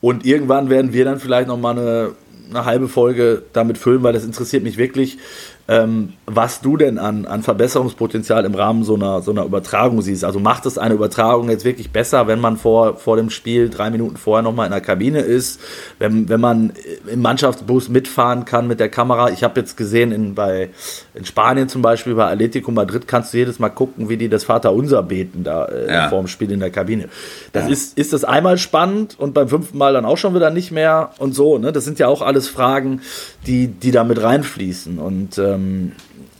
Und 0.00 0.26
irgendwann 0.26 0.70
werden 0.70 0.92
wir 0.92 1.04
dann 1.04 1.18
vielleicht 1.18 1.48
nochmal 1.48 1.78
eine, 1.78 2.10
eine 2.50 2.64
halbe 2.64 2.88
Folge 2.88 3.42
damit 3.52 3.78
füllen, 3.78 4.02
weil 4.02 4.12
das 4.12 4.24
interessiert 4.24 4.62
mich 4.62 4.76
wirklich. 4.76 5.18
Ähm, 5.66 6.12
was 6.26 6.60
du 6.60 6.76
denn 6.76 6.98
an, 6.98 7.24
an 7.24 7.42
Verbesserungspotenzial 7.42 8.44
im 8.44 8.54
Rahmen 8.54 8.84
so 8.84 8.96
einer, 8.96 9.22
so 9.22 9.30
einer 9.30 9.44
Übertragung 9.44 10.02
siehst. 10.02 10.24
Also 10.24 10.38
macht 10.38 10.66
es 10.66 10.76
eine 10.76 10.94
Übertragung 10.94 11.48
jetzt 11.48 11.64
wirklich 11.64 11.90
besser, 11.90 12.26
wenn 12.26 12.38
man 12.38 12.58
vor, 12.58 12.96
vor 12.96 13.16
dem 13.16 13.30
Spiel 13.30 13.70
drei 13.70 13.90
Minuten 13.90 14.16
vorher 14.16 14.42
nochmal 14.42 14.66
in 14.66 14.72
der 14.72 14.82
Kabine 14.82 15.20
ist, 15.20 15.60
wenn, 15.98 16.28
wenn 16.28 16.40
man 16.40 16.74
im 17.06 17.22
Mannschaftsbus 17.22 17.88
mitfahren 17.88 18.44
kann 18.44 18.66
mit 18.68 18.78
der 18.78 18.90
Kamera. 18.90 19.30
Ich 19.30 19.42
habe 19.42 19.58
jetzt 19.60 19.76
gesehen, 19.76 20.12
in, 20.12 20.34
bei, 20.34 20.68
in 21.14 21.24
Spanien 21.24 21.68
zum 21.68 21.80
Beispiel, 21.80 22.16
bei 22.16 22.30
Atletico 22.30 22.72
Madrid, 22.72 23.06
kannst 23.06 23.32
du 23.32 23.38
jedes 23.38 23.60
Mal 23.60 23.68
gucken, 23.68 24.08
wie 24.08 24.16
die 24.16 24.28
das 24.28 24.44
Vaterunser 24.44 25.02
beten 25.02 25.44
da 25.44 25.66
äh, 25.66 25.92
ja. 25.92 26.08
vor 26.08 26.18
dem 26.18 26.26
Spiel 26.26 26.50
in 26.50 26.58
der 26.58 26.70
Kabine. 26.70 27.08
Das 27.52 27.64
ja. 27.64 27.70
ist, 27.70 27.96
ist 27.96 28.12
das 28.12 28.24
einmal 28.24 28.58
spannend 28.58 29.14
und 29.18 29.32
beim 29.32 29.48
fünften 29.48 29.78
Mal 29.78 29.92
dann 29.92 30.04
auch 30.04 30.18
schon 30.18 30.34
wieder 30.34 30.50
nicht 30.50 30.72
mehr 30.72 31.10
und 31.18 31.32
so. 31.32 31.56
Ne? 31.58 31.70
Das 31.70 31.84
sind 31.84 32.00
ja 32.00 32.08
auch 32.08 32.20
alles 32.20 32.48
Fragen, 32.48 33.00
die, 33.46 33.68
die 33.68 33.92
da 33.92 34.02
mit 34.02 34.20
reinfließen. 34.20 34.98
Und 34.98 35.38
ähm, 35.38 35.92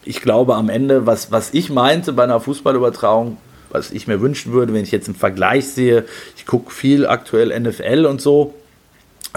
ich 0.04 0.20
glaube 0.20 0.56
am 0.56 0.68
Ende, 0.68 1.06
was, 1.06 1.30
was 1.30 1.54
ich 1.54 1.70
meinte 1.70 2.12
bei 2.12 2.24
einer 2.24 2.40
Fußballübertragung, 2.40 3.36
was 3.70 3.92
ich 3.92 4.08
mir 4.08 4.20
wünschen 4.20 4.52
würde, 4.52 4.74
wenn 4.74 4.82
ich 4.82 4.90
jetzt 4.92 5.06
einen 5.06 5.16
Vergleich 5.16 5.68
sehe, 5.68 6.04
ich 6.36 6.46
gucke 6.46 6.72
viel 6.72 7.06
aktuell 7.06 7.58
NFL 7.58 8.06
und 8.06 8.20
so, 8.20 8.54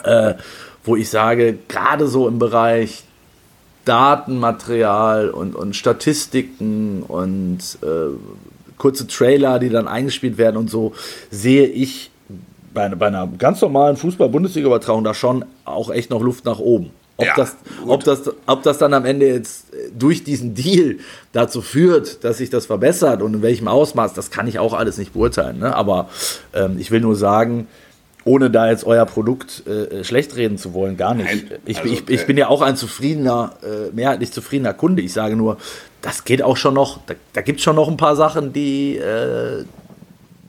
äh, 0.04 0.34
wo 0.84 0.96
ich 0.96 1.10
sage, 1.10 1.60
gerade 1.68 2.08
so 2.08 2.28
im 2.28 2.40
Bereich 2.40 3.04
Datenmaterial 3.88 5.30
und, 5.30 5.56
und 5.56 5.76
Statistiken 5.76 7.04
und 7.04 7.60
äh, 7.82 8.16
kurze 8.78 9.08
Trailer, 9.08 9.60
die 9.60 9.70
dann 9.70 9.88
eingespielt 9.88 10.38
werden 10.38 10.58
und 10.58 10.70
so, 10.70 10.94
sehe 11.32 11.68
ich 11.68 12.12
bei, 12.74 12.90
bei 12.90 13.08
einer 13.08 13.28
ganz 13.38 13.62
normalen 13.62 13.98
Fußball-Bundesliga-Übertragung 13.98 15.04
da 15.04 15.14
schon 15.14 15.46
auch 15.66 15.90
echt 15.90 16.10
noch 16.10 16.22
Luft 16.22 16.46
nach 16.46 16.60
oben. 16.60 16.92
Ob, 17.20 17.26
ja, 17.26 17.34
das, 17.36 17.56
ob, 17.88 18.04
das, 18.04 18.32
ob 18.46 18.62
das 18.62 18.78
dann 18.78 18.94
am 18.94 19.04
Ende 19.04 19.26
jetzt 19.28 19.74
äh, 19.74 19.90
durch 19.98 20.24
diesen 20.24 20.54
Deal 20.54 20.98
dazu 21.32 21.62
führt, 21.62 22.24
dass 22.24 22.38
sich 22.38 22.52
das 22.52 22.68
verbessert 22.68 23.24
und 23.24 23.34
in 23.34 23.42
welchem 23.42 23.68
Ausmaß, 23.68 24.14
das 24.14 24.30
kann 24.30 24.48
ich 24.48 24.60
auch 24.60 24.74
alles 24.74 25.00
nicht 25.00 25.14
beurteilen. 25.14 25.58
Ne? 25.58 25.76
Aber 25.76 26.10
ähm, 26.54 26.78
ich 26.78 26.92
will 26.92 27.02
nur 27.02 27.16
sagen, 27.16 27.68
ohne 28.28 28.52
da 28.52 28.70
jetzt 28.70 28.86
euer 28.86 29.06
Produkt 29.06 29.66
äh, 29.66 30.04
schlecht 30.04 30.36
reden 30.36 30.58
zu 30.58 30.74
wollen, 30.74 30.98
gar 30.98 31.14
nicht. 31.14 31.48
Ich, 31.66 31.80
also, 31.80 31.90
ich, 31.90 32.10
ich, 32.10 32.26
bin 32.26 32.38
ja 32.38 32.50
auch 32.50 32.62
ein 32.62 32.76
zufriedener, 32.76 33.54
äh, 33.64 33.96
mehrheitlich 33.96 34.32
zufriedener 34.32 34.74
Kunde. 34.74 35.02
Ich 35.02 35.14
sage 35.14 35.36
nur, 35.36 35.58
das 36.02 36.26
geht 36.26 36.44
auch 36.44 36.58
schon 36.58 36.74
noch, 36.74 37.00
da, 37.08 37.16
da 37.34 37.42
gibt 37.42 37.60
es 37.60 37.64
schon 37.64 37.78
noch 37.78 37.88
ein 37.88 37.98
paar 37.98 38.16
Sachen, 38.16 38.52
die 38.52 38.98
äh, 38.98 39.64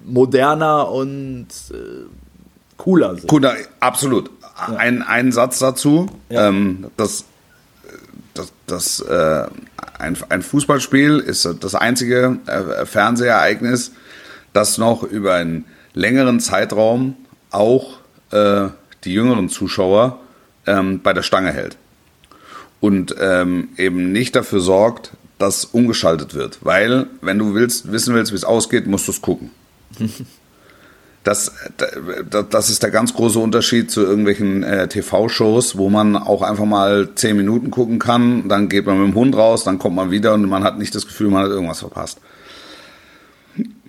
moderner 0.04 0.90
und 0.90 1.46
äh, 1.70 1.76
cooler 2.76 3.14
sind. 3.14 3.28
Cooler, 3.28 3.54
absolut. 3.78 4.30
Ja. 4.42 4.76
Ein, 4.76 5.02
ein 5.02 5.30
Satz 5.30 5.60
dazu, 5.60 6.06
ja. 6.30 6.48
ähm, 6.48 6.88
das, 6.96 7.26
das, 8.34 8.52
das 8.66 9.00
äh, 9.00 9.46
ein, 9.98 10.16
ein 10.28 10.42
Fußballspiel 10.42 11.18
ist 11.18 11.48
das 11.60 11.76
einzige 11.76 12.38
äh, 12.46 12.86
Fernsehereignis, 12.86 13.92
das 14.52 14.78
noch 14.78 15.04
über 15.04 15.34
einen 15.34 15.64
längeren 15.94 16.40
Zeitraum 16.40 17.14
auch 17.50 17.98
äh, 18.30 18.68
die 19.04 19.12
jüngeren 19.12 19.48
Zuschauer 19.48 20.18
ähm, 20.66 21.00
bei 21.02 21.12
der 21.12 21.22
Stange 21.22 21.52
hält. 21.52 21.76
Und 22.80 23.14
ähm, 23.18 23.70
eben 23.76 24.12
nicht 24.12 24.36
dafür 24.36 24.60
sorgt, 24.60 25.12
dass 25.38 25.64
umgeschaltet 25.64 26.34
wird. 26.34 26.58
Weil, 26.62 27.06
wenn 27.20 27.38
du 27.38 27.54
willst, 27.54 27.90
wissen 27.90 28.14
willst, 28.14 28.32
wie 28.32 28.36
es 28.36 28.44
ausgeht, 28.44 28.86
musst 28.86 29.08
du 29.08 29.12
es 29.12 29.22
gucken. 29.22 29.50
Das, 31.24 31.52
das 32.50 32.70
ist 32.70 32.82
der 32.82 32.90
ganz 32.90 33.12
große 33.12 33.38
Unterschied 33.38 33.90
zu 33.90 34.00
irgendwelchen 34.00 34.62
äh, 34.62 34.88
TV-Shows, 34.88 35.76
wo 35.76 35.90
man 35.90 36.16
auch 36.16 36.40
einfach 36.40 36.64
mal 36.64 37.10
zehn 37.16 37.36
Minuten 37.36 37.70
gucken 37.70 37.98
kann, 37.98 38.48
dann 38.48 38.70
geht 38.70 38.86
man 38.86 38.98
mit 38.98 39.08
dem 39.08 39.14
Hund 39.14 39.36
raus, 39.36 39.62
dann 39.62 39.78
kommt 39.78 39.94
man 39.94 40.10
wieder 40.10 40.32
und 40.32 40.48
man 40.48 40.64
hat 40.64 40.78
nicht 40.78 40.94
das 40.94 41.06
Gefühl, 41.06 41.28
man 41.28 41.42
hat 41.44 41.50
irgendwas 41.50 41.80
verpasst. 41.80 42.20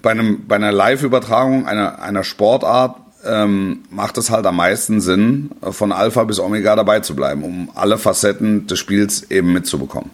Bei, 0.02 0.12
einem, 0.12 0.48
bei 0.48 0.56
einer 0.56 0.74
Live-Übertragung 0.74 1.66
einer, 1.66 2.02
einer 2.02 2.26
Sportart 2.26 2.98
ähm, 3.26 3.84
macht 3.90 4.18
es 4.18 4.30
halt 4.30 4.46
am 4.46 4.56
meisten 4.56 5.02
Sinn, 5.02 5.52
von 5.62 5.92
Alpha 5.92 6.24
bis 6.24 6.40
Omega 6.40 6.76
dabei 6.76 7.02
zu 7.02 7.16
bleiben, 7.16 7.44
um 7.44 7.70
alle 7.76 7.98
Facetten 7.98 8.68
des 8.68 8.80
Spiels 8.80 9.30
eben 9.30 9.54
mitzubekommen. 9.54 10.12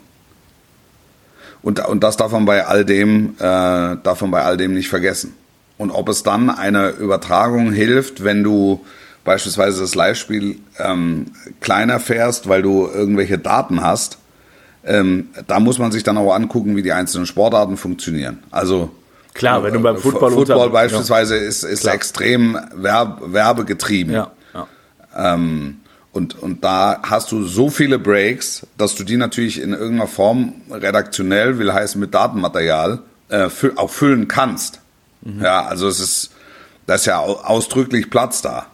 Und, 1.62 1.80
und 1.88 2.04
das 2.04 2.18
darf 2.18 2.32
man 2.32 2.46
bei 2.46 2.66
all 2.66 2.86
dem, 2.86 3.36
äh, 3.40 3.42
darf 3.42 4.22
man 4.22 4.32
bei 4.32 4.44
all 4.44 4.58
dem 4.58 4.74
nicht 4.74 4.90
vergessen. 4.90 5.34
Und 5.78 5.92
ob 5.92 6.10
es 6.10 6.24
dann 6.24 6.50
einer 6.50 6.92
Übertragung 6.92 7.72
hilft, 7.72 8.24
wenn 8.24 8.44
du 8.44 8.86
beispielsweise 9.24 9.82
das 9.82 9.96
Live-Spiel 9.96 10.60
ähm, 10.80 11.26
kleiner 11.60 12.00
fährst, 12.00 12.48
weil 12.48 12.62
du 12.62 12.88
irgendwelche 12.88 13.38
Daten 13.40 13.82
hast, 13.82 14.20
ähm, 14.86 15.30
da 15.48 15.60
muss 15.60 15.80
man 15.80 15.92
sich 15.92 16.04
dann 16.04 16.18
auch 16.18 16.34
angucken, 16.34 16.76
wie 16.76 16.84
die 16.84 16.94
einzelnen 16.94 17.26
Sportarten 17.26 17.76
funktionieren. 17.76 18.44
Also 18.52 18.92
Klar, 19.36 19.64
wenn 19.64 19.74
du 19.74 19.82
beim 19.82 19.98
Football 19.98 20.32
Football 20.32 20.70
beispielsweise 20.70 21.36
ja. 21.36 21.44
ist, 21.44 21.64
ist 21.64 21.86
extrem 21.86 22.58
werb, 22.74 23.22
werbegetrieben. 23.26 24.14
Ja, 24.14 24.32
ja. 24.54 24.68
Ähm, 25.16 25.82
und, 26.14 26.42
und 26.42 26.64
da 26.64 27.02
hast 27.04 27.34
du 27.34 27.44
so 27.44 27.70
viele 27.70 28.00
Breaks, 28.00 28.66
dass 28.78 28.96
du 28.96 29.04
die 29.04 29.18
natürlich 29.18 29.62
in 29.62 29.74
irgendeiner 29.74 30.08
Form 30.08 30.54
redaktionell, 30.72 31.60
will 31.60 31.74
heißen 31.74 32.00
mit 32.00 32.14
Datenmaterial, 32.14 33.00
äh, 33.28 33.50
auch 33.76 33.90
füllen 33.90 34.30
kannst. 34.30 34.80
Mhm. 35.22 35.44
Ja, 35.44 35.66
also 35.66 35.90
es 35.90 36.00
ist, 36.00 36.32
da 36.88 36.96
ist 36.96 37.06
ja 37.06 37.20
ausdrücklich 37.20 38.10
Platz 38.10 38.42
da. 38.42 38.68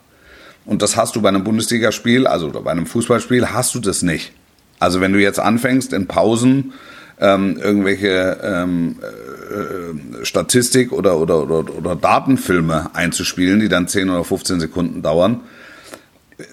Und 0.64 0.84
das 0.84 0.96
hast 0.96 1.16
du 1.16 1.24
bei 1.24 1.30
einem 1.30 1.44
Bundesligaspiel, 1.44 2.28
also 2.28 2.52
bei 2.52 2.70
einem 2.70 2.86
Fußballspiel, 2.86 3.50
hast 3.50 3.74
du 3.74 3.80
das 3.80 4.04
nicht. 4.04 4.32
Also 4.78 5.02
wenn 5.02 5.12
du 5.12 5.20
jetzt 5.20 5.40
anfängst 5.40 5.92
in 5.94 6.06
Pausen 6.06 6.74
ähm, 7.22 7.58
irgendwelche 7.58 8.40
ähm, 8.44 8.98
äh, 9.00 10.26
Statistik 10.26 10.92
oder, 10.92 11.20
oder, 11.20 11.44
oder, 11.44 11.76
oder 11.76 11.96
Datenfilme 11.96 12.90
einzuspielen, 12.94 13.60
die 13.60 13.70
dann 13.70 13.88
10 13.88 14.10
oder 14.10 14.24
15 14.24 14.60
Sekunden 14.60 15.04
dauern, 15.04 15.42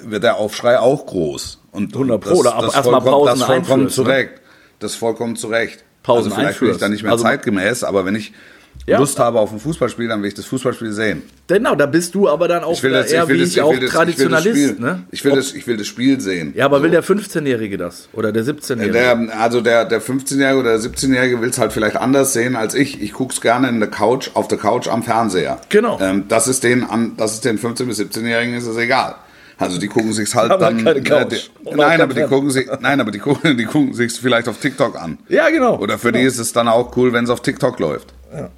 wird 0.03 0.23
der 0.23 0.37
Aufschrei 0.37 0.79
auch 0.79 1.07
groß. 1.07 1.63
Und 1.73 1.95
100 1.95 2.21
Pro, 2.21 2.43
das, 2.43 2.55
das, 2.61 2.75
erstmal 2.75 3.01
Pausen 3.01 3.39
das 3.39 3.43
vollkommen 3.43 3.89
zu 3.89 4.03
Recht. 4.03 4.33
Ne? 4.33 4.41
Das 4.79 4.95
vollkommen 4.95 5.37
zu 5.37 5.49
Recht. 5.49 5.85
Pausen 6.03 6.33
also 6.33 6.37
vielleicht 6.37 6.61
bin 6.61 6.71
ich 6.71 6.77
da 6.77 6.89
nicht 6.89 7.03
mehr 7.03 7.13
also, 7.13 7.25
zeitgemäß, 7.25 7.85
aber 7.85 8.05
wenn 8.05 8.15
ich 8.15 8.33
ja. 8.89 8.99
Lust 8.99 9.19
habe 9.19 9.39
auf 9.39 9.53
ein 9.53 9.61
Fußballspiel, 9.61 10.09
dann 10.09 10.23
will 10.23 10.29
ich 10.29 10.35
das 10.35 10.47
Fußballspiel 10.47 10.93
sehen. 10.93 11.23
Genau, 11.47 11.75
da 11.75 11.87
bist 11.87 12.15
du 12.15 12.29
aber 12.29 12.49
dann 12.49 12.65
auch 12.65 12.73
ich 12.73 12.83
will 12.83 12.93
das, 12.93 13.13
eher 13.13 13.25
ich 13.25 13.29
will 13.29 13.37
wie 13.37 13.41
das, 13.41 13.51
ich 13.51 13.61
auch 13.63 13.79
das, 13.79 13.91
Traditionalist. 13.91 14.47
Ich 14.47 14.55
will, 14.55 14.69
das, 14.69 14.79
ne? 14.79 15.05
ich, 15.11 15.25
will 15.25 15.33
das, 15.33 15.53
ich 15.53 15.67
will 15.67 15.77
das 15.77 15.87
Spiel 15.87 16.21
sehen. 16.21 16.53
Ja, 16.57 16.65
aber 16.65 16.79
so. 16.79 16.85
will 16.85 16.91
der 16.91 17.05
15-Jährige 17.05 17.77
das? 17.77 18.09
Oder 18.13 18.33
der 18.33 18.45
17-Jährige? 18.45 18.93
Der, 18.93 19.41
also 19.41 19.61
der, 19.61 19.85
der 19.85 20.03
15-Jährige 20.03 20.59
oder 20.59 20.79
der 20.79 20.91
17-Jährige 20.91 21.41
will 21.41 21.51
es 21.51 21.59
halt 21.59 21.73
vielleicht 21.73 21.97
anders 21.97 22.33
sehen 22.33 22.57
als 22.57 22.75
ich. 22.75 23.03
Ich 23.03 23.13
gucke 23.13 23.35
es 23.35 23.41
gerne 23.41 23.69
in 23.69 23.81
der 23.81 23.91
Couch, 23.91 24.31
auf 24.35 24.49
der 24.49 24.59
Couch 24.59 24.89
am 24.89 25.03
Fernseher. 25.03 25.61
Genau. 25.69 25.99
Ähm, 26.01 26.25
das, 26.29 26.49
ist 26.49 26.65
den, 26.65 26.87
das 27.17 27.35
ist 27.35 27.45
den 27.45 27.59
15- 27.59 27.85
bis 27.87 28.01
17-Jährigen 28.01 28.55
ist 28.55 28.67
es 28.67 28.77
egal. 28.77 29.17
Also 29.59 29.79
die 29.79 29.89
gucken 29.89 30.13
sich's 30.13 30.35
halt 30.35 30.53
aber 30.53 30.67
dann. 30.67 30.85
Keine 30.85 31.03
Couch. 31.03 31.33
Äh, 31.33 31.71
die, 31.71 31.75
nein, 31.75 32.01
aber 32.01 32.15
die 32.15 32.23
gucken 32.23 32.51
sich, 32.51 32.69
nein, 32.81 33.01
aber 33.01 33.11
die 33.11 33.19
gucken, 33.19 33.57
die 33.59 33.65
gucken 33.65 33.93
sich's 33.93 34.17
vielleicht 34.17 34.49
auf 34.49 34.59
TikTok 34.59 35.01
an. 35.01 35.19
Ja, 35.29 35.51
genau. 35.51 35.79
Oder 35.79 35.99
für 35.99 36.13
genau. 36.13 36.23
die 36.23 36.29
ist 36.29 36.39
es 36.39 36.53
dann 36.53 36.69
auch 36.69 36.97
cool, 36.97 37.13
wenn 37.13 37.25
es 37.25 37.31
auf 37.31 37.43
TikTok 37.43 37.79
läuft. 37.81 38.15
Ja. 38.33 38.51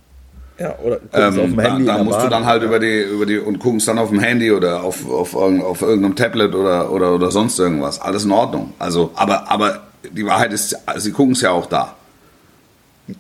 Ja, 0.60 0.78
oder 0.82 1.00
ähm, 1.14 1.26
auf 1.26 1.34
dem 1.34 1.58
Handy. 1.58 1.86
Da, 1.86 1.96
da 1.96 2.04
musst 2.04 2.18
Bahn, 2.18 2.26
du 2.26 2.30
dann 2.30 2.44
halt 2.44 2.60
ja. 2.62 2.68
über 2.68 2.78
die, 2.78 3.00
über 3.00 3.24
die 3.24 3.38
und 3.38 3.58
gucken 3.58 3.78
es 3.78 3.86
dann 3.86 3.98
auf 3.98 4.10
dem 4.10 4.20
Handy 4.20 4.52
oder 4.52 4.82
auf, 4.82 5.10
auf, 5.10 5.34
auf 5.34 5.80
irgendeinem 5.80 6.14
Tablet 6.16 6.54
oder, 6.54 6.92
oder, 6.92 7.14
oder 7.14 7.30
sonst 7.30 7.58
irgendwas. 7.58 7.98
Alles 7.98 8.24
in 8.24 8.32
Ordnung. 8.32 8.74
Also, 8.78 9.10
aber, 9.14 9.50
aber 9.50 9.80
die 10.12 10.26
Wahrheit 10.26 10.52
ist, 10.52 10.76
sie 10.98 11.12
gucken 11.12 11.32
es 11.32 11.40
ja 11.40 11.50
auch 11.52 11.64
da. 11.64 11.94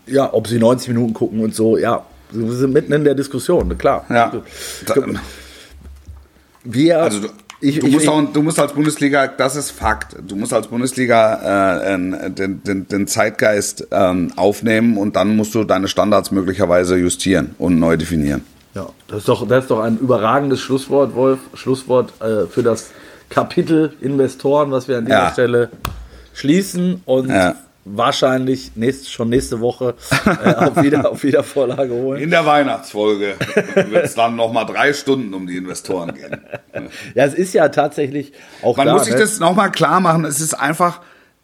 Ja, 0.06 0.32
ob 0.34 0.48
sie 0.48 0.58
90 0.58 0.88
Minuten 0.88 1.14
gucken 1.14 1.40
und 1.40 1.54
so, 1.54 1.78
ja. 1.78 2.04
Wir 2.30 2.52
sind 2.52 2.74
mitten 2.74 2.92
in 2.92 3.04
der 3.04 3.14
Diskussion, 3.14 3.76
klar. 3.78 4.04
Ja. 4.10 4.32
Wir, 6.62 7.02
also, 7.02 7.28
ich, 7.60 7.78
du, 7.78 7.86
ich, 7.86 7.92
musst 7.92 8.08
auch, 8.08 8.22
du 8.32 8.42
musst 8.42 8.58
als 8.58 8.72
Bundesliga, 8.72 9.26
das 9.26 9.56
ist 9.56 9.70
Fakt, 9.70 10.16
du 10.26 10.36
musst 10.36 10.52
als 10.52 10.68
Bundesliga 10.68 11.94
äh, 11.94 12.30
den, 12.30 12.62
den, 12.64 12.88
den 12.88 13.06
Zeitgeist 13.06 13.86
ähm, 13.90 14.32
aufnehmen 14.36 14.96
und 14.96 15.16
dann 15.16 15.36
musst 15.36 15.54
du 15.54 15.64
deine 15.64 15.88
Standards 15.88 16.30
möglicherweise 16.30 16.96
justieren 16.96 17.54
und 17.58 17.78
neu 17.78 17.96
definieren. 17.96 18.44
Ja, 18.74 18.88
das 19.08 19.18
ist 19.18 19.28
doch, 19.28 19.46
das 19.46 19.64
ist 19.64 19.70
doch 19.70 19.80
ein 19.80 19.98
überragendes 19.98 20.60
Schlusswort, 20.60 21.14
Wolf. 21.14 21.40
Schlusswort 21.54 22.12
äh, 22.20 22.46
für 22.46 22.62
das 22.62 22.90
Kapitel 23.28 23.92
Investoren, 24.00 24.70
was 24.70 24.88
wir 24.88 24.98
an 24.98 25.06
dieser 25.06 25.18
ja. 25.18 25.32
Stelle 25.32 25.70
schließen. 26.32 27.02
Und 27.04 27.28
ja 27.28 27.56
wahrscheinlich 27.84 28.72
nächst, 28.76 29.10
schon 29.10 29.28
nächste 29.28 29.60
Woche 29.60 29.94
äh, 30.26 30.54
auf, 30.54 30.82
wieder, 30.82 31.10
auf 31.10 31.22
Wiedervorlage 31.22 31.92
holen. 31.92 32.22
In 32.22 32.30
der 32.30 32.44
Weihnachtsfolge 32.46 33.36
wird 33.74 34.04
es 34.04 34.14
dann 34.14 34.36
nochmal 34.36 34.66
drei 34.66 34.92
Stunden 34.92 35.32
um 35.34 35.46
die 35.46 35.56
Investoren 35.56 36.14
gehen. 36.14 36.40
ja, 37.14 37.24
es 37.24 37.34
ist 37.34 37.54
ja 37.54 37.68
tatsächlich 37.68 38.32
auch 38.62 38.76
Man 38.76 38.86
da, 38.86 38.92
muss 38.94 39.04
sich 39.04 39.14
ne? 39.14 39.20
das 39.20 39.40
nochmal 39.40 39.70
klar 39.70 40.00
machen, 40.00 40.24
es 40.24 40.40
ist 40.40 40.54
einfach, 40.54 41.00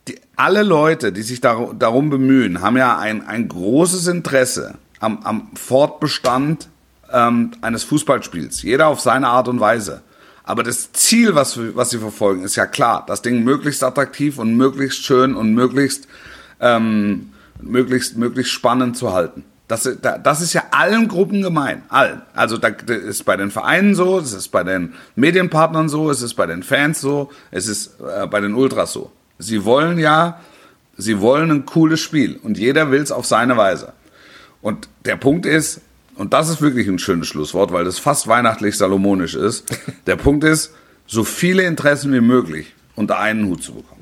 die, 0.08 0.20
alle 0.36 0.62
Leute, 0.62 1.12
die 1.12 1.22
sich 1.22 1.40
dar 1.40 1.74
darum 1.76 2.10
bemühen, 2.10 2.60
haben 2.60 2.76
ja 2.76 2.98
ein, 2.98 3.26
ein 3.26 3.48
großes 3.48 4.06
Interesse 4.06 4.74
am, 5.00 5.20
am 5.24 5.50
Fortbestand 5.54 6.68
ähm, 7.12 7.52
eines 7.62 7.84
Fußballspiels. 7.84 8.62
Jeder 8.62 8.88
auf 8.88 9.00
seine 9.00 9.28
Art 9.28 9.48
und 9.48 9.60
Weise. 9.60 10.02
Aber 10.46 10.62
das 10.62 10.92
Ziel, 10.92 11.34
was, 11.34 11.58
was 11.76 11.90
sie 11.90 11.98
verfolgen, 11.98 12.42
ist 12.44 12.56
ja 12.56 12.66
klar. 12.66 13.04
Das 13.06 13.20
Ding 13.20 13.44
möglichst 13.44 13.84
attraktiv 13.84 14.38
und 14.38 14.56
möglichst 14.56 15.04
schön 15.04 15.34
und 15.34 15.52
möglichst 15.52 16.08
ähm, 16.60 17.32
möglichst, 17.60 18.16
möglichst 18.16 18.52
spannend 18.52 18.96
zu 18.96 19.12
halten. 19.12 19.44
Das, 19.68 19.88
das 20.00 20.40
ist 20.40 20.52
ja 20.52 20.62
allen 20.70 21.08
Gruppen 21.08 21.42
gemein. 21.42 21.82
Allen. 21.88 22.22
Also 22.34 22.56
das 22.56 22.74
ist 22.88 23.24
bei 23.24 23.36
den 23.36 23.50
Vereinen 23.50 23.96
so, 23.96 24.18
es 24.18 24.32
ist 24.32 24.48
bei 24.48 24.62
den 24.62 24.94
Medienpartnern 25.16 25.88
so, 25.88 26.08
es 26.08 26.22
ist 26.22 26.34
bei 26.34 26.46
den 26.46 26.62
Fans 26.62 27.00
so, 27.00 27.30
es 27.50 27.66
ist 27.66 28.00
äh, 28.00 28.26
bei 28.28 28.40
den 28.40 28.54
Ultras 28.54 28.92
so. 28.92 29.10
Sie 29.38 29.64
wollen 29.64 29.98
ja, 29.98 30.40
sie 30.96 31.20
wollen 31.20 31.50
ein 31.50 31.66
cooles 31.66 32.00
Spiel 32.00 32.38
und 32.42 32.58
jeder 32.58 32.92
will 32.92 33.02
es 33.02 33.10
auf 33.10 33.26
seine 33.26 33.56
Weise. 33.56 33.92
Und 34.62 34.88
der 35.04 35.16
Punkt 35.16 35.46
ist, 35.46 35.80
und 36.16 36.32
das 36.32 36.48
ist 36.48 36.60
wirklich 36.60 36.88
ein 36.88 36.98
schönes 36.98 37.28
Schlusswort, 37.28 37.72
weil 37.72 37.84
das 37.84 37.98
fast 37.98 38.26
weihnachtlich 38.26 38.76
salomonisch 38.76 39.34
ist. 39.34 39.64
Der 40.06 40.16
Punkt 40.16 40.44
ist, 40.44 40.72
so 41.06 41.24
viele 41.24 41.62
Interessen 41.62 42.12
wie 42.12 42.20
möglich 42.20 42.74
unter 42.96 43.18
einen 43.18 43.46
Hut 43.46 43.62
zu 43.62 43.74
bekommen. 43.74 43.96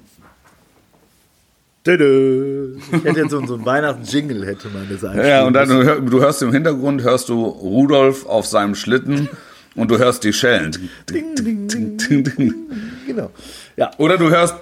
Ich 2.92 3.04
hätte 3.04 3.20
jetzt 3.20 3.30
so, 3.30 3.44
so 3.44 3.56
einen 3.56 3.66
Weihnachts-Jingle, 3.66 4.46
hätte 4.46 4.68
man 4.68 4.88
das. 4.88 5.02
Ja, 5.02 5.44
und 5.44 5.52
dann 5.52 5.68
du 6.06 6.20
hörst 6.20 6.40
im 6.40 6.50
Hintergrund, 6.50 7.02
hörst 7.02 7.28
du 7.28 7.44
Rudolf 7.44 8.24
auf 8.24 8.46
seinem 8.46 8.74
Schlitten 8.74 9.28
und 9.74 9.90
du 9.90 9.98
hörst 9.98 10.24
die 10.24 10.32
Schellen. 10.32 10.90
Ding, 11.10 11.34
ding, 11.34 11.68
ding, 11.68 11.96
ding. 12.24 12.54
Genau. 13.06 13.30
Ja, 13.76 13.90
Oder 13.98 14.16
du 14.16 14.30
hörst 14.30 14.54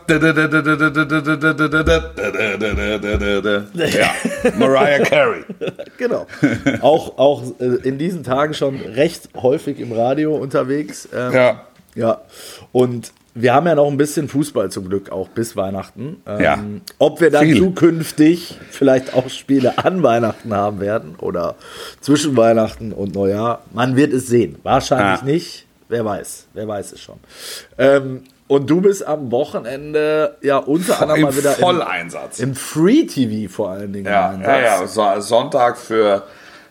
ja, 3.74 4.10
Mariah 4.58 5.04
Carey. 5.04 5.44
genau. 5.98 6.26
Auch, 6.80 7.18
auch 7.18 7.42
äh, 7.60 7.64
in 7.86 7.98
diesen 7.98 8.24
Tagen 8.24 8.54
schon 8.54 8.76
recht 8.80 9.28
häufig 9.36 9.78
im 9.80 9.92
Radio 9.92 10.34
unterwegs. 10.34 11.08
Ähm, 11.14 11.32
Ja. 11.32 11.66
Ja. 11.94 12.22
Und 12.72 13.12
wir 13.34 13.54
haben 13.54 13.66
ja 13.66 13.74
noch 13.74 13.88
ein 13.90 13.96
bisschen 13.96 14.28
Fußball 14.28 14.70
zum 14.70 14.88
Glück 14.88 15.10
auch 15.10 15.28
bis 15.28 15.56
Weihnachten. 15.56 16.22
Ähm, 16.26 16.40
Ja. 16.40 16.58
Ob 16.98 17.20
wir 17.20 17.30
dann 17.30 17.44
Viel. 17.46 17.58
zukünftig 17.58 18.58
vielleicht 18.70 19.14
auch 19.14 19.28
Spiele 19.30 19.78
an 19.78 20.02
Weihnachten 20.02 20.52
haben 20.54 20.80
werden 20.80 21.14
oder 21.18 21.54
zwischen 22.00 22.36
Weihnachten 22.36 22.92
und 22.92 23.14
Neujahr, 23.14 23.62
man 23.72 23.96
wird 23.96 24.12
es 24.12 24.26
sehen. 24.26 24.56
Wahrscheinlich 24.62 25.20
Ja. 25.20 25.26
nicht. 25.26 25.66
Wer 25.88 26.04
weiß. 26.04 26.46
Wer 26.54 26.68
weiß 26.68 26.92
es 26.92 27.00
schon. 27.00 27.16
Ähm, 27.78 28.22
und 28.48 28.68
du 28.68 28.80
bist 28.82 29.06
am 29.06 29.30
Wochenende 29.30 30.36
ja 30.42 30.58
unter 30.58 31.00
anderem 31.00 31.20
Im 31.20 31.26
mal 31.26 31.36
wieder 31.36 31.54
im, 31.56 31.60
Volleinsatz. 31.62 32.38
im 32.38 32.54
Free 32.54 33.04
TV 33.06 33.50
vor 33.50 33.70
allen 33.70 33.92
Dingen. 33.92 34.06
Ja, 34.06 34.32
im 34.34 34.42
ja, 34.42 34.60
ja. 34.60 35.20
Sonntag 35.20 35.78
für 35.78 36.24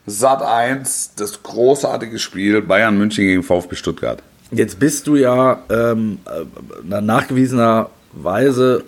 Sat 0.06 0.42
1 0.44 1.14
das 1.16 1.42
großartige 1.44 2.20
Spiel 2.20 2.62
Bayern 2.62 2.98
München 2.98 3.26
gegen 3.26 3.44
VfB 3.44 3.76
Stuttgart. 3.76 4.22
Jetzt 4.52 4.80
bist 4.80 5.08
du 5.08 5.16
ja 5.16 5.64
ähm, 5.70 6.20
äh, 6.26 7.02
nachgewiesenerweise 7.02 8.84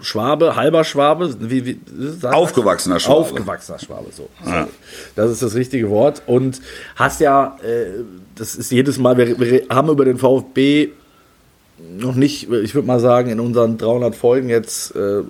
Schwabe, 0.00 0.56
halber 0.56 0.82
Schwabe, 0.84 1.34
wie, 1.40 1.64
wie? 1.64 1.80
Aufgewachsener 2.26 2.98
Schwabe. 2.98 3.18
Aufgewachsener 3.18 3.78
Schwabe, 3.78 4.06
so. 4.16 4.28
Sorry. 4.44 4.66
Das 5.14 5.30
ist 5.30 5.42
das 5.42 5.54
richtige 5.54 5.90
Wort. 5.90 6.22
Und 6.26 6.60
hast 6.96 7.20
ja, 7.20 7.56
äh, 7.62 8.00
das 8.34 8.56
ist 8.56 8.72
jedes 8.72 8.98
Mal, 8.98 9.16
wir, 9.16 9.38
wir 9.38 9.62
haben 9.70 9.88
über 9.90 10.04
den 10.04 10.18
VfB 10.18 10.88
noch 11.98 12.14
nicht, 12.14 12.50
ich 12.50 12.74
würde 12.74 12.86
mal 12.86 13.00
sagen, 13.00 13.30
in 13.30 13.38
unseren 13.40 13.78
300 13.78 14.14
Folgen 14.14 14.48
jetzt 14.48 14.94
äh, 14.96 15.22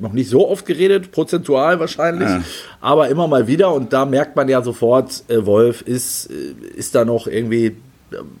noch 0.00 0.12
nicht 0.12 0.28
so 0.30 0.48
oft 0.48 0.66
geredet, 0.66 1.10
prozentual 1.10 1.80
wahrscheinlich, 1.80 2.28
Ja. 2.28 2.42
aber 2.80 3.08
immer 3.08 3.26
mal 3.28 3.46
wieder. 3.46 3.72
Und 3.72 3.92
da 3.92 4.04
merkt 4.04 4.36
man 4.36 4.48
ja 4.48 4.62
sofort, 4.62 5.24
äh, 5.28 5.44
Wolf 5.46 5.82
ist, 5.82 6.30
äh, 6.30 6.76
ist 6.76 6.94
da 6.94 7.04
noch 7.04 7.26
irgendwie, 7.26 7.76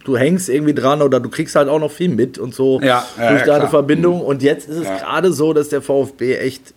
du 0.04 0.16
hängst 0.16 0.48
irgendwie 0.48 0.74
dran 0.74 1.02
oder 1.02 1.18
du 1.20 1.28
kriegst 1.28 1.56
halt 1.56 1.68
auch 1.68 1.80
noch 1.80 1.90
viel 1.90 2.08
mit 2.08 2.38
und 2.38 2.54
so 2.54 2.80
Ja, 2.80 3.04
ja, 3.18 3.28
durch 3.28 3.40
ja, 3.40 3.46
deine 3.46 3.58
klar. 3.60 3.68
Verbindung. 3.70 4.20
Und 4.20 4.42
jetzt 4.42 4.68
ist 4.68 4.76
es 4.76 4.84
Ja. 4.86 4.96
gerade 4.98 5.32
so, 5.32 5.52
dass 5.52 5.68
der 5.68 5.82
VfB 5.82 6.36
echt, 6.36 6.72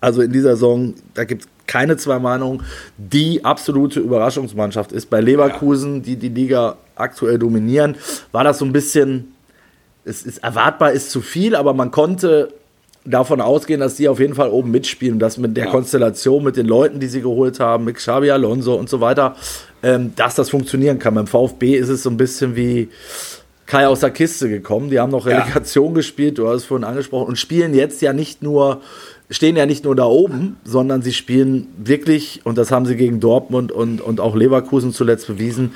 also 0.00 0.20
in 0.22 0.32
dieser 0.32 0.50
Saison, 0.50 0.94
da 1.14 1.24
gibt 1.24 1.42
es 1.42 1.48
keine 1.66 1.96
zwei 1.96 2.18
Meinungen, 2.18 2.62
die 2.98 3.44
absolute 3.44 4.00
Überraschungsmannschaft 4.00 4.92
ist. 4.92 5.10
Bei 5.10 5.20
Leverkusen, 5.20 6.02
die 6.02 6.16
die 6.16 6.28
Liga 6.28 6.76
aktuell 6.94 7.38
dominieren, 7.38 7.96
war 8.32 8.44
das 8.44 8.58
so 8.58 8.64
ein 8.64 8.72
bisschen 8.72 9.32
es 10.08 10.22
ist 10.22 10.38
erwartbar 10.38 10.92
ist 10.92 11.10
zu 11.10 11.20
viel, 11.20 11.56
aber 11.56 11.74
man 11.74 11.90
konnte 11.90 12.50
davon 13.04 13.40
ausgehen, 13.40 13.80
dass 13.80 13.96
die 13.96 14.08
auf 14.08 14.20
jeden 14.20 14.34
Fall 14.34 14.50
oben 14.50 14.70
mitspielen, 14.70 15.18
dass 15.18 15.36
mit 15.36 15.56
der 15.56 15.64
Ja. 15.64 15.70
Konstellation, 15.72 16.44
mit 16.44 16.56
den 16.56 16.66
Leuten, 16.66 17.00
die 17.00 17.08
sie 17.08 17.22
geholt 17.22 17.58
haben, 17.58 17.84
mit 17.84 17.96
Xabi 17.96 18.30
Alonso 18.30 18.74
und 18.76 18.88
so 18.88 19.00
weiter, 19.00 19.34
ähm, 19.86 20.12
dass 20.16 20.34
das 20.34 20.50
funktionieren 20.50 20.98
kann. 20.98 21.14
Beim 21.14 21.26
VfB 21.28 21.76
ist 21.76 21.88
es 21.88 22.02
so 22.02 22.10
ein 22.10 22.16
bisschen 22.16 22.56
wie 22.56 22.88
Kai 23.66 23.86
aus 23.86 24.00
der 24.00 24.10
Kiste 24.10 24.48
gekommen. 24.48 24.90
Die 24.90 24.98
haben 24.98 25.10
noch 25.12 25.26
Ja. 25.26 25.38
Relegation 25.38 25.94
gespielt, 25.94 26.38
du 26.38 26.48
hast 26.48 26.56
es 26.56 26.64
vorhin 26.64 26.84
angesprochen, 26.84 27.28
und 27.28 27.36
spielen 27.38 27.72
jetzt 27.74 28.02
ja 28.02 28.12
nicht 28.12 28.42
nur, 28.42 28.80
stehen 29.30 29.56
ja 29.56 29.64
nicht 29.66 29.84
nur 29.84 29.94
da 29.94 30.04
oben, 30.06 30.56
sondern 30.64 31.02
sie 31.02 31.12
spielen 31.12 31.68
wirklich, 31.78 32.40
und 32.44 32.58
das 32.58 32.70
haben 32.72 32.86
sie 32.86 32.96
gegen 32.96 33.20
Dortmund 33.20 33.70
und, 33.72 34.00
und 34.00 34.20
auch 34.20 34.34
Leverkusen 34.34 34.92
zuletzt 34.92 35.26
bewiesen, 35.28 35.72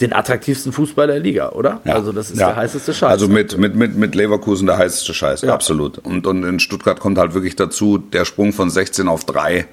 den 0.00 0.12
attraktivsten 0.12 0.72
Fußball 0.72 1.06
der 1.06 1.20
Liga, 1.20 1.50
oder? 1.50 1.80
Ja. 1.84 1.94
Also 1.94 2.10
das 2.10 2.30
ist 2.32 2.40
Ja. 2.40 2.48
der 2.48 2.56
heißeste 2.56 2.92
Scheiß. 2.92 3.08
Also 3.10 3.28
mit, 3.28 3.56
mit, 3.58 3.76
mit, 3.76 3.94
mit 3.96 4.14
Leverkusen 4.16 4.66
der 4.66 4.76
heißeste 4.78 5.14
Scheiß, 5.14 5.42
Ja. 5.42 5.54
absolut. 5.54 5.98
Und, 5.98 6.26
und 6.26 6.42
in 6.42 6.58
Stuttgart 6.58 6.98
kommt 6.98 7.18
halt 7.18 7.34
wirklich 7.34 7.54
dazu, 7.54 7.98
der 7.98 8.24
Sprung 8.24 8.52
von 8.52 8.70
16 8.70 9.06
auf 9.06 9.24
3 9.24 9.66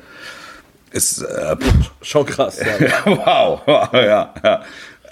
ist 0.91 1.21
äh, 1.21 1.55
Schon 2.01 2.25
krass. 2.25 2.59
Ja. 2.59 3.05
wow, 3.05 3.61
wow, 3.65 3.89
ja, 3.93 4.33
ja. 4.43 4.61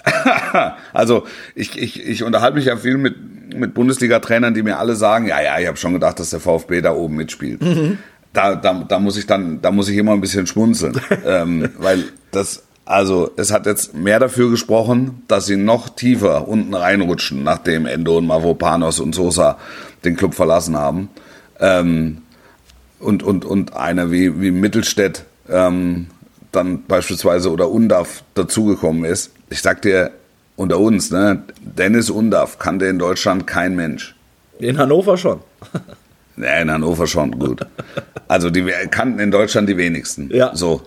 Also 0.92 1.26
ich, 1.54 1.78
ich, 1.78 2.06
ich 2.06 2.22
unterhalte 2.22 2.56
mich 2.56 2.66
ja 2.66 2.76
viel 2.76 2.96
mit, 2.98 3.54
mit 3.54 3.74
Bundesliga-Trainern, 3.74 4.54
die 4.54 4.62
mir 4.62 4.78
alle 4.78 4.96
sagen, 4.96 5.26
ja, 5.26 5.40
ja, 5.40 5.58
ich 5.58 5.66
habe 5.66 5.76
schon 5.76 5.92
gedacht, 5.92 6.18
dass 6.20 6.30
der 6.30 6.40
VfB 6.40 6.80
da 6.80 6.92
oben 6.92 7.16
mitspielt. 7.16 7.60
Da, 8.32 8.54
da, 8.54 8.84
da 8.86 8.98
muss 8.98 9.16
ich 9.16 9.26
dann, 9.26 9.60
da 9.60 9.70
muss 9.70 9.88
ich 9.88 9.96
immer 9.96 10.12
ein 10.12 10.20
bisschen 10.20 10.46
schmunzeln, 10.46 11.00
ähm, 11.26 11.68
weil 11.78 12.04
das, 12.30 12.62
also 12.84 13.30
es 13.36 13.52
hat 13.52 13.66
jetzt 13.66 13.94
mehr 13.94 14.20
dafür 14.20 14.50
gesprochen, 14.50 15.22
dass 15.28 15.46
sie 15.46 15.56
noch 15.56 15.88
tiefer 15.88 16.46
unten 16.48 16.74
reinrutschen, 16.74 17.42
nachdem 17.42 17.86
Endo 17.86 18.18
und 18.18 18.26
Mavropanos 18.26 19.00
und 19.00 19.14
Sosa 19.14 19.58
den 20.04 20.16
Club 20.16 20.34
verlassen 20.34 20.76
haben. 20.76 21.08
Ähm, 21.58 22.22
und, 23.00 23.22
und, 23.22 23.44
und 23.44 23.74
einer 23.74 24.10
wie, 24.10 24.40
wie 24.40 24.50
Mittelstädt 24.50 25.24
ähm, 25.50 26.06
dann 26.52 26.84
beispielsweise 26.84 27.50
oder 27.50 27.70
Undaf 27.70 28.22
dazugekommen 28.34 29.04
ist. 29.04 29.32
Ich 29.50 29.62
sag 29.62 29.82
dir, 29.82 30.10
unter 30.56 30.78
uns, 30.78 31.10
ne, 31.10 31.42
Dennis 31.60 32.10
Undaf 32.10 32.58
kannte 32.58 32.86
in 32.86 32.98
Deutschland 32.98 33.46
kein 33.46 33.76
Mensch. 33.76 34.14
In 34.58 34.78
Hannover 34.78 35.16
schon. 35.16 35.40
Ja, 36.36 36.58
in 36.58 36.70
Hannover 36.70 37.06
schon, 37.06 37.38
gut. 37.38 37.60
Also 38.26 38.48
die 38.48 38.64
kannten 38.90 39.18
in 39.18 39.30
Deutschland 39.30 39.68
die 39.68 39.76
wenigsten. 39.76 40.30
Ja. 40.32 40.54
So. 40.54 40.80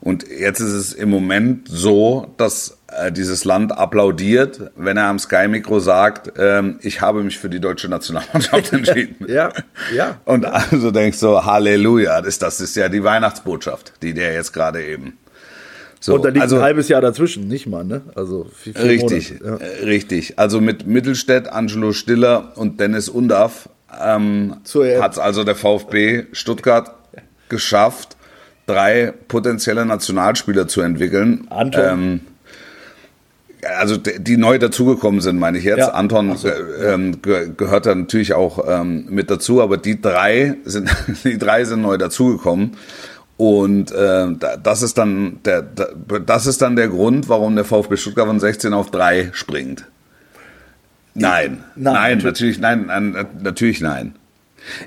Und 0.00 0.26
jetzt 0.26 0.60
ist 0.60 0.72
es 0.72 0.92
im 0.94 1.10
Moment 1.10 1.68
so, 1.68 2.32
dass 2.38 2.75
äh, 2.96 3.12
dieses 3.12 3.44
Land 3.44 3.76
applaudiert, 3.76 4.70
wenn 4.76 4.96
er 4.96 5.06
am 5.06 5.18
Sky-Mikro 5.18 5.80
sagt, 5.80 6.32
ähm, 6.38 6.78
ich 6.82 7.00
habe 7.00 7.22
mich 7.22 7.38
für 7.38 7.48
die 7.48 7.60
deutsche 7.60 7.88
Nationalmannschaft 7.88 8.72
entschieden. 8.72 9.26
Ja, 9.28 9.52
ja. 9.94 10.18
Und 10.24 10.44
also 10.44 10.90
denkst 10.90 11.20
du, 11.20 11.44
Halleluja, 11.44 12.20
das, 12.22 12.38
das 12.38 12.60
ist 12.60 12.76
ja 12.76 12.88
die 12.88 13.02
Weihnachtsbotschaft, 13.04 13.94
die 14.02 14.14
der 14.14 14.34
jetzt 14.34 14.52
gerade 14.52 14.84
eben. 14.84 15.18
So, 16.00 16.14
Und 16.14 16.24
da 16.24 16.28
liegt 16.28 16.42
also, 16.42 16.56
ein 16.56 16.62
halbes 16.62 16.88
Jahr 16.88 17.00
dazwischen, 17.00 17.48
nicht 17.48 17.66
mal, 17.66 17.84
ne? 17.84 18.02
Also 18.14 18.46
vier, 18.54 18.74
vier 18.74 18.84
Richtig, 18.84 19.40
Monate. 19.42 19.64
Ja. 19.64 19.68
äh, 19.68 19.84
richtig. 19.84 20.38
Also 20.38 20.60
mit 20.60 20.86
Mittelstädt, 20.86 21.48
Angelo 21.48 21.92
Stiller 21.92 22.52
und 22.56 22.78
Dennis 22.80 23.08
Undaff 23.08 23.68
ähm, 24.00 24.56
hat 25.00 25.12
es 25.12 25.18
also 25.18 25.42
der 25.44 25.54
VfB 25.54 26.26
Stuttgart 26.32 26.94
geschafft, 27.48 28.16
drei 28.66 29.12
potenzielle 29.28 29.86
Nationalspieler 29.86 30.68
zu 30.68 30.80
entwickeln. 30.80 31.46
Anton. 31.50 31.84
Ähm, 31.84 32.20
also 33.78 33.96
die 33.96 34.36
neu 34.36 34.58
dazugekommen 34.58 35.20
sind, 35.20 35.38
meine 35.38 35.58
ich 35.58 35.64
jetzt. 35.64 35.78
Ja. 35.78 35.88
Anton 35.90 36.36
so. 36.36 36.48
äh, 36.48 36.94
ähm, 36.94 37.20
ge 37.22 37.50
gehört 37.56 37.86
da 37.86 37.94
natürlich 37.94 38.34
auch 38.34 38.64
ähm, 38.68 39.06
mit 39.08 39.30
dazu, 39.30 39.62
aber 39.62 39.76
die 39.76 40.00
drei 40.00 40.54
sind 40.64 40.88
die 41.24 41.38
drei 41.38 41.64
sind 41.64 41.82
neu 41.82 41.96
dazugekommen. 41.98 42.72
Und 43.38 43.92
äh, 43.92 44.28
da- 44.38 44.56
das 44.56 44.82
ist 44.82 44.96
dann 44.98 45.40
der, 45.44 45.60
da- 45.62 45.88
das 46.24 46.46
ist 46.46 46.62
dann 46.62 46.74
der 46.76 46.88
Grund, 46.88 47.28
warum 47.28 47.54
der 47.54 47.64
VfB 47.66 47.96
Stuttgart 47.96 48.26
von 48.26 48.40
16 48.40 48.72
auf 48.72 48.90
3 48.90 49.30
springt. 49.32 49.84
Nein, 51.14 51.64
Nein, 51.76 51.94
nein, 51.94 52.18
natürlich- 52.18 52.58
natürlich, 52.58 52.58
nein, 52.60 52.84
nein, 52.86 53.26
natürlich 53.42 53.80
nein. 53.80 54.14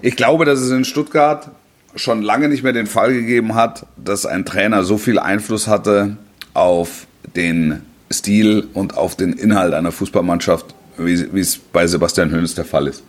Ich 0.02 0.16
glaube, 0.16 0.46
dass 0.46 0.60
es 0.60 0.72
in 0.72 0.84
Stuttgart 0.86 1.50
schon 1.96 2.22
lange 2.22 2.50
nicht 2.50 2.64
mehr 2.64 2.74
den 2.74 2.86
Fall 2.88 3.14
gegeben 3.14 3.56
hat, 3.56 3.86
dass 3.98 4.26
ein 4.26 4.46
Trainer 4.46 4.84
so 4.84 4.98
viel 4.98 5.18
Einfluss 5.18 5.68
hatte 5.68 6.18
auf 6.54 7.08
den 7.36 7.82
Stil 8.12 8.68
und 8.74 8.98
auf 8.98 9.16
den 9.16 9.34
Inhalt 9.34 9.74
einer 9.74 9.92
Fußballmannschaft, 9.92 10.66
wie, 10.98 11.40
es 11.40 11.58
bei 11.58 11.88
Sebastian 11.88 12.32
Hoeneß 12.32 12.56
der 12.56 12.66
Fall 12.66 12.88
ist. 12.88 13.04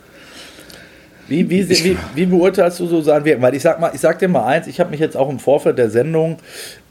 Wie, 1.28 1.48
wie, 1.48 1.68
wie, 1.68 1.96
wie 2.14 2.26
beurteilst 2.26 2.80
du 2.80 2.86
so 2.86 3.00
sein 3.02 3.24
Wirken? 3.24 3.40
Weil 3.40 3.54
ich 3.54 3.62
sag 3.62 3.80
mal, 3.80 3.92
ich 3.94 4.00
sag 4.00 4.18
dir 4.18 4.28
mal 4.28 4.46
eins, 4.46 4.66
ich 4.66 4.80
habe 4.80 4.90
mich 4.90 4.98
jetzt 4.98 5.16
auch 5.16 5.30
im 5.30 5.38
Vorfeld 5.38 5.78
der 5.78 5.88
Sendung 5.88 6.38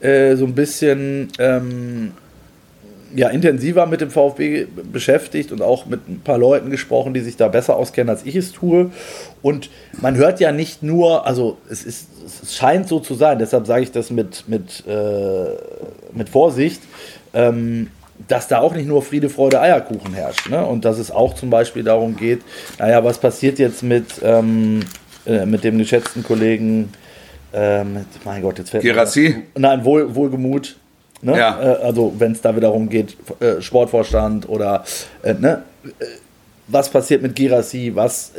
äh, 0.00 0.34
so 0.34 0.46
ein 0.46 0.54
bisschen 0.54 1.28
ähm, 1.38 2.12
ja, 3.14 3.28
intensiver 3.28 3.86
mit 3.86 4.00
dem 4.00 4.10
VfB 4.10 4.66
beschäftigt 4.90 5.52
und 5.52 5.62
auch 5.62 5.86
mit 5.86 6.08
ein 6.08 6.20
paar 6.20 6.38
Leuten 6.38 6.70
gesprochen, 6.70 7.12
die 7.12 7.20
sich 7.20 7.36
da 7.36 7.48
besser 7.48 7.76
auskennen, 7.76 8.08
als 8.08 8.24
ich 8.24 8.36
es 8.36 8.52
tue. 8.52 8.90
Und 9.42 9.68
man 10.00 10.16
hört 10.16 10.40
ja 10.40 10.52
nicht 10.52 10.82
nur, 10.82 11.26
also 11.26 11.58
es, 11.68 11.84
ist, 11.84 12.08
es 12.42 12.56
scheint 12.56 12.88
so 12.88 13.00
zu 13.00 13.14
sein, 13.14 13.38
deshalb 13.38 13.66
sage 13.66 13.82
ich 13.82 13.92
das 13.92 14.10
mit, 14.10 14.48
mit, 14.48 14.84
äh, 14.86 15.56
mit 16.12 16.28
Vorsicht, 16.28 16.80
ähm, 17.34 17.88
dass 18.28 18.48
da 18.48 18.60
auch 18.60 18.74
nicht 18.74 18.86
nur 18.86 19.02
Friede, 19.02 19.28
Freude, 19.28 19.60
Eierkuchen 19.60 20.14
herrscht. 20.14 20.48
Ne? 20.48 20.64
Und 20.64 20.84
dass 20.84 20.98
es 20.98 21.10
auch 21.10 21.34
zum 21.34 21.50
Beispiel 21.50 21.82
darum 21.82 22.16
geht, 22.16 22.42
naja, 22.78 23.02
was 23.04 23.18
passiert 23.18 23.58
jetzt 23.58 23.82
mit, 23.82 24.06
ähm, 24.22 24.80
äh, 25.26 25.46
mit 25.46 25.64
dem 25.64 25.78
geschätzten 25.78 26.22
Kollegen, 26.22 26.92
ähm, 27.52 28.04
mein 28.24 28.42
Gott, 28.42 28.58
jetzt 28.58 28.70
fällt 28.70 28.82
Girassi? 28.82 29.42
Nein, 29.56 29.84
Wohl, 29.84 30.14
Wohlgemut. 30.14 30.76
Ne? 31.22 31.36
Ja. 31.36 31.60
Äh, 31.60 31.84
also 31.84 32.14
wenn 32.18 32.32
es 32.32 32.40
da 32.40 32.54
wiederum 32.54 32.88
geht, 32.88 33.16
äh, 33.40 33.60
Sportvorstand 33.60 34.48
oder 34.48 34.84
äh, 35.22 35.34
ne? 35.34 35.62
Äh, 35.98 36.04
was 36.68 36.88
passiert 36.88 37.20
mit 37.20 37.34
Girassi, 37.34 37.92
was 37.94 38.32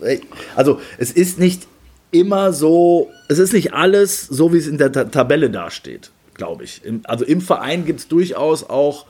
äh, 0.00 0.20
also 0.54 0.80
es 0.98 1.10
ist 1.10 1.38
nicht 1.38 1.66
immer 2.12 2.52
so, 2.52 3.10
es 3.28 3.40
ist 3.40 3.52
nicht 3.52 3.74
alles 3.74 4.22
so, 4.22 4.52
wie 4.52 4.58
es 4.58 4.68
in 4.68 4.78
der 4.78 4.92
Ta 4.92 5.04
Tabelle 5.04 5.50
dasteht, 5.50 6.12
glaube 6.34 6.62
ich. 6.62 6.84
Im, 6.84 7.00
also 7.04 7.24
im 7.24 7.40
Verein 7.40 7.84
gibt 7.84 8.00
es 8.00 8.08
durchaus 8.08 8.62
auch 8.62 9.06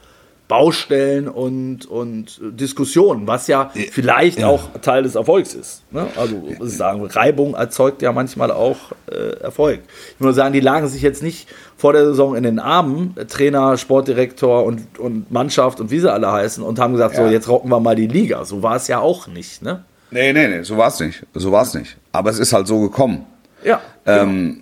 Baustellen 0.46 1.26
und, 1.26 1.86
und 1.86 2.38
Diskussionen, 2.42 3.26
was 3.26 3.46
ja 3.46 3.70
vielleicht 3.92 4.40
Ja. 4.40 4.48
auch 4.48 4.68
Teil 4.82 5.02
des 5.02 5.14
Erfolgs 5.14 5.54
ist. 5.54 5.82
Ne? 5.90 6.06
Also 6.16 6.42
sagen, 6.60 7.04
Reibung 7.06 7.54
erzeugt 7.54 8.02
ja 8.02 8.12
manchmal 8.12 8.50
auch 8.50 8.76
äh, 9.10 9.40
Erfolg. 9.40 9.80
Ich 10.12 10.20
muss 10.20 10.24
nur 10.26 10.32
sagen, 10.34 10.52
die 10.52 10.60
lagen 10.60 10.86
sich 10.86 11.00
jetzt 11.00 11.22
nicht 11.22 11.48
vor 11.78 11.92
der 11.94 12.04
Saison 12.04 12.36
in 12.36 12.42
den 12.42 12.58
Armen, 12.58 13.14
Trainer, 13.28 13.78
Sportdirektor 13.78 14.64
und, 14.64 14.98
und 14.98 15.32
Mannschaft 15.32 15.80
und 15.80 15.90
wie 15.90 15.98
sie 16.00 16.12
alle 16.12 16.30
heißen, 16.30 16.62
und 16.62 16.78
haben 16.78 16.92
gesagt, 16.92 17.16
Ja. 17.16 17.24
so 17.26 17.30
jetzt 17.32 17.48
rocken 17.48 17.70
wir 17.70 17.80
mal 17.80 17.96
die 17.96 18.06
Liga. 18.06 18.44
So 18.44 18.62
war 18.62 18.76
es 18.76 18.86
ja 18.86 18.98
auch 19.00 19.26
nicht. 19.26 19.62
Ne? 19.62 19.82
Nee, 20.10 20.32
nee, 20.34 20.46
nee, 20.46 20.62
so 20.62 20.76
war 20.76 20.88
es 20.88 21.00
nicht. 21.00 21.24
So 21.32 21.52
war 21.52 21.62
es 21.62 21.72
nicht. 21.74 21.96
Aber 22.12 22.28
es 22.30 22.38
ist 22.38 22.52
halt 22.52 22.66
so 22.66 22.80
gekommen. 22.80 23.24
Ja. 23.64 23.80
Ähm, 24.06 24.60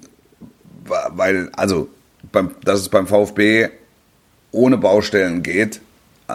wa- 0.86 1.10
weil, 1.14 1.50
also, 1.56 1.88
beim, 2.30 2.52
dass 2.64 2.78
es 2.80 2.88
beim 2.88 3.06
VfB 3.08 3.68
ohne 4.52 4.78
Baustellen 4.78 5.42
geht, 5.42 5.80
äh, 6.28 6.32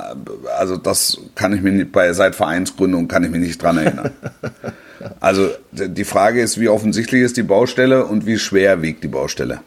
also 0.57 0.77
das 0.77 1.17
kann 1.35 1.53
ich 1.53 1.61
mir 1.61 1.71
nicht, 1.71 1.91
bei, 1.91 2.11
seit 2.13 2.35
Vereinsgründung 2.35 3.07
kann 3.07 3.23
ich 3.23 3.29
mich 3.29 3.41
nicht 3.41 3.61
dran 3.61 3.77
erinnern. 3.77 4.11
Also 5.19 5.51
die 5.71 6.05
Frage 6.05 6.41
ist, 6.41 6.59
wie 6.59 6.69
offensichtlich 6.69 7.21
ist 7.21 7.37
die 7.37 7.43
Baustelle 7.43 8.05
und 8.05 8.25
wie 8.25 8.39
schwer 8.39 8.81
wiegt 8.81 9.03
die 9.03 9.07
Baustelle. 9.07 9.59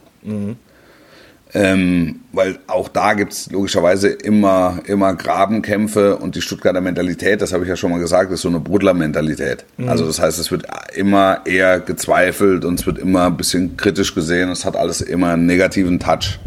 Ähm, 1.52 2.20
weil 2.32 2.58
auch 2.66 2.88
da 2.88 3.14
gibt 3.14 3.32
es 3.32 3.50
logischerweise 3.50 4.08
immer, 4.08 4.80
immer 4.86 5.14
Grabenkämpfe 5.14 6.16
und 6.16 6.34
die 6.34 6.42
Stuttgarter 6.42 6.80
Mentalität, 6.80 7.42
das 7.42 7.52
habe 7.52 7.62
ich 7.62 7.68
ja 7.68 7.76
schon 7.76 7.90
mal 7.90 8.00
gesagt, 8.00 8.30
ist 8.32 8.42
so 8.42 8.48
eine 8.48 8.60
Brudler-Mentalität. 8.60 9.64
Also 9.88 10.06
das 10.06 10.20
heißt, 10.20 10.38
es 10.38 10.50
wird 10.50 10.66
immer 10.94 11.40
eher 11.44 11.80
gezweifelt 11.80 12.64
und 12.64 12.80
es 12.80 12.86
wird 12.86 12.98
immer 12.98 13.26
ein 13.26 13.36
bisschen 13.36 13.76
kritisch 13.76 14.14
gesehen. 14.14 14.50
Es 14.50 14.64
hat 14.64 14.76
alles 14.76 15.00
immer 15.00 15.32
einen 15.32 15.46
negativen 15.46 15.98
Touch. 15.98 16.38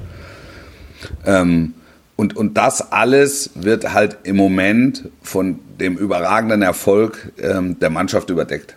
Ähm, 1.25 1.73
und, 2.15 2.35
und 2.35 2.57
das 2.57 2.91
alles 2.91 3.51
wird 3.55 3.93
halt 3.93 4.17
im 4.23 4.35
Moment 4.35 5.09
von 5.21 5.59
dem 5.79 5.97
überragenden 5.97 6.61
Erfolg 6.61 7.31
ähm, 7.41 7.79
der 7.79 7.89
Mannschaft 7.89 8.29
überdeckt. 8.29 8.75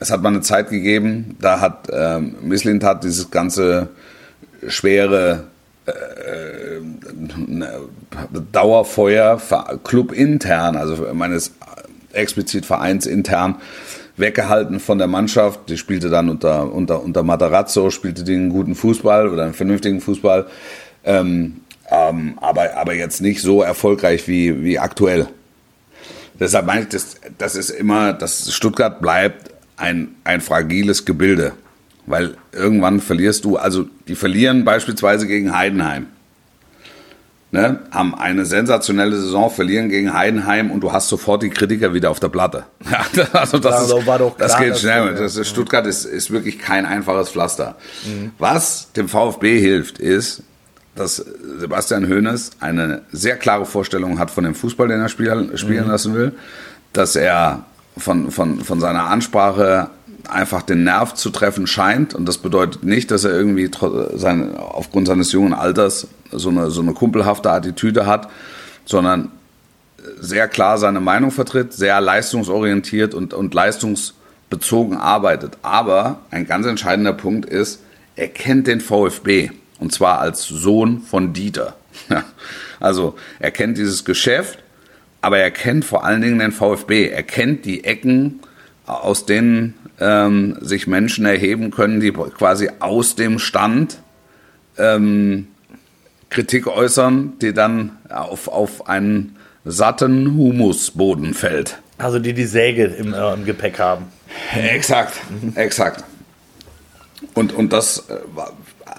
Es 0.00 0.10
hat 0.10 0.22
mal 0.22 0.28
eine 0.28 0.42
Zeit 0.42 0.68
gegeben, 0.70 1.36
da 1.40 1.60
hat 1.60 1.88
ähm, 1.90 2.36
Mislintat 2.42 3.04
dieses 3.04 3.30
ganze 3.30 3.88
schwere 4.66 5.44
äh, 5.86 5.92
ne, 7.46 7.80
Dauerfeuer 8.52 9.38
ver- 9.38 9.78
clubintern, 9.82 10.76
also 10.76 11.06
meines 11.14 11.52
explizit 12.12 12.66
vereinsintern 12.66 13.56
weggehalten 14.16 14.78
von 14.78 14.98
der 14.98 15.08
Mannschaft. 15.08 15.68
Die 15.68 15.76
spielte 15.76 16.08
dann 16.08 16.28
unter, 16.28 16.72
unter, 16.72 17.02
unter 17.02 17.22
Matarazzo, 17.22 17.90
spielte 17.90 18.24
den 18.24 18.50
guten 18.50 18.74
Fußball 18.74 19.28
oder 19.28 19.44
einen 19.44 19.54
vernünftigen 19.54 20.00
Fußball, 20.00 20.46
ähm, 21.04 21.60
ähm, 21.94 22.38
aber, 22.40 22.76
aber 22.76 22.94
jetzt 22.94 23.20
nicht 23.20 23.40
so 23.40 23.62
erfolgreich 23.62 24.26
wie, 24.26 24.62
wie 24.64 24.78
aktuell. 24.78 25.28
Deshalb 26.38 26.66
meine 26.66 26.82
ich, 26.82 26.88
das, 26.88 27.16
das 27.38 27.54
ist 27.54 27.70
immer, 27.70 28.12
das 28.12 28.52
Stuttgart 28.52 29.00
bleibt 29.00 29.52
ein, 29.76 30.16
ein 30.24 30.40
fragiles 30.40 31.04
Gebilde. 31.04 31.52
Weil 32.06 32.36
irgendwann 32.52 33.00
verlierst 33.00 33.44
du, 33.44 33.56
also 33.56 33.86
die 34.08 34.14
verlieren 34.14 34.64
beispielsweise 34.64 35.26
gegen 35.26 35.56
Heidenheim. 35.56 36.06
Ne, 37.50 37.78
haben 37.92 38.16
eine 38.16 38.46
sensationelle 38.46 39.14
Saison, 39.14 39.48
verlieren 39.48 39.88
gegen 39.88 40.12
Heidenheim 40.12 40.72
und 40.72 40.80
du 40.80 40.90
hast 40.90 41.08
sofort 41.08 41.40
die 41.44 41.50
Kritiker 41.50 41.94
wieder 41.94 42.10
auf 42.10 42.18
der 42.18 42.28
Platte. 42.28 42.64
Ja, 42.90 43.28
also 43.32 43.60
das, 43.60 43.74
Also 43.74 43.98
ist, 43.98 44.08
doch 44.08 44.36
das 44.36 44.52
klar, 44.54 44.64
geht 44.64 44.72
dass 44.72 44.80
schnell. 44.80 45.14
Das 45.14 45.36
ist, 45.36 45.48
Stuttgart 45.48 45.86
ist, 45.86 46.04
ist 46.04 46.32
wirklich 46.32 46.58
kein 46.58 46.84
einfaches 46.84 47.30
Pflaster. 47.30 47.76
Was 48.38 48.90
dem 48.94 49.08
VfB 49.08 49.60
hilft, 49.60 50.00
ist, 50.00 50.42
dass 50.94 51.16
Sebastian 51.58 52.08
Hoeneß 52.08 52.52
eine 52.60 53.02
sehr 53.12 53.36
klare 53.36 53.66
Vorstellung 53.66 54.18
hat 54.18 54.30
von 54.30 54.44
dem 54.44 54.54
Fußball, 54.54 54.88
den 54.88 55.00
er 55.00 55.08
spielen, 55.08 55.56
spielen 55.58 55.88
lassen 55.88 56.14
will, 56.14 56.32
dass 56.92 57.16
er 57.16 57.64
von, 57.96 58.30
von, 58.30 58.60
von 58.60 58.80
seiner 58.80 59.04
Ansprache 59.04 59.90
einfach 60.28 60.62
den 60.62 60.84
Nerv 60.84 61.14
zu 61.14 61.30
treffen 61.30 61.66
scheint. 61.66 62.14
Und 62.14 62.26
das 62.26 62.38
bedeutet 62.38 62.84
nicht, 62.84 63.10
dass 63.10 63.24
er 63.24 63.32
irgendwie 63.32 63.70
sein, 64.14 64.56
aufgrund 64.56 65.06
seines 65.08 65.32
jungen 65.32 65.52
Alters 65.52 66.08
so 66.30 66.48
eine, 66.48 66.70
so 66.70 66.80
eine 66.80 66.92
kumpelhafte 66.92 67.50
Attitüde 67.50 68.06
hat, 68.06 68.28
sondern 68.84 69.30
sehr 70.20 70.48
klar 70.48 70.78
seine 70.78 71.00
Meinung 71.00 71.30
vertritt, 71.30 71.72
sehr 71.72 72.00
leistungsorientiert 72.00 73.14
und, 73.14 73.34
und 73.34 73.54
leistungsbezogen 73.54 74.96
arbeitet. 74.96 75.58
Aber 75.62 76.20
ein 76.30 76.46
ganz 76.46 76.66
entscheidender 76.66 77.12
Punkt 77.12 77.46
ist, 77.46 77.80
er 78.16 78.28
kennt 78.28 78.66
den 78.66 78.80
VfB 78.80 79.50
und 79.78 79.92
zwar 79.92 80.20
als 80.20 80.44
Sohn 80.44 81.00
von 81.00 81.32
Dieter. 81.32 81.76
Also 82.80 83.14
er 83.38 83.50
kennt 83.50 83.78
dieses 83.78 84.04
Geschäft, 84.04 84.58
aber 85.20 85.38
er 85.38 85.50
kennt 85.50 85.84
vor 85.84 86.04
allen 86.04 86.20
Dingen 86.22 86.38
den 86.38 86.52
VfB. 86.52 87.08
Er 87.08 87.22
kennt 87.22 87.64
die 87.64 87.84
Ecken, 87.84 88.40
aus 88.86 89.26
denen 89.26 89.74
ähm, 90.00 90.56
sich 90.60 90.86
Menschen 90.86 91.24
erheben 91.24 91.70
können, 91.70 92.00
die 92.00 92.10
quasi 92.12 92.68
aus 92.80 93.14
dem 93.14 93.38
Stand 93.38 93.98
ähm, 94.76 95.46
Kritik 96.30 96.66
äußern, 96.66 97.34
die 97.40 97.52
dann 97.54 97.96
auf, 98.10 98.48
auf 98.48 98.88
einen 98.88 99.36
satten 99.64 100.34
Humusboden 100.36 101.32
fällt. 101.32 101.78
Also 101.96 102.18
die 102.18 102.34
die 102.34 102.44
Säge 102.44 102.84
im, 102.86 103.14
äh, 103.14 103.32
im 103.34 103.44
Gepäck 103.44 103.78
haben. 103.78 104.06
Exakt, 104.52 105.20
exakt. 105.54 106.02
Und, 107.34 107.52
und 107.52 107.72
das, 107.72 108.10
äh, 108.10 108.16
war- 108.34 108.52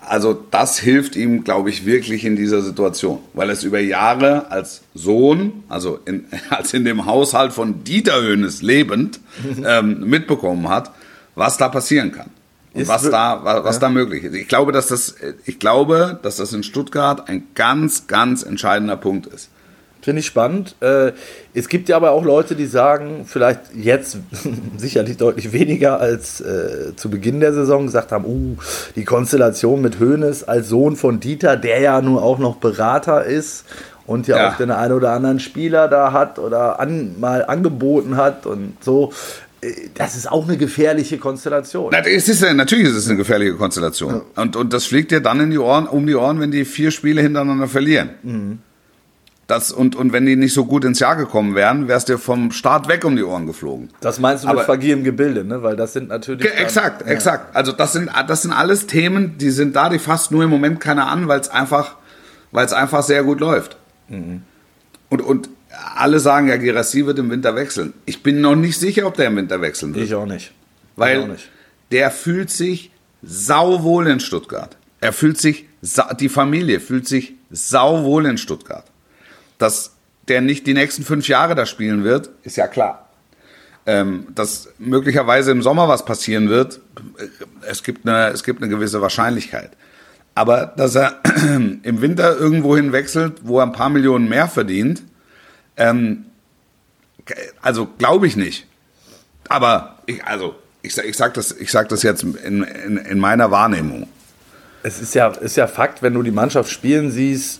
also 0.08 0.34
das 0.51 0.80
hilft 0.80 1.16
ihm, 1.16 1.43
glaube 1.43 1.70
ich, 1.70 1.86
wirklich 1.86 2.26
in 2.26 2.36
dieser 2.36 2.62
Situation, 2.62 3.20
weil 3.34 3.49
er 3.49 3.53
es 3.53 3.64
über 3.64 3.80
Jahre 3.80 4.51
als 4.51 4.82
Sohn, 4.93 5.64
also 5.70 5.99
in, 6.06 6.26
als 6.49 6.74
in 6.74 6.86
dem 6.86 7.06
Haushalt 7.06 7.53
von 7.53 7.84
Dieter 7.84 8.22
Hönes 8.22 8.62
lebend, 8.62 9.20
ähm, 9.66 10.01
mitbekommen 10.08 10.70
hat, 10.70 10.91
was 11.36 11.58
da 11.58 11.70
passieren 11.70 12.12
kann. 12.12 12.30
Und 12.74 12.82
Ist 12.82 12.88
was 12.89 13.10
da, 13.10 13.39
was, 13.43 13.64
was 13.64 13.80
da 13.80 13.89
möglich 13.89 14.24
ist. 14.24 14.36
Ich 14.36 14.47
glaube, 14.47 14.72
dass 14.72 14.88
das, 14.88 15.16
ich 15.45 15.60
glaube, 15.60 16.20
dass 16.22 16.38
das 16.38 16.51
in 16.51 16.64
Stuttgart 16.64 17.30
ein 17.30 17.43
ganz, 17.56 18.08
ganz 18.08 18.43
entscheidender 18.43 18.97
Punkt 18.97 19.28
ist. 19.28 19.49
Finde 20.06 20.20
ich 20.20 20.28
spannend. 20.28 20.76
Äh, 20.82 21.14
es 21.56 21.68
gibt 21.68 21.89
ja 21.89 21.95
aber 21.95 22.12
auch 22.12 22.24
Leute, 22.24 22.56
die 22.56 22.68
sagen, 22.68 23.26
vielleicht 23.26 23.62
jetzt 23.74 24.20
sicherlich 24.78 25.18
deutlich 25.18 25.51
weniger 25.51 25.99
als 25.99 26.41
äh, 26.41 26.95
zu 26.95 27.10
Beginn 27.10 27.39
der 27.39 27.53
Saison, 27.53 27.88
gesagt 27.88 28.12
haben, 28.12 28.24
uh, 28.26 28.56
die 28.95 29.03
Konstellation 29.03 29.82
mit 29.82 29.99
Hoeneß 29.99 30.43
als 30.43 30.70
Sohn 30.70 30.95
von 30.95 31.20
Dieter, 31.20 31.58
der 31.58 31.80
ja 31.82 31.99
nun 32.03 32.20
auch 32.20 32.38
noch 32.38 32.58
Berater 32.58 33.26
ist 33.26 33.66
und 34.06 34.28
ja, 34.28 34.38
Ja. 34.38 34.49
auch 34.51 34.58
den 34.58 34.70
einen 34.70 34.93
oder 34.93 35.10
anderen 35.14 35.39
Spieler 35.39 35.88
da 35.88 36.12
hat 36.12 36.38
oder 36.38 36.80
an, 36.80 37.20
mal 37.20 37.43
angeboten 37.43 38.16
hat 38.16 38.45
und 38.45 38.78
so. 38.82 39.12
Äh, 39.62 39.72
Das 39.95 40.16
ist 40.16 40.32
auch 40.32 40.47
eine 40.47 40.58
gefährliche 40.58 41.18
Konstellation. 41.18 41.89
Na, 41.91 42.06
es 42.06 42.30
ist, 42.30 42.43
ja- 42.43 42.53
natürlich 42.53 42.89
ist 42.89 42.95
es 42.95 43.08
eine 43.08 43.18
gefährliche 43.18 43.56
Konstellation. 43.56 44.22
Und, 44.36 44.56
und 44.56 44.72
das 44.72 44.86
fliegt 44.86 45.10
dir 45.10 45.20
dann 45.22 45.39
in 45.39 45.49
die 45.49 45.58
Ohren, 45.58 45.88
um 45.88 46.06
die 46.06 46.14
Ohren, 46.14 46.39
wenn 46.39 46.51
die 46.51 46.64
vier 46.64 46.91
Spiele 46.91 47.24
hintereinander 47.24 47.68
verlieren. 47.68 48.10
Mhm. 48.22 48.60
Das, 49.48 49.72
und, 49.72 49.96
und 49.96 50.12
wenn 50.12 50.26
die 50.26 50.36
nicht 50.36 50.54
so 50.56 50.66
gut 50.66 50.84
ins 50.86 51.00
Jahr 51.00 51.16
gekommen 51.16 51.54
wären, 51.54 51.88
wärst 51.88 52.10
dir 52.10 52.18
vom 52.18 52.52
Start 52.52 52.88
weg 52.88 53.06
um 53.06 53.16
die 53.16 53.22
Ohren 53.24 53.46
geflogen. 53.46 53.89
Das 54.02 54.20
meinst 54.20 54.43
du 54.43 54.48
Aber- 54.48 54.58
mit 54.58 54.66
fragilem 54.66 55.04
Gebilde, 55.04 55.43
ne? 55.46 55.62
Weil 55.62 55.76
das 55.76 55.93
sind 55.93 56.10
natürlich. 56.10 56.41
Ge- 56.41 56.52
dann- 56.52 56.64
Exakt, 56.64 57.02
ja. 57.02 57.08
exakt. 57.12 57.56
Also 57.56 57.72
das 57.72 57.93
sind, 57.93 58.10
das 58.28 58.41
sind 58.41 58.52
alles 58.54 58.88
Themen, 58.88 59.38
die 59.38 59.52
sind 59.52 59.76
da, 59.76 59.89
die 59.89 60.00
fasst 60.00 60.32
nur 60.32 60.43
im 60.43 60.50
Moment 60.50 60.80
keiner 60.80 61.08
an, 61.08 61.28
weil 61.28 61.39
es 61.39 61.50
einfach, 61.50 61.96
weil 62.52 62.66
es 62.66 62.74
einfach 62.74 63.04
sehr 63.04 63.24
gut 63.24 63.39
läuft. 63.39 63.78
Mhm. 64.10 64.41
Und, 65.10 65.22
und 65.22 65.50
alle 65.96 66.20
sagen 66.20 66.48
ja, 66.48 66.58
Girassi 66.58 67.06
wird 67.06 67.20
im 67.20 67.30
Winter 67.30 67.56
wechseln. 67.56 67.93
Ich 68.06 68.24
bin 68.24 68.41
noch 68.41 68.56
nicht 68.56 68.80
sicher, 68.80 69.06
ob 69.06 69.16
der 69.16 69.28
im 69.28 69.36
Winter 69.36 69.62
wechseln 69.62 69.93
wird. 69.93 70.06
Ich 70.06 70.16
auch 70.16 70.26
nicht. 70.26 70.46
ich 70.46 70.50
auch 70.96 71.00
Weil 71.02 71.28
nicht. 71.28 71.50
der 71.91 72.10
fühlt 72.10 72.50
sich 72.50 72.89
sauwohl 73.22 74.08
in 74.08 74.20
Stuttgart. 74.20 74.76
Er 75.02 75.14
fühlt 75.14 75.38
sich, 75.39 75.66
die 76.20 76.30
Familie 76.30 76.80
fühlt 76.80 77.08
sich 77.08 77.34
sauwohl 77.52 78.26
in 78.26 78.38
Stuttgart. 78.39 78.86
Dass 79.58 79.95
der 80.28 80.41
nicht 80.41 80.66
die 80.68 80.74
nächsten 80.74 81.03
fünf 81.03 81.28
Jahre 81.28 81.56
da 81.56 81.66
spielen 81.66 82.03
wird, 82.03 82.30
ist 82.43 82.58
ja 82.58 82.68
klar. 82.68 83.10
Ähm, 83.88 84.28
dass 84.34 84.70
möglicherweise 84.80 85.51
im 85.51 85.62
Sommer 85.62 85.88
was 85.88 86.06
passieren 86.06 86.49
wird, 86.49 86.82
äh, 87.20 87.28
es 87.70 87.84
gibt 87.84 88.08
eine, 88.08 88.30
es 88.30 88.43
gibt 88.43 88.62
eine 88.62 88.70
gewisse 88.70 89.01
Wahrscheinlichkeit. 89.01 89.72
Aber 90.34 90.74
dass 90.76 90.95
er 90.95 91.22
im 91.84 92.01
Winter 92.01 92.36
irgendwo 92.36 92.76
hin 92.76 92.91
wechselt, 92.91 93.41
wo 93.43 93.60
er 93.60 93.64
ein 93.64 93.74
paar 93.74 93.89
Millionen 93.89 94.28
mehr 94.28 94.47
verdient, 94.47 95.03
ähm, 95.78 96.26
also 97.62 97.88
glaube 97.97 98.28
ich 98.28 98.36
nicht. 98.36 98.68
Aber 99.49 99.99
ich, 100.08 100.24
also 100.24 100.56
ich, 100.82 100.97
ich 100.97 101.18
sage 101.18 101.34
das, 101.34 101.51
ich 101.51 101.72
sag 101.72 101.89
das 101.89 102.03
jetzt 102.03 102.24
in, 102.24 102.64
in, 102.64 102.97
in 102.97 103.20
meiner 103.20 103.51
Wahrnehmung. 103.51 104.08
Es 104.84 105.01
ist 105.01 105.16
ja, 105.16 105.30
ist 105.30 105.58
ja 105.58 105.68
Fakt, 105.68 106.01
wenn 106.01 106.14
du 106.14 106.22
die 106.22 106.32
Mannschaft 106.32 106.70
spielen 106.70 107.12
siehst 107.12 107.60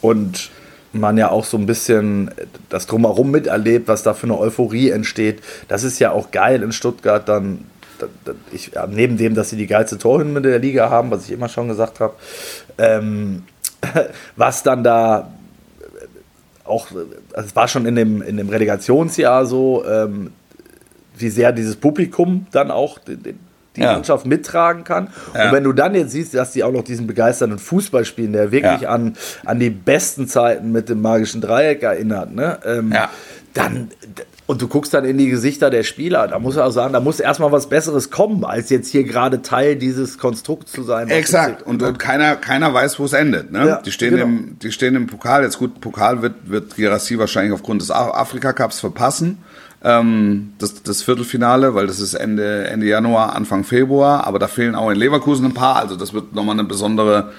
und 0.00 0.50
man 0.92 1.16
ja 1.16 1.30
auch 1.30 1.44
so 1.44 1.56
ein 1.56 1.66
bisschen 1.66 2.30
das 2.68 2.86
drumherum 2.86 3.30
miterlebt, 3.30 3.88
was 3.88 4.02
da 4.02 4.14
für 4.14 4.24
eine 4.24 4.38
Euphorie 4.38 4.90
entsteht. 4.90 5.40
Das 5.68 5.84
ist 5.84 5.98
ja 5.98 6.12
auch 6.12 6.30
geil 6.30 6.62
in 6.62 6.72
Stuttgart 6.72 7.28
dann. 7.28 7.66
Ich, 8.50 8.72
neben 8.88 9.18
dem, 9.18 9.34
dass 9.34 9.50
sie 9.50 9.56
die 9.56 9.66
geilste 9.66 9.98
Torhymne 9.98 10.40
der 10.40 10.58
Liga 10.58 10.88
haben, 10.88 11.10
was 11.10 11.26
ich 11.26 11.32
immer 11.32 11.50
schon 11.50 11.68
gesagt 11.68 12.00
habe, 12.00 12.14
ähm, 12.78 13.42
was 14.36 14.62
dann 14.62 14.82
da 14.82 15.30
auch, 16.64 16.86
also 17.34 17.48
es 17.48 17.54
war 17.54 17.68
schon 17.68 17.84
in 17.84 17.96
dem, 17.96 18.22
in 18.22 18.38
dem 18.38 18.48
Relegationsjahr 18.48 19.44
so, 19.44 19.84
ähm, 19.84 20.32
wie 21.16 21.28
sehr 21.28 21.52
dieses 21.52 21.76
Publikum 21.76 22.46
dann 22.52 22.70
auch 22.70 22.98
den, 22.98 23.38
die 23.80 23.86
ja. 23.86 23.94
Mannschaft 23.94 24.26
mittragen 24.26 24.84
kann. 24.84 25.08
Ja. 25.34 25.46
Und 25.46 25.52
wenn 25.52 25.64
du 25.64 25.72
dann 25.72 25.94
jetzt 25.94 26.12
siehst, 26.12 26.34
dass 26.34 26.52
die 26.52 26.62
auch 26.64 26.72
noch 26.72 26.84
diesen 26.84 27.06
begeisternden 27.06 27.58
Fußball 27.58 28.04
spielen, 28.04 28.32
der 28.32 28.52
wirklich 28.52 28.82
ja. 28.82 28.90
an, 28.90 29.16
an 29.44 29.58
die 29.58 29.70
besten 29.70 30.28
Zeiten 30.28 30.72
mit 30.72 30.88
dem 30.88 31.00
magischen 31.00 31.40
Dreieck 31.40 31.82
erinnert, 31.82 32.32
ne? 32.34 32.58
Ähm, 32.64 32.94
dann 33.52 33.90
und 34.50 34.60
du 34.60 34.66
guckst 34.66 34.92
dann 34.94 35.04
in 35.04 35.16
die 35.16 35.28
Gesichter 35.28 35.70
der 35.70 35.84
Spieler, 35.84 36.26
da 36.26 36.40
muss 36.40 36.56
er 36.56 36.66
auch 36.66 36.72
sagen, 36.72 36.92
da 36.92 36.98
muss 36.98 37.20
erstmal 37.20 37.52
was 37.52 37.68
Besseres 37.68 38.10
kommen, 38.10 38.44
als 38.44 38.68
jetzt 38.68 38.88
hier 38.90 39.04
gerade 39.04 39.42
Teil 39.42 39.76
dieses 39.76 40.18
Konstrukts 40.18 40.72
zu 40.72 40.82
sein. 40.82 41.08
Exakt. 41.08 41.62
Und, 41.62 41.84
und, 41.84 42.00
keiner, 42.00 42.34
keiner 42.34 42.74
weiß, 42.74 42.98
wo 42.98 43.04
es 43.04 43.12
endet. 43.12 43.52
Ne? 43.52 43.64
Ja, 43.64 43.76
die, 43.80 43.92
stehen 43.92 44.10
genau. 44.10 44.24
im, 44.24 44.56
die 44.60 44.72
stehen 44.72 44.96
im 44.96 45.06
Pokal. 45.06 45.44
Jetzt 45.44 45.58
gut, 45.58 45.80
Pokal 45.80 46.22
wird, 46.22 46.34
wird 46.50 46.74
Girassi 46.74 47.16
wahrscheinlich 47.16 47.52
aufgrund 47.52 47.80
des 47.80 47.92
Afrika 47.92 48.52
Cups 48.52 48.80
verpassen 48.80 49.38
ähm, 49.82 50.52
das, 50.58 50.82
das 50.82 51.02
Viertelfinale, 51.02 51.74
weil 51.74 51.86
das 51.86 52.00
ist 52.00 52.14
Ende, 52.14 52.68
Ende 52.68 52.86
Januar, 52.86 53.34
Anfang 53.34 53.64
Februar, 53.64 54.26
aber 54.26 54.38
da 54.38 54.46
fehlen 54.46 54.74
auch 54.74 54.90
in 54.90 54.96
Leverkusen 54.96 55.46
ein 55.46 55.54
paar, 55.54 55.76
also 55.76 55.96
das 55.96 56.12
wird 56.12 56.34
nochmal 56.34 56.54
eine 56.54 56.64
besondere, 56.64 57.32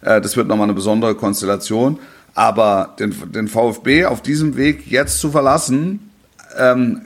äh, 0.00 0.20
das 0.20 0.36
wird 0.36 0.48
nochmal 0.48 0.64
eine 0.64 0.74
besondere 0.74 1.14
Konstellation. 1.14 1.98
Aber 2.34 2.94
den, 2.98 3.14
den 3.32 3.48
VfB 3.48 4.04
auf 4.04 4.22
diesem 4.22 4.56
Weg 4.56 4.86
jetzt 4.86 5.20
zu 5.20 5.30
verlassen, 5.30 6.10
ähm, 6.56 7.02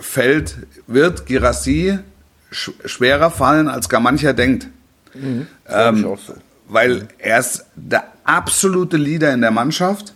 fällt, 0.00 0.56
wird 0.86 1.26
Girassi 1.26 1.98
sch 2.50 2.70
schwerer 2.84 3.30
fallen, 3.30 3.68
als 3.68 3.88
gar 3.88 4.00
mancher 4.00 4.32
denkt. 4.32 4.68
Mhm, 5.14 5.46
ähm, 5.68 6.02
so. 6.02 6.18
Weil 6.68 6.94
mhm. 6.94 7.08
er 7.18 7.38
ist 7.40 7.66
der 7.74 8.04
absolute 8.24 8.96
Leader 8.96 9.34
in 9.34 9.40
der 9.40 9.50
Mannschaft. 9.50 10.14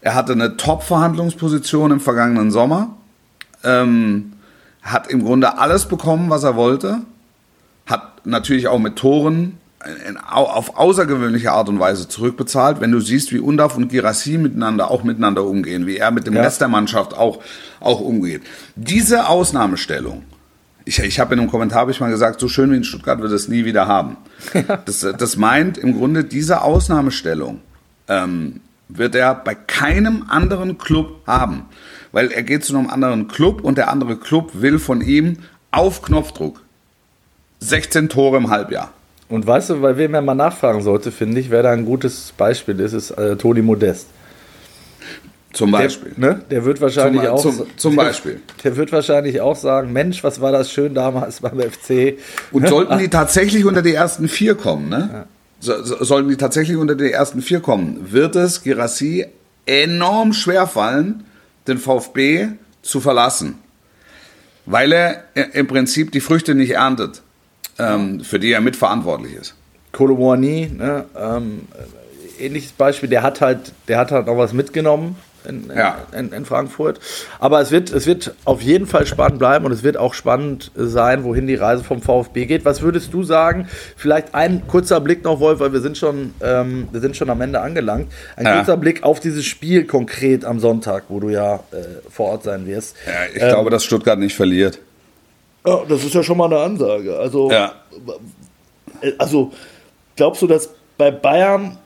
Er 0.00 0.14
hatte 0.14 0.32
eine 0.32 0.56
Top-Verhandlungsposition 0.56 1.92
im 1.92 2.00
vergangenen 2.00 2.50
Sommer 2.50 2.96
ähm, 3.64 4.32
hat 4.82 5.08
im 5.08 5.24
Grunde 5.24 5.58
alles 5.58 5.86
bekommen, 5.86 6.30
was 6.30 6.44
er 6.44 6.56
wollte, 6.56 6.98
hat 7.86 8.26
natürlich 8.26 8.68
auch 8.68 8.78
mit 8.78 8.96
Toren 8.96 9.58
in, 10.08 10.16
auf 10.16 10.76
außergewöhnliche 10.76 11.52
Art 11.52 11.68
und 11.68 11.80
Weise 11.80 12.08
zurückbezahlt. 12.08 12.80
Wenn 12.80 12.92
du 12.92 13.00
siehst, 13.00 13.32
wie 13.32 13.38
Undaf 13.38 13.76
und 13.76 13.88
Girassi 13.88 14.38
miteinander 14.38 14.90
auch 14.90 15.02
miteinander 15.02 15.44
umgehen, 15.44 15.86
wie 15.86 15.96
er 15.96 16.10
mit 16.10 16.26
dem 16.26 16.34
ja. 16.34 16.42
Rest 16.42 16.60
der 16.60 16.68
Mannschaft 16.68 17.14
auch, 17.14 17.40
auch 17.80 18.00
umgeht. 18.00 18.42
Diese 18.76 19.28
Ausnahmestellung, 19.28 20.22
ich, 20.84 20.98
ich 20.98 21.20
habe 21.20 21.34
in 21.34 21.40
einem 21.40 21.50
Kommentar 21.50 21.88
ich 21.88 22.00
mal 22.00 22.10
gesagt, 22.10 22.40
so 22.40 22.48
schön 22.48 22.70
wie 22.72 22.76
in 22.76 22.84
Stuttgart 22.84 23.20
wird 23.20 23.32
es 23.32 23.48
nie 23.48 23.64
wieder 23.64 23.86
haben. 23.86 24.16
Das, 24.84 25.06
das 25.18 25.36
meint 25.36 25.78
im 25.78 25.96
Grunde 25.96 26.24
diese 26.24 26.62
Ausnahmestellung 26.62 27.60
ähm, 28.08 28.60
wird 28.88 29.14
er 29.14 29.34
bei 29.34 29.54
keinem 29.54 30.26
anderen 30.28 30.78
Club 30.78 31.20
haben 31.26 31.66
weil 32.12 32.30
er 32.30 32.42
geht 32.42 32.64
zu 32.64 32.76
einem 32.76 32.88
anderen 32.88 33.28
Club 33.28 33.62
und 33.62 33.78
der 33.78 33.90
andere 33.90 34.16
Club 34.16 34.50
will 34.54 34.78
von 34.78 35.00
ihm 35.00 35.38
auf 35.70 36.02
Knopfdruck 36.02 36.60
16 37.60 38.08
Tore 38.08 38.36
im 38.36 38.50
Halbjahr. 38.50 38.92
Und 39.28 39.46
weißt 39.46 39.70
du, 39.70 39.80
bei 39.80 39.96
wem 39.96 40.14
er 40.14 40.20
mal 40.20 40.34
nachfragen 40.34 40.82
sollte, 40.82 41.10
finde 41.10 41.40
ich, 41.40 41.50
wer 41.50 41.62
da 41.62 41.70
ein 41.70 41.86
gutes 41.86 42.34
Beispiel 42.36 42.78
ist, 42.80 42.92
ist 42.92 43.12
äh, 43.12 43.36
Toni 43.36 43.62
Modest. 43.62 44.08
Zum 45.52 45.70
Beispiel. 45.70 46.12
Der, 46.16 46.34
ne? 46.34 46.42
der 46.50 46.64
wird 46.64 46.80
wahrscheinlich 46.80 47.22
zum, 47.22 47.30
auch. 47.30 47.40
Zum, 47.40 47.66
zum 47.76 47.96
Beispiel. 47.96 48.40
Der, 48.62 48.70
der, 48.70 48.76
wird 48.76 48.92
wahrscheinlich 48.92 49.40
auch 49.40 49.56
sagen: 49.56 49.92
Mensch, 49.92 50.24
was 50.24 50.40
war 50.40 50.52
das 50.52 50.70
schön 50.70 50.94
damals 50.94 51.40
beim 51.40 51.60
FC. 51.60 52.18
Und 52.50 52.68
sollten 52.68 52.98
die 52.98 53.08
tatsächlich 53.08 53.64
unter 53.64 53.82
die 53.82 53.94
ersten 53.94 54.28
vier 54.28 54.54
kommen, 54.54 54.88
ne? 54.88 55.10
Ja. 55.12 55.26
So, 55.60 55.82
so, 55.84 56.02
sollten 56.02 56.28
die 56.28 56.36
tatsächlich 56.36 56.76
unter 56.76 56.96
die 56.96 57.12
ersten 57.12 57.40
vier 57.40 57.60
kommen, 57.60 58.08
wird 58.10 58.34
es 58.34 58.64
Girassi 58.64 59.26
enorm 59.64 60.32
schwer 60.32 60.66
fallen, 60.66 61.24
den 61.66 61.78
VfB 61.78 62.48
zu 62.82 63.00
verlassen, 63.00 63.58
weil 64.66 64.92
er 64.92 65.24
im 65.54 65.66
Prinzip 65.66 66.12
die 66.12 66.20
Früchte 66.20 66.54
nicht 66.54 66.72
erntet, 66.72 67.22
ähm, 67.78 68.22
für 68.22 68.38
die 68.38 68.52
er 68.52 68.60
mitverantwortlich 68.60 69.34
ist. 69.34 69.54
Kolomouani, 69.92 70.70
ne, 70.74 71.04
ähm, 71.16 71.68
ähnliches 72.38 72.72
Beispiel, 72.72 73.08
der 73.08 73.22
hat 73.22 73.40
halt, 73.40 73.72
der 73.88 73.98
hat 73.98 74.10
halt 74.10 74.26
noch 74.26 74.38
was 74.38 74.52
mitgenommen 74.52 75.16
in, 75.46 75.70
ja. 75.74 75.98
in, 76.16 76.32
in, 76.32 76.44
Frankfurt. 76.44 77.00
Aber 77.38 77.60
es 77.60 77.70
wird, 77.70 77.90
es 77.90 78.06
wird 78.06 78.34
auf 78.44 78.62
jeden 78.62 78.86
Fall 78.86 79.06
spannend 79.06 79.38
bleiben 79.38 79.64
und 79.64 79.72
es 79.72 79.82
wird 79.82 79.96
auch 79.96 80.14
spannend 80.14 80.70
sein, 80.74 81.24
wohin 81.24 81.46
die 81.46 81.54
Reise 81.54 81.84
vom 81.84 82.02
VfB 82.02 82.46
geht. 82.46 82.64
Was 82.64 82.82
würdest 82.82 83.12
du 83.12 83.22
sagen? 83.22 83.68
Vielleicht 83.96 84.34
ein 84.34 84.66
kurzer 84.66 85.00
Blick 85.00 85.24
noch, 85.24 85.40
Wolf, 85.40 85.60
weil 85.60 85.72
wir 85.72 85.80
sind 85.80 85.98
schon, 85.98 86.34
ähm, 86.42 86.88
wir 86.92 87.00
sind 87.00 87.16
schon 87.16 87.30
am 87.30 87.40
Ende 87.40 87.60
angelangt. 87.60 88.12
Ein 88.36 88.46
ja. 88.46 88.56
kurzer 88.56 88.76
Blick 88.76 89.02
auf 89.02 89.20
dieses 89.20 89.44
Spiel 89.44 89.84
konkret 89.84 90.44
am 90.44 90.60
Sonntag, 90.60 91.04
wo 91.08 91.20
du 91.20 91.28
ja 91.28 91.56
äh, 91.72 92.10
vor 92.10 92.30
Ort 92.30 92.44
sein 92.44 92.66
wirst. 92.66 92.96
Ja, 93.06 93.12
ich 93.34 93.42
ähm, 93.42 93.48
glaube, 93.50 93.70
dass 93.70 93.84
Stuttgart 93.84 94.18
nicht 94.18 94.34
verliert. 94.34 94.78
Ja, 95.66 95.82
das 95.88 96.04
ist 96.04 96.14
ja 96.14 96.22
schon 96.22 96.38
mal 96.38 96.46
eine 96.46 96.58
Ansage. 96.58 97.16
Also, 97.16 97.50
ja. 97.50 97.72
Äh, 99.00 99.12
also 99.18 99.52
glaubst 100.16 100.42
du, 100.42 100.46
dass 100.46 100.70
bei 100.98 101.10
Bayern 101.10 101.78